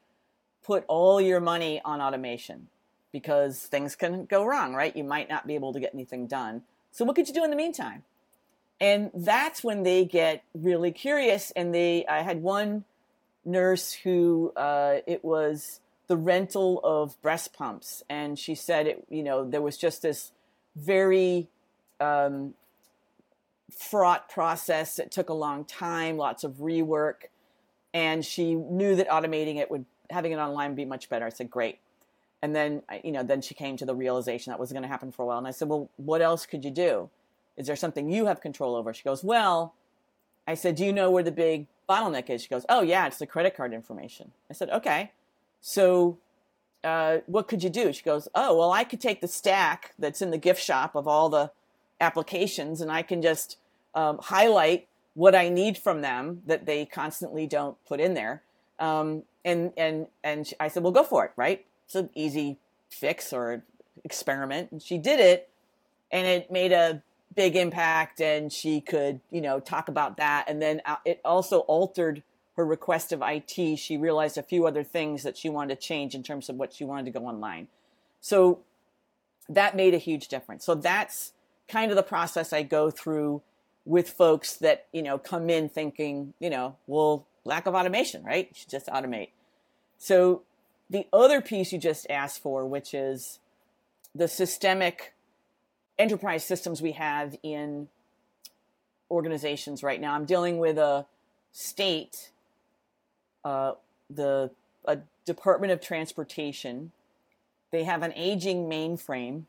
put 0.64 0.84
all 0.86 1.20
your 1.20 1.40
money 1.40 1.80
on 1.84 2.00
automation 2.00 2.68
because 3.10 3.58
things 3.58 3.96
can 3.96 4.26
go 4.26 4.44
wrong, 4.44 4.74
right? 4.74 4.94
You 4.96 5.04
might 5.04 5.28
not 5.28 5.46
be 5.46 5.54
able 5.54 5.72
to 5.72 5.80
get 5.80 5.92
anything 5.94 6.26
done. 6.26 6.62
So 6.92 7.04
what 7.04 7.16
could 7.16 7.26
you 7.26 7.34
do 7.34 7.44
in 7.44 7.50
the 7.50 7.56
meantime? 7.56 8.04
And 8.80 9.10
that's 9.12 9.64
when 9.64 9.82
they 9.82 10.04
get 10.04 10.44
really 10.54 10.92
curious. 10.92 11.50
And 11.56 11.74
they, 11.74 12.06
I 12.06 12.22
had 12.22 12.42
one 12.42 12.84
nurse 13.44 13.92
who 13.92 14.52
uh, 14.56 14.98
it 15.06 15.24
was 15.24 15.80
the 16.08 16.16
rental 16.16 16.80
of 16.82 17.20
breast 17.22 17.52
pumps, 17.52 18.02
and 18.08 18.38
she 18.38 18.54
said 18.54 18.86
it. 18.86 19.06
You 19.08 19.22
know, 19.22 19.48
there 19.48 19.62
was 19.62 19.76
just 19.76 20.02
this 20.02 20.32
very 20.74 21.48
um, 22.00 22.54
fraught 23.70 24.28
process. 24.28 24.98
It 24.98 25.10
took 25.10 25.28
a 25.28 25.34
long 25.34 25.64
time, 25.64 26.16
lots 26.16 26.44
of 26.44 26.54
rework, 26.54 27.28
and 27.94 28.24
she 28.24 28.54
knew 28.54 28.96
that 28.96 29.08
automating 29.08 29.56
it 29.56 29.70
would 29.70 29.84
having 30.10 30.32
it 30.32 30.36
online 30.36 30.70
would 30.70 30.76
be 30.76 30.84
much 30.84 31.08
better. 31.08 31.26
I 31.26 31.30
said, 31.30 31.50
great. 31.50 31.78
And 32.40 32.54
then, 32.54 32.82
you 33.02 33.12
know, 33.12 33.22
then 33.22 33.42
she 33.42 33.54
came 33.54 33.76
to 33.76 33.84
the 33.84 33.94
realization 33.94 34.52
that 34.52 34.60
was 34.60 34.72
going 34.72 34.82
to 34.82 34.88
happen 34.88 35.12
for 35.12 35.22
a 35.22 35.26
while. 35.26 35.38
And 35.38 35.46
I 35.46 35.50
said, 35.50 35.68
well, 35.68 35.90
what 35.96 36.22
else 36.22 36.46
could 36.46 36.64
you 36.64 36.70
do? 36.70 37.10
Is 37.56 37.66
there 37.66 37.76
something 37.76 38.08
you 38.08 38.26
have 38.26 38.40
control 38.40 38.76
over? 38.76 38.94
She 38.94 39.02
goes, 39.02 39.24
well, 39.24 39.74
I 40.46 40.54
said, 40.54 40.76
do 40.76 40.84
you 40.84 40.92
know 40.92 41.10
where 41.10 41.24
the 41.24 41.32
big 41.32 41.66
bottleneck 41.88 42.30
is? 42.30 42.42
She 42.42 42.48
goes, 42.48 42.64
oh, 42.68 42.82
yeah, 42.82 43.06
it's 43.06 43.18
the 43.18 43.26
credit 43.26 43.56
card 43.56 43.74
information. 43.74 44.30
I 44.48 44.54
said, 44.54 44.70
okay. 44.70 45.10
So, 45.60 46.18
uh, 46.84 47.18
what 47.26 47.48
could 47.48 47.62
you 47.62 47.70
do? 47.70 47.92
She 47.92 48.02
goes, 48.02 48.28
Oh, 48.34 48.56
well, 48.56 48.72
I 48.72 48.84
could 48.84 49.00
take 49.00 49.20
the 49.20 49.28
stack 49.28 49.92
that's 49.98 50.22
in 50.22 50.30
the 50.30 50.38
gift 50.38 50.62
shop 50.62 50.94
of 50.94 51.08
all 51.08 51.28
the 51.28 51.50
applications 52.00 52.80
and 52.80 52.90
I 52.90 53.02
can 53.02 53.22
just 53.22 53.56
um, 53.94 54.18
highlight 54.22 54.86
what 55.14 55.34
I 55.34 55.48
need 55.48 55.76
from 55.76 56.00
them 56.00 56.42
that 56.46 56.66
they 56.66 56.86
constantly 56.86 57.46
don't 57.46 57.76
put 57.86 58.00
in 58.00 58.14
there. 58.14 58.42
Um, 58.78 59.24
and, 59.44 59.72
and, 59.76 60.06
and 60.22 60.48
I 60.60 60.68
said, 60.68 60.82
Well, 60.82 60.92
go 60.92 61.02
for 61.02 61.24
it, 61.24 61.32
right? 61.36 61.64
It's 61.86 61.94
an 61.94 62.10
easy 62.14 62.58
fix 62.90 63.32
or 63.32 63.62
experiment. 64.04 64.70
And 64.70 64.82
she 64.82 64.98
did 64.98 65.20
it 65.20 65.48
and 66.10 66.26
it 66.26 66.50
made 66.50 66.72
a 66.72 67.02
big 67.34 67.56
impact 67.56 68.20
and 68.20 68.52
she 68.52 68.80
could, 68.80 69.20
you 69.30 69.40
know, 69.40 69.60
talk 69.60 69.88
about 69.88 70.16
that. 70.16 70.46
And 70.48 70.60
then 70.60 70.82
uh, 70.84 70.96
it 71.04 71.20
also 71.24 71.60
altered 71.60 72.22
her 72.58 72.66
request 72.66 73.12
of 73.12 73.22
IT, 73.24 73.78
she 73.78 73.96
realized 73.96 74.36
a 74.36 74.42
few 74.42 74.66
other 74.66 74.82
things 74.82 75.22
that 75.22 75.36
she 75.36 75.48
wanted 75.48 75.80
to 75.80 75.86
change 75.86 76.12
in 76.16 76.24
terms 76.24 76.48
of 76.48 76.56
what 76.56 76.74
she 76.74 76.84
wanted 76.84 77.04
to 77.04 77.16
go 77.16 77.24
online. 77.24 77.68
So 78.20 78.58
that 79.48 79.76
made 79.76 79.94
a 79.94 79.98
huge 79.98 80.26
difference. 80.26 80.64
So 80.64 80.74
that's 80.74 81.32
kind 81.68 81.92
of 81.92 81.96
the 81.96 82.02
process 82.02 82.52
I 82.52 82.64
go 82.64 82.90
through 82.90 83.42
with 83.84 84.10
folks 84.10 84.56
that, 84.56 84.86
you 84.92 85.02
know, 85.02 85.18
come 85.18 85.48
in 85.48 85.68
thinking, 85.68 86.34
you 86.40 86.50
know, 86.50 86.74
well, 86.88 87.26
lack 87.44 87.66
of 87.66 87.76
automation, 87.76 88.24
right? 88.24 88.48
You 88.50 88.54
should 88.56 88.70
just 88.70 88.88
automate. 88.88 89.28
So 89.96 90.42
the 90.90 91.06
other 91.12 91.40
piece 91.40 91.72
you 91.72 91.78
just 91.78 92.10
asked 92.10 92.42
for, 92.42 92.66
which 92.66 92.92
is 92.92 93.38
the 94.16 94.26
systemic 94.26 95.14
enterprise 95.96 96.44
systems 96.44 96.82
we 96.82 96.92
have 96.92 97.36
in 97.44 97.86
organizations 99.12 99.84
right 99.84 100.00
now. 100.00 100.14
I'm 100.14 100.24
dealing 100.24 100.58
with 100.58 100.76
a 100.76 101.06
state 101.52 102.32
uh, 103.44 103.72
the 104.10 104.50
Department 105.28 105.72
of 105.72 105.80
Transportation. 105.80 106.90
They 107.70 107.84
have 107.84 108.02
an 108.02 108.12
aging 108.16 108.68
mainframe, 108.68 109.42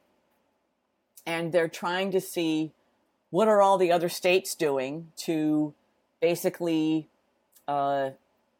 and 1.25 1.51
they're 1.51 1.69
trying 1.69 2.11
to 2.11 2.21
see 2.21 2.73
what 3.29 3.47
are 3.47 3.61
all 3.61 3.77
the 3.77 3.91
other 3.91 4.09
states 4.09 4.55
doing 4.55 5.11
to 5.15 5.73
basically 6.19 7.07
uh, 7.67 8.09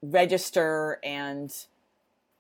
register 0.02 1.00
and 1.04 1.54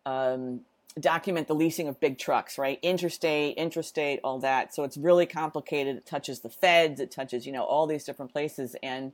um, 0.05 0.61
document 0.97 1.47
the 1.47 1.55
leasing 1.55 1.89
of 1.89 1.99
big 1.99 2.17
trucks, 2.17 2.57
right? 2.57 2.79
Interstate, 2.81 3.57
intrastate, 3.57 4.19
all 4.23 4.39
that. 4.39 4.73
So 4.73 4.83
it's 4.83 4.95
really 4.95 5.25
complicated. 5.25 5.97
It 5.97 6.05
touches 6.05 6.39
the 6.39 6.49
feds, 6.49 7.01
it 7.01 7.11
touches, 7.11 7.45
you 7.45 7.51
know, 7.51 7.63
all 7.63 7.85
these 7.85 8.05
different 8.05 8.31
places. 8.31 8.77
And 8.81 9.11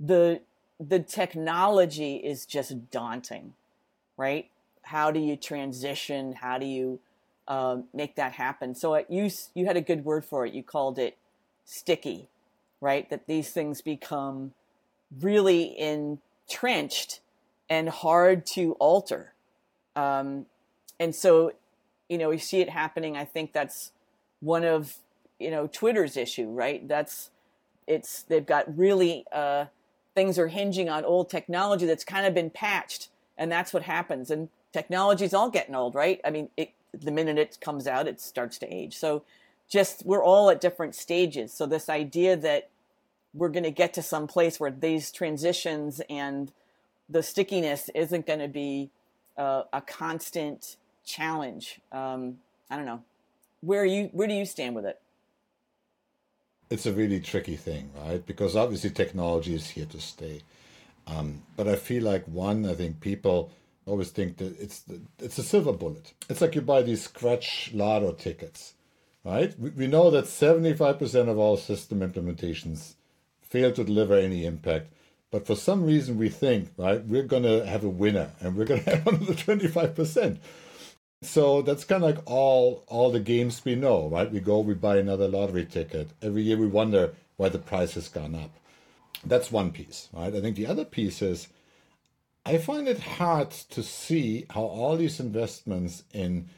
the 0.00 0.40
the 0.80 0.98
technology 1.00 2.16
is 2.16 2.46
just 2.46 2.90
daunting, 2.90 3.54
right? 4.16 4.48
How 4.82 5.10
do 5.10 5.20
you 5.20 5.36
transition? 5.36 6.34
How 6.34 6.58
do 6.58 6.66
you 6.66 7.00
um, 7.48 7.84
make 7.92 8.16
that 8.16 8.32
happen? 8.32 8.74
So 8.74 8.94
it, 8.94 9.06
you 9.08 9.30
you 9.54 9.66
had 9.66 9.76
a 9.76 9.80
good 9.80 10.04
word 10.04 10.24
for 10.24 10.44
it. 10.46 10.52
You 10.52 10.62
called 10.62 10.98
it 10.98 11.16
sticky, 11.64 12.28
right? 12.80 13.08
That 13.10 13.26
these 13.26 13.50
things 13.50 13.80
become 13.80 14.52
really 15.20 15.78
entrenched 15.78 17.20
and 17.68 17.88
hard 17.88 18.44
to 18.46 18.72
alter. 18.74 19.32
Um, 19.96 20.46
and 20.98 21.14
so, 21.14 21.52
you 22.08 22.18
know, 22.18 22.28
we 22.28 22.38
see 22.38 22.60
it 22.60 22.68
happening. 22.68 23.16
I 23.16 23.24
think 23.24 23.52
that's 23.52 23.92
one 24.40 24.64
of, 24.64 24.96
you 25.38 25.50
know, 25.50 25.66
Twitter's 25.66 26.16
issue, 26.16 26.50
right? 26.50 26.86
That's, 26.86 27.30
it's, 27.86 28.22
they've 28.22 28.44
got 28.44 28.76
really, 28.76 29.24
uh, 29.32 29.66
things 30.14 30.38
are 30.38 30.48
hinging 30.48 30.88
on 30.88 31.04
old 31.04 31.30
technology 31.30 31.86
that's 31.86 32.04
kind 32.04 32.26
of 32.26 32.34
been 32.34 32.50
patched. 32.50 33.08
And 33.36 33.50
that's 33.50 33.72
what 33.72 33.82
happens. 33.82 34.30
And 34.30 34.48
technology's 34.72 35.34
all 35.34 35.50
getting 35.50 35.74
old, 35.74 35.94
right? 35.94 36.20
I 36.24 36.30
mean, 36.30 36.50
it, 36.56 36.70
the 36.92 37.10
minute 37.10 37.38
it 37.38 37.58
comes 37.60 37.86
out, 37.86 38.06
it 38.06 38.20
starts 38.20 38.58
to 38.58 38.72
age. 38.72 38.96
So 38.96 39.24
just, 39.68 40.06
we're 40.06 40.22
all 40.22 40.50
at 40.50 40.60
different 40.60 40.94
stages. 40.94 41.52
So 41.52 41.66
this 41.66 41.88
idea 41.88 42.36
that 42.36 42.68
we're 43.32 43.48
going 43.48 43.64
to 43.64 43.70
get 43.72 43.92
to 43.94 44.02
some 44.02 44.28
place 44.28 44.60
where 44.60 44.70
these 44.70 45.10
transitions 45.10 46.00
and 46.08 46.52
the 47.08 47.22
stickiness 47.22 47.90
isn't 47.94 48.26
going 48.26 48.38
to 48.38 48.48
be 48.48 48.90
uh, 49.36 49.64
a 49.72 49.80
constant 49.80 50.76
challenge. 51.04 51.80
Um, 51.92 52.38
I 52.70 52.76
don't 52.76 52.86
know. 52.86 53.02
Where 53.60 53.84
you 53.84 54.10
where 54.12 54.28
do 54.28 54.34
you 54.34 54.44
stand 54.44 54.74
with 54.74 54.86
it? 54.86 55.00
It's 56.74 56.86
a 56.86 56.92
really 56.92 57.20
tricky 57.20 57.54
thing, 57.54 57.90
right? 58.04 58.24
Because 58.26 58.56
obviously 58.56 58.90
technology 58.90 59.54
is 59.54 59.70
here 59.70 59.86
to 59.86 60.00
stay. 60.00 60.40
Um, 61.06 61.42
but 61.56 61.68
I 61.68 61.76
feel 61.76 62.02
like 62.02 62.24
one, 62.26 62.66
I 62.66 62.74
think 62.74 63.00
people 63.00 63.52
always 63.86 64.10
think 64.10 64.38
that 64.38 64.58
it's 64.60 64.80
the, 64.80 65.00
it's 65.20 65.38
a 65.38 65.44
silver 65.44 65.72
bullet. 65.72 66.14
It's 66.28 66.40
like 66.40 66.56
you 66.56 66.62
buy 66.62 66.82
these 66.82 67.04
scratch 67.04 67.70
lotto 67.72 68.10
tickets, 68.12 68.74
right? 69.24 69.56
We, 69.56 69.70
we 69.70 69.86
know 69.86 70.10
that 70.10 70.26
seventy 70.26 70.74
five 70.74 70.98
percent 70.98 71.28
of 71.28 71.38
all 71.38 71.56
system 71.56 72.00
implementations 72.00 72.94
fail 73.40 73.70
to 73.70 73.84
deliver 73.84 74.14
any 74.14 74.44
impact. 74.44 74.88
But 75.30 75.46
for 75.46 75.54
some 75.54 75.84
reason, 75.84 76.18
we 76.18 76.28
think, 76.28 76.70
right, 76.76 77.04
we're 77.04 77.22
going 77.22 77.44
to 77.44 77.64
have 77.66 77.84
a 77.84 77.88
winner 77.88 78.30
and 78.40 78.56
we're 78.56 78.64
going 78.64 78.82
to 78.84 78.90
have 78.90 79.06
one 79.06 79.16
of 79.16 79.26
the 79.26 79.34
25%. 79.34 80.38
So 81.24 81.62
that's 81.62 81.84
kind 81.84 82.04
of 82.04 82.10
like 82.14 82.22
all 82.26 82.84
all 82.88 83.10
the 83.10 83.20
games 83.20 83.64
we 83.64 83.74
know, 83.74 84.08
right? 84.08 84.30
We 84.30 84.40
go, 84.40 84.60
we 84.60 84.74
buy 84.74 84.98
another 84.98 85.28
lottery 85.28 85.64
ticket. 85.64 86.10
Every 86.22 86.42
year 86.42 86.56
we 86.56 86.66
wonder 86.66 87.14
why 87.36 87.48
the 87.48 87.58
price 87.58 87.94
has 87.94 88.08
gone 88.08 88.34
up. 88.34 88.50
That's 89.24 89.50
one 89.50 89.72
piece, 89.72 90.08
right? 90.12 90.34
I 90.34 90.40
think 90.40 90.56
the 90.56 90.66
other 90.66 90.84
piece 90.84 91.22
is 91.22 91.48
I 92.44 92.58
find 92.58 92.86
it 92.86 93.00
hard 93.00 93.50
to 93.50 93.82
see 93.82 94.46
how 94.50 94.62
all 94.62 94.96
these 94.96 95.18
investments 95.18 96.04
in 96.12 96.48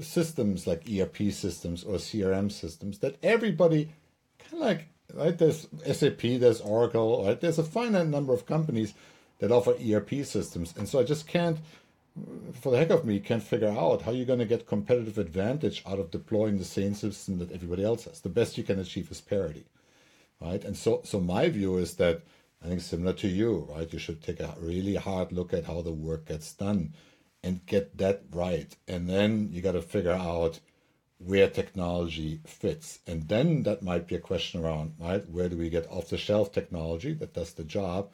systems 0.00 0.66
like 0.66 0.88
ERP 0.90 1.30
systems 1.30 1.84
or 1.84 1.96
CRM 1.96 2.50
systems 2.50 2.98
that 2.98 3.16
everybody 3.22 3.92
kind 4.38 4.54
of 4.54 4.68
like 4.68 4.88
right? 5.12 5.36
There's 5.36 5.66
SAP, 5.92 6.20
there's 6.40 6.60
Oracle, 6.60 7.24
right? 7.26 7.40
There's 7.40 7.58
a 7.58 7.64
finite 7.64 8.06
number 8.06 8.32
of 8.32 8.46
companies 8.46 8.94
that 9.38 9.52
offer 9.52 9.74
ERP 9.74 10.24
systems, 10.24 10.74
and 10.76 10.88
so 10.88 11.00
I 11.00 11.04
just 11.04 11.26
can't, 11.26 11.58
for 12.52 12.70
the 12.70 12.78
heck 12.78 12.90
of 12.90 13.04
me, 13.04 13.18
can't 13.18 13.42
figure 13.42 13.68
out 13.68 14.02
how 14.02 14.12
you're 14.12 14.26
going 14.26 14.38
to 14.38 14.44
get 14.44 14.66
competitive 14.66 15.18
advantage 15.18 15.82
out 15.86 15.98
of 15.98 16.10
deploying 16.10 16.58
the 16.58 16.64
same 16.64 16.94
system 16.94 17.38
that 17.38 17.52
everybody 17.52 17.84
else 17.84 18.04
has. 18.04 18.20
The 18.20 18.28
best 18.28 18.56
you 18.56 18.64
can 18.64 18.78
achieve 18.78 19.10
is 19.10 19.20
parity, 19.20 19.64
right? 20.40 20.64
And 20.64 20.76
so, 20.76 21.00
so 21.04 21.20
my 21.20 21.48
view 21.48 21.76
is 21.78 21.94
that 21.96 22.22
I 22.64 22.68
think 22.68 22.80
similar 22.80 23.12
to 23.14 23.28
you, 23.28 23.68
right? 23.70 23.92
You 23.92 23.98
should 23.98 24.22
take 24.22 24.40
a 24.40 24.54
really 24.58 24.94
hard 24.94 25.32
look 25.32 25.52
at 25.52 25.64
how 25.64 25.82
the 25.82 25.92
work 25.92 26.26
gets 26.26 26.52
done 26.52 26.94
and 27.42 27.66
get 27.66 27.98
that 27.98 28.22
right, 28.32 28.74
and 28.88 29.08
then 29.08 29.50
you 29.52 29.60
got 29.60 29.72
to 29.72 29.82
figure 29.82 30.12
out 30.12 30.60
where 31.18 31.48
technology 31.48 32.40
fits. 32.46 33.00
And 33.06 33.28
then 33.28 33.64
that 33.64 33.82
might 33.82 34.06
be 34.06 34.14
a 34.14 34.20
question 34.20 34.64
around, 34.64 34.94
right? 34.98 35.28
Where 35.28 35.48
do 35.48 35.56
we 35.56 35.68
get 35.68 35.90
off 35.90 36.08
the 36.08 36.16
shelf 36.16 36.52
technology 36.52 37.12
that 37.14 37.34
does 37.34 37.52
the 37.52 37.64
job? 37.64 38.10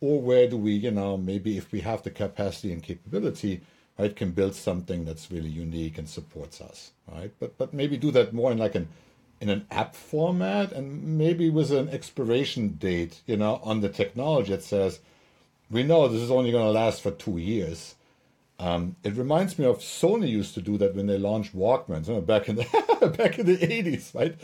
Or 0.00 0.20
where 0.20 0.48
do 0.48 0.56
we, 0.56 0.72
you 0.72 0.90
know, 0.90 1.16
maybe 1.16 1.56
if 1.56 1.72
we 1.72 1.80
have 1.80 2.02
the 2.02 2.10
capacity 2.10 2.72
and 2.72 2.82
capability, 2.82 3.62
right, 3.98 4.14
can 4.14 4.32
build 4.32 4.54
something 4.54 5.04
that's 5.04 5.30
really 5.30 5.48
unique 5.48 5.98
and 5.98 6.08
supports 6.08 6.60
us, 6.60 6.92
right? 7.12 7.32
But 7.40 7.56
but 7.58 7.72
maybe 7.72 7.96
do 7.96 8.10
that 8.12 8.32
more 8.32 8.52
in 8.52 8.58
like 8.58 8.74
an 8.74 8.88
in 9.40 9.48
an 9.48 9.66
app 9.70 9.94
format 9.94 10.72
and 10.72 11.18
maybe 11.18 11.50
with 11.50 11.70
an 11.70 11.88
expiration 11.88 12.68
date, 12.78 13.20
you 13.26 13.36
know, 13.36 13.60
on 13.62 13.80
the 13.80 13.88
technology 13.88 14.52
that 14.52 14.62
says, 14.62 15.00
we 15.70 15.82
know 15.82 16.08
this 16.08 16.22
is 16.22 16.30
only 16.30 16.52
going 16.52 16.64
to 16.64 16.70
last 16.70 17.02
for 17.02 17.10
two 17.10 17.38
years 17.38 17.95
um, 18.58 18.96
it 19.04 19.14
reminds 19.14 19.58
me 19.58 19.66
of 19.66 19.80
Sony 19.80 20.28
used 20.28 20.54
to 20.54 20.62
do 20.62 20.78
that 20.78 20.94
when 20.94 21.06
they 21.06 21.18
launched 21.18 21.54
Walkmans 21.54 22.24
back 22.24 22.48
in 22.48 22.56
the 22.56 23.14
back 23.18 23.38
in 23.38 23.46
the 23.46 23.72
eighties, 23.72 24.12
right? 24.14 24.34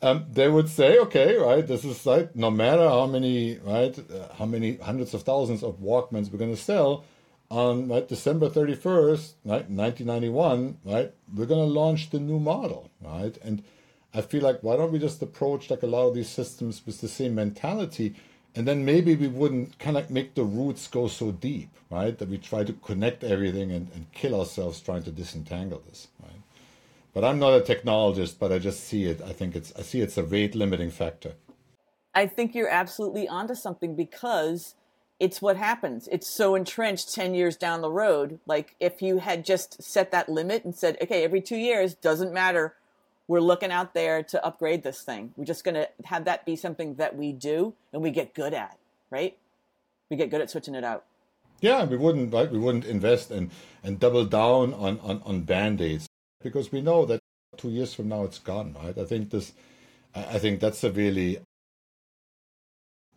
Um, 0.00 0.26
they 0.30 0.48
would 0.48 0.68
say, 0.68 0.98
okay, 1.00 1.36
right, 1.36 1.66
this 1.66 1.84
is 1.84 2.06
like 2.06 2.36
no 2.36 2.50
matter 2.50 2.88
how 2.88 3.06
many 3.06 3.58
right, 3.58 3.98
uh, 3.98 4.32
how 4.34 4.46
many 4.46 4.76
hundreds 4.76 5.12
of 5.12 5.22
thousands 5.22 5.64
of 5.64 5.80
Walkmans 5.80 6.30
we're 6.30 6.38
going 6.38 6.54
to 6.54 6.62
sell 6.62 7.04
on 7.50 7.88
right 7.88 8.06
December 8.06 8.48
thirty 8.48 8.74
first, 8.74 9.34
right, 9.44 9.68
nineteen 9.68 10.06
ninety 10.06 10.28
one, 10.28 10.78
right, 10.84 11.12
we're 11.34 11.46
going 11.46 11.66
to 11.66 11.72
launch 11.72 12.10
the 12.10 12.20
new 12.20 12.38
model, 12.38 12.90
right, 13.00 13.36
and 13.42 13.64
I 14.14 14.20
feel 14.20 14.42
like 14.42 14.62
why 14.62 14.76
don't 14.76 14.92
we 14.92 15.00
just 15.00 15.20
approach 15.20 15.68
like 15.68 15.82
a 15.82 15.86
lot 15.86 16.06
of 16.06 16.14
these 16.14 16.28
systems 16.28 16.82
with 16.86 17.00
the 17.00 17.08
same 17.08 17.34
mentality? 17.34 18.14
And 18.58 18.66
then 18.66 18.84
maybe 18.84 19.14
we 19.14 19.28
wouldn't 19.28 19.78
kind 19.78 19.96
of 19.96 20.10
make 20.10 20.34
the 20.34 20.42
roots 20.42 20.88
go 20.88 21.06
so 21.06 21.30
deep, 21.30 21.70
right? 21.90 22.18
That 22.18 22.28
we 22.28 22.38
try 22.38 22.64
to 22.64 22.72
connect 22.72 23.22
everything 23.22 23.70
and, 23.70 23.88
and 23.94 24.10
kill 24.10 24.36
ourselves 24.36 24.80
trying 24.80 25.04
to 25.04 25.12
disentangle 25.12 25.80
this, 25.88 26.08
right? 26.20 26.42
But 27.14 27.22
I'm 27.22 27.38
not 27.38 27.52
a 27.54 27.60
technologist, 27.60 28.40
but 28.40 28.50
I 28.50 28.58
just 28.58 28.82
see 28.82 29.04
it. 29.04 29.22
I 29.24 29.32
think 29.32 29.54
it's 29.54 29.72
I 29.78 29.82
see 29.82 30.00
it's 30.00 30.18
a 30.18 30.24
rate 30.24 30.56
limiting 30.56 30.90
factor. 30.90 31.34
I 32.16 32.26
think 32.26 32.52
you're 32.52 32.68
absolutely 32.68 33.28
onto 33.28 33.54
something 33.54 33.94
because 33.94 34.74
it's 35.20 35.40
what 35.40 35.56
happens. 35.56 36.08
It's 36.10 36.28
so 36.28 36.56
entrenched 36.56 37.14
10 37.14 37.34
years 37.34 37.56
down 37.56 37.80
the 37.80 37.92
road. 37.92 38.40
Like 38.44 38.74
if 38.80 39.00
you 39.00 39.18
had 39.18 39.44
just 39.44 39.80
set 39.80 40.10
that 40.10 40.28
limit 40.28 40.64
and 40.64 40.74
said, 40.74 40.98
okay, 41.00 41.22
every 41.22 41.42
two 41.42 41.56
years, 41.56 41.94
doesn't 41.94 42.32
matter 42.32 42.74
we're 43.28 43.40
looking 43.40 43.70
out 43.70 43.92
there 43.94 44.22
to 44.22 44.44
upgrade 44.44 44.82
this 44.82 45.02
thing. 45.02 45.32
We're 45.36 45.44
just 45.44 45.62
going 45.62 45.74
to 45.74 45.88
have 46.04 46.24
that 46.24 46.46
be 46.46 46.56
something 46.56 46.94
that 46.94 47.14
we 47.14 47.32
do 47.32 47.74
and 47.92 48.02
we 48.02 48.10
get 48.10 48.34
good 48.34 48.54
at, 48.54 48.78
right? 49.10 49.36
We 50.10 50.16
get 50.16 50.30
good 50.30 50.40
at 50.40 50.50
switching 50.50 50.74
it 50.74 50.82
out. 50.82 51.04
Yeah, 51.60 51.84
we 51.84 51.96
wouldn't 51.96 52.32
right. 52.32 52.50
We 52.50 52.58
wouldn't 52.58 52.84
invest 52.84 53.32
and 53.32 53.50
and 53.82 53.98
double 53.98 54.24
down 54.24 54.72
on 54.74 55.00
on 55.00 55.20
on 55.24 55.40
band 55.42 55.80
aids 55.80 56.08
because 56.40 56.70
we 56.70 56.80
know 56.80 57.04
that 57.04 57.20
two 57.56 57.68
years 57.68 57.94
from 57.94 58.08
now 58.08 58.22
it's 58.22 58.38
gone, 58.38 58.76
right? 58.80 58.96
I 58.96 59.04
think 59.04 59.30
this, 59.30 59.52
I 60.14 60.38
think 60.38 60.60
that's 60.60 60.84
a 60.84 60.92
really 60.92 61.40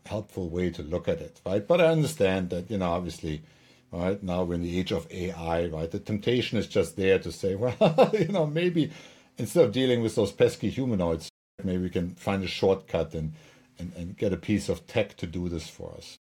helpful 0.07 0.49
way 0.49 0.71
to 0.71 0.81
look 0.81 1.07
at 1.07 1.21
it, 1.21 1.39
right? 1.45 1.65
But 1.65 1.81
I 1.81 1.85
understand 1.85 2.49
that 2.49 2.71
you 2.71 2.79
know 2.79 2.89
obviously 2.89 3.43
right 3.91 4.21
now 4.23 4.43
we're 4.43 4.55
in 4.55 4.63
the 4.63 4.79
age 4.79 4.91
of 4.91 5.07
AI, 5.11 5.67
right? 5.67 5.91
The 5.91 5.99
temptation 5.99 6.57
is 6.57 6.67
just 6.67 6.95
there 6.95 7.19
to 7.19 7.31
say, 7.31 7.53
well, 7.61 8.11
you 8.13 8.29
know, 8.29 8.47
maybe 8.47 8.91
instead 9.37 9.65
of 9.65 9.71
dealing 9.71 10.01
with 10.01 10.15
those 10.15 10.31
pesky 10.31 10.69
humanoids, 10.69 11.29
maybe 11.63 11.83
we 11.83 11.89
can 11.89 12.15
find 12.15 12.43
a 12.43 12.47
shortcut 12.47 13.13
and, 13.13 13.33
and, 13.79 13.93
and 13.95 14.17
get 14.17 14.33
a 14.33 14.37
piece 14.37 14.69
of 14.69 14.87
tech 14.87 15.15
to 15.17 15.27
do 15.27 15.49
this 15.49 15.67
for 15.67 15.93
us. 15.97 16.17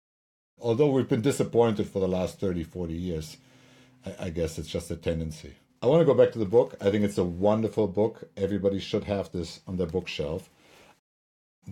Although 0.61 0.91
we've 0.91 1.09
been 1.09 1.23
disappointed 1.23 1.89
for 1.89 1.99
the 1.99 2.09
last 2.09 2.41
30, 2.41 2.65
40 2.65 2.95
years, 2.95 3.37
I, 4.05 4.27
I 4.27 4.31
guess 4.31 4.59
it's 4.59 4.69
just 4.69 4.91
a 4.91 4.97
tendency. 4.97 5.55
I 5.83 5.87
want 5.87 6.01
to 6.01 6.07
go 6.07 6.15
back 6.15 6.33
to 6.33 6.39
the 6.39 6.47
book. 6.47 6.77
I 6.81 6.91
think 6.91 7.05
it's 7.05 7.19
a 7.19 7.25
wonderful 7.25 7.87
book. 7.87 8.25
Everybody 8.37 8.79
should 8.79 9.05
have 9.05 9.31
this 9.33 9.61
on 9.67 9.77
their 9.77 9.87
bookshelf. 9.87 10.49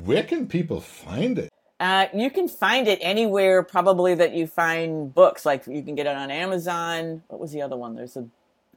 Where 0.05 0.23
can 0.23 0.49
people 0.49 0.81
find 0.81 1.39
it? 1.39 1.49
Uh, 1.81 2.07
you 2.15 2.31
can 2.31 2.47
find 2.47 2.87
it 2.87 2.99
anywhere, 3.03 3.63
probably 3.63 4.15
that 4.15 4.35
you 4.35 4.47
find 4.47 5.13
books. 5.13 5.45
Like 5.45 5.67
you 5.67 5.83
can 5.83 5.95
get 5.95 6.07
it 6.07 6.15
on 6.15 6.31
Amazon. 6.31 7.23
What 7.29 7.41
was 7.41 7.53
the 7.53 7.63
other 7.63 7.77
one? 7.77 7.97
There's 7.97 8.17
a 8.17 8.27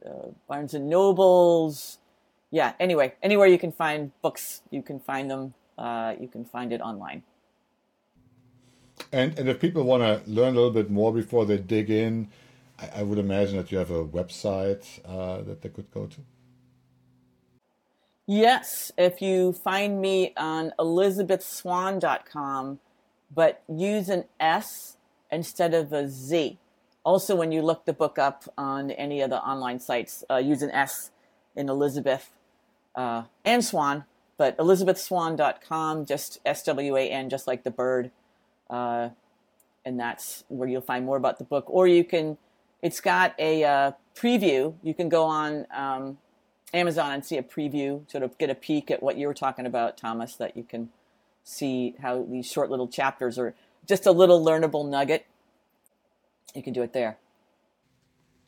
uh, 0.04 0.28
Barnes 0.48 0.74
and 0.74 0.88
Nobles 0.88 1.98
yeah, 2.56 2.72
anyway, 2.80 3.12
anywhere 3.22 3.48
you 3.48 3.58
can 3.58 3.70
find 3.70 4.12
books, 4.22 4.62
you 4.70 4.80
can 4.80 4.98
find 4.98 5.30
them. 5.30 5.52
Uh, 5.76 6.14
you 6.18 6.26
can 6.26 6.46
find 6.46 6.72
it 6.72 6.80
online. 6.80 7.22
And 9.12 9.38
and 9.38 9.46
if 9.46 9.60
people 9.60 9.82
want 9.82 10.02
to 10.02 10.30
learn 10.30 10.54
a 10.54 10.56
little 10.56 10.70
bit 10.70 10.90
more 10.90 11.12
before 11.12 11.44
they 11.44 11.58
dig 11.58 11.90
in, 11.90 12.28
I, 12.78 13.00
I 13.00 13.02
would 13.02 13.18
imagine 13.18 13.58
that 13.58 13.70
you 13.70 13.76
have 13.76 13.90
a 13.90 14.06
website 14.06 14.86
uh, 15.04 15.42
that 15.42 15.60
they 15.60 15.68
could 15.68 15.90
go 15.90 16.06
to. 16.06 16.20
Yes, 18.26 18.90
if 18.96 19.20
you 19.20 19.52
find 19.52 20.00
me 20.00 20.32
on 20.38 20.72
elisabethswan.com, 20.78 22.80
but 23.40 23.62
use 23.68 24.08
an 24.08 24.24
S 24.40 24.96
instead 25.30 25.74
of 25.74 25.92
a 25.92 26.08
Z. 26.08 26.58
Also, 27.04 27.36
when 27.36 27.52
you 27.52 27.60
look 27.60 27.84
the 27.84 27.92
book 27.92 28.18
up 28.18 28.44
on 28.56 28.92
any 28.92 29.20
of 29.20 29.28
the 29.28 29.40
online 29.52 29.78
sites, 29.78 30.24
uh, 30.30 30.36
use 30.36 30.62
an 30.62 30.70
S 30.70 31.10
in 31.54 31.68
Elisabeth 31.68 32.30
uh, 32.96 33.24
and 33.44 33.64
Swan, 33.64 34.04
but 34.38 34.56
elisabethswan.com, 34.58 36.06
just 36.06 36.40
S 36.44 36.62
W 36.64 36.96
A 36.96 37.10
N, 37.10 37.28
just 37.30 37.46
like 37.46 37.62
the 37.62 37.70
bird. 37.70 38.10
Uh, 38.68 39.10
and 39.84 40.00
that's 40.00 40.44
where 40.48 40.68
you'll 40.68 40.80
find 40.80 41.06
more 41.06 41.16
about 41.16 41.38
the 41.38 41.44
book. 41.44 41.64
Or 41.68 41.86
you 41.86 42.02
can, 42.02 42.38
it's 42.82 43.00
got 43.00 43.34
a 43.38 43.62
uh, 43.62 43.92
preview. 44.16 44.74
You 44.82 44.94
can 44.94 45.08
go 45.08 45.24
on 45.24 45.66
um, 45.72 46.18
Amazon 46.74 47.12
and 47.12 47.24
see 47.24 47.36
a 47.36 47.42
preview, 47.42 48.10
sort 48.10 48.24
of 48.24 48.36
get 48.38 48.50
a 48.50 48.54
peek 48.54 48.90
at 48.90 49.02
what 49.02 49.16
you 49.16 49.28
were 49.28 49.34
talking 49.34 49.64
about, 49.66 49.96
Thomas, 49.96 50.34
that 50.36 50.56
you 50.56 50.64
can 50.64 50.88
see 51.44 51.94
how 52.00 52.26
these 52.28 52.50
short 52.50 52.70
little 52.70 52.88
chapters 52.88 53.38
are 53.38 53.54
just 53.86 54.06
a 54.06 54.12
little 54.12 54.44
learnable 54.44 54.88
nugget. 54.88 55.26
You 56.54 56.62
can 56.62 56.72
do 56.72 56.82
it 56.82 56.92
there. 56.92 57.18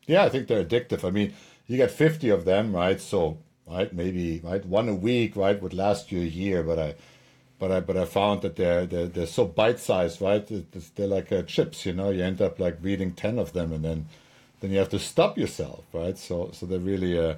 Yeah, 0.07 0.25
I 0.25 0.31
think 0.31 0.49
they're 0.49 0.65
addictive. 0.65 1.07
I 1.07 1.11
mean, 1.11 1.35
you 1.67 1.77
get 1.77 1.91
50 1.91 2.31
of 2.31 2.45
them, 2.45 2.75
right? 2.75 3.01
So, 3.01 3.39
right, 3.71 3.93
maybe 3.93 4.41
right 4.43 4.65
one 4.65 4.89
a 4.89 4.95
week, 4.95 5.37
right, 5.37 5.61
would 5.61 5.75
last 5.75 6.11
you 6.13 6.21
a 6.21 6.25
year. 6.25 6.63
But 6.63 6.79
I, 6.79 6.95
but 7.59 7.73
I, 7.73 7.81
but 7.81 7.97
I 7.97 8.05
found 8.05 8.43
that 8.43 8.57
they're 8.57 8.87
they're, 8.87 9.07
they're 9.07 9.27
so 9.27 9.45
bite-sized, 9.45 10.21
right? 10.21 10.47
They're 10.97 11.07
like 11.07 11.33
uh, 11.33 11.43
chips, 11.43 11.87
you 11.87 11.93
know. 11.93 12.11
You 12.11 12.25
end 12.25 12.41
up 12.41 12.59
like 12.59 12.79
reading 12.83 13.13
10 13.13 13.39
of 13.39 13.53
them, 13.53 13.73
and 13.73 13.85
then 13.85 14.07
then 14.61 14.71
you 14.71 14.79
have 14.79 14.89
to 14.91 14.99
stop 14.99 15.39
yourself, 15.39 15.85
right? 15.93 16.19
So 16.19 16.51
so 16.53 16.67
they're 16.67 16.79
really 16.79 17.19
uh, 17.19 17.35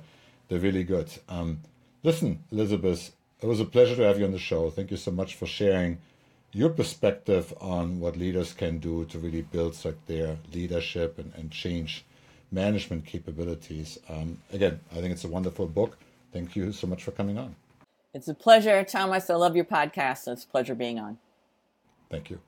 they're 0.49 0.59
really 0.59 0.85
good. 0.85 1.11
Um, 1.28 1.61
listen, 2.03 2.43
Elisabeth, 2.51 3.12
it 3.41 3.47
was 3.47 3.61
a 3.61 3.64
pleasure 3.64 3.97
to 3.97 4.03
have 4.03 4.18
you 4.18 4.24
on 4.24 4.33
the 4.33 4.39
show. 4.39 4.70
Thank 4.70 4.91
you 4.91 4.97
so 4.97 5.11
much 5.11 5.35
for 5.35 5.47
sharing 5.47 5.99
your 6.53 6.70
perspective 6.70 7.55
on 7.61 8.01
what 8.01 8.16
leaders 8.16 8.53
can 8.53 8.78
do 8.78 9.05
to 9.07 9.18
really 9.18 9.43
build 9.43 9.83
like 9.85 10.05
their 10.07 10.37
leadership 10.53 11.18
and, 11.18 11.33
and 11.37 11.51
change 11.51 12.05
management 12.51 13.07
capabilities. 13.07 13.99
Um, 14.09 14.39
again, 14.53 14.81
I 14.91 14.97
think 14.97 15.12
it's 15.12 15.24
a 15.24 15.28
wonderful 15.28 15.66
book. 15.66 15.97
Thank 16.33 16.57
you 16.57 16.72
so 16.72 16.87
much 16.87 17.03
for 17.03 17.11
coming 17.11 17.39
on. 17.39 17.57
It's 18.14 18.28
a 18.28 18.35
pleasure, 18.35 18.83
Thomas. 18.85 19.31
I 19.31 19.35
love 19.35 19.57
your 19.57 19.64
podcast. 19.64 20.26
It's 20.28 20.45
a 20.45 20.49
pleasure 20.49 20.74
being 20.74 20.99
on. 20.99 21.18
Thank 22.11 22.31
you. 22.31 22.41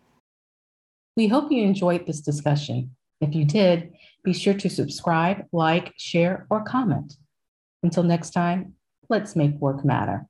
We 1.17 1.29
hope 1.29 1.53
you 1.53 1.63
enjoyed 1.63 2.07
this 2.07 2.21
discussion. 2.21 2.97
If 3.21 3.35
you 3.35 3.45
did, 3.45 3.93
be 4.25 4.33
sure 4.33 4.55
to 4.55 4.69
subscribe, 4.69 5.47
like, 5.53 5.93
share, 5.97 6.47
or 6.51 6.65
comment. 6.65 7.17
Until 7.83 8.03
next 8.03 8.31
time, 8.31 8.75
let's 9.09 9.37
make 9.37 9.53
work 9.61 9.85
matter. 9.85 10.27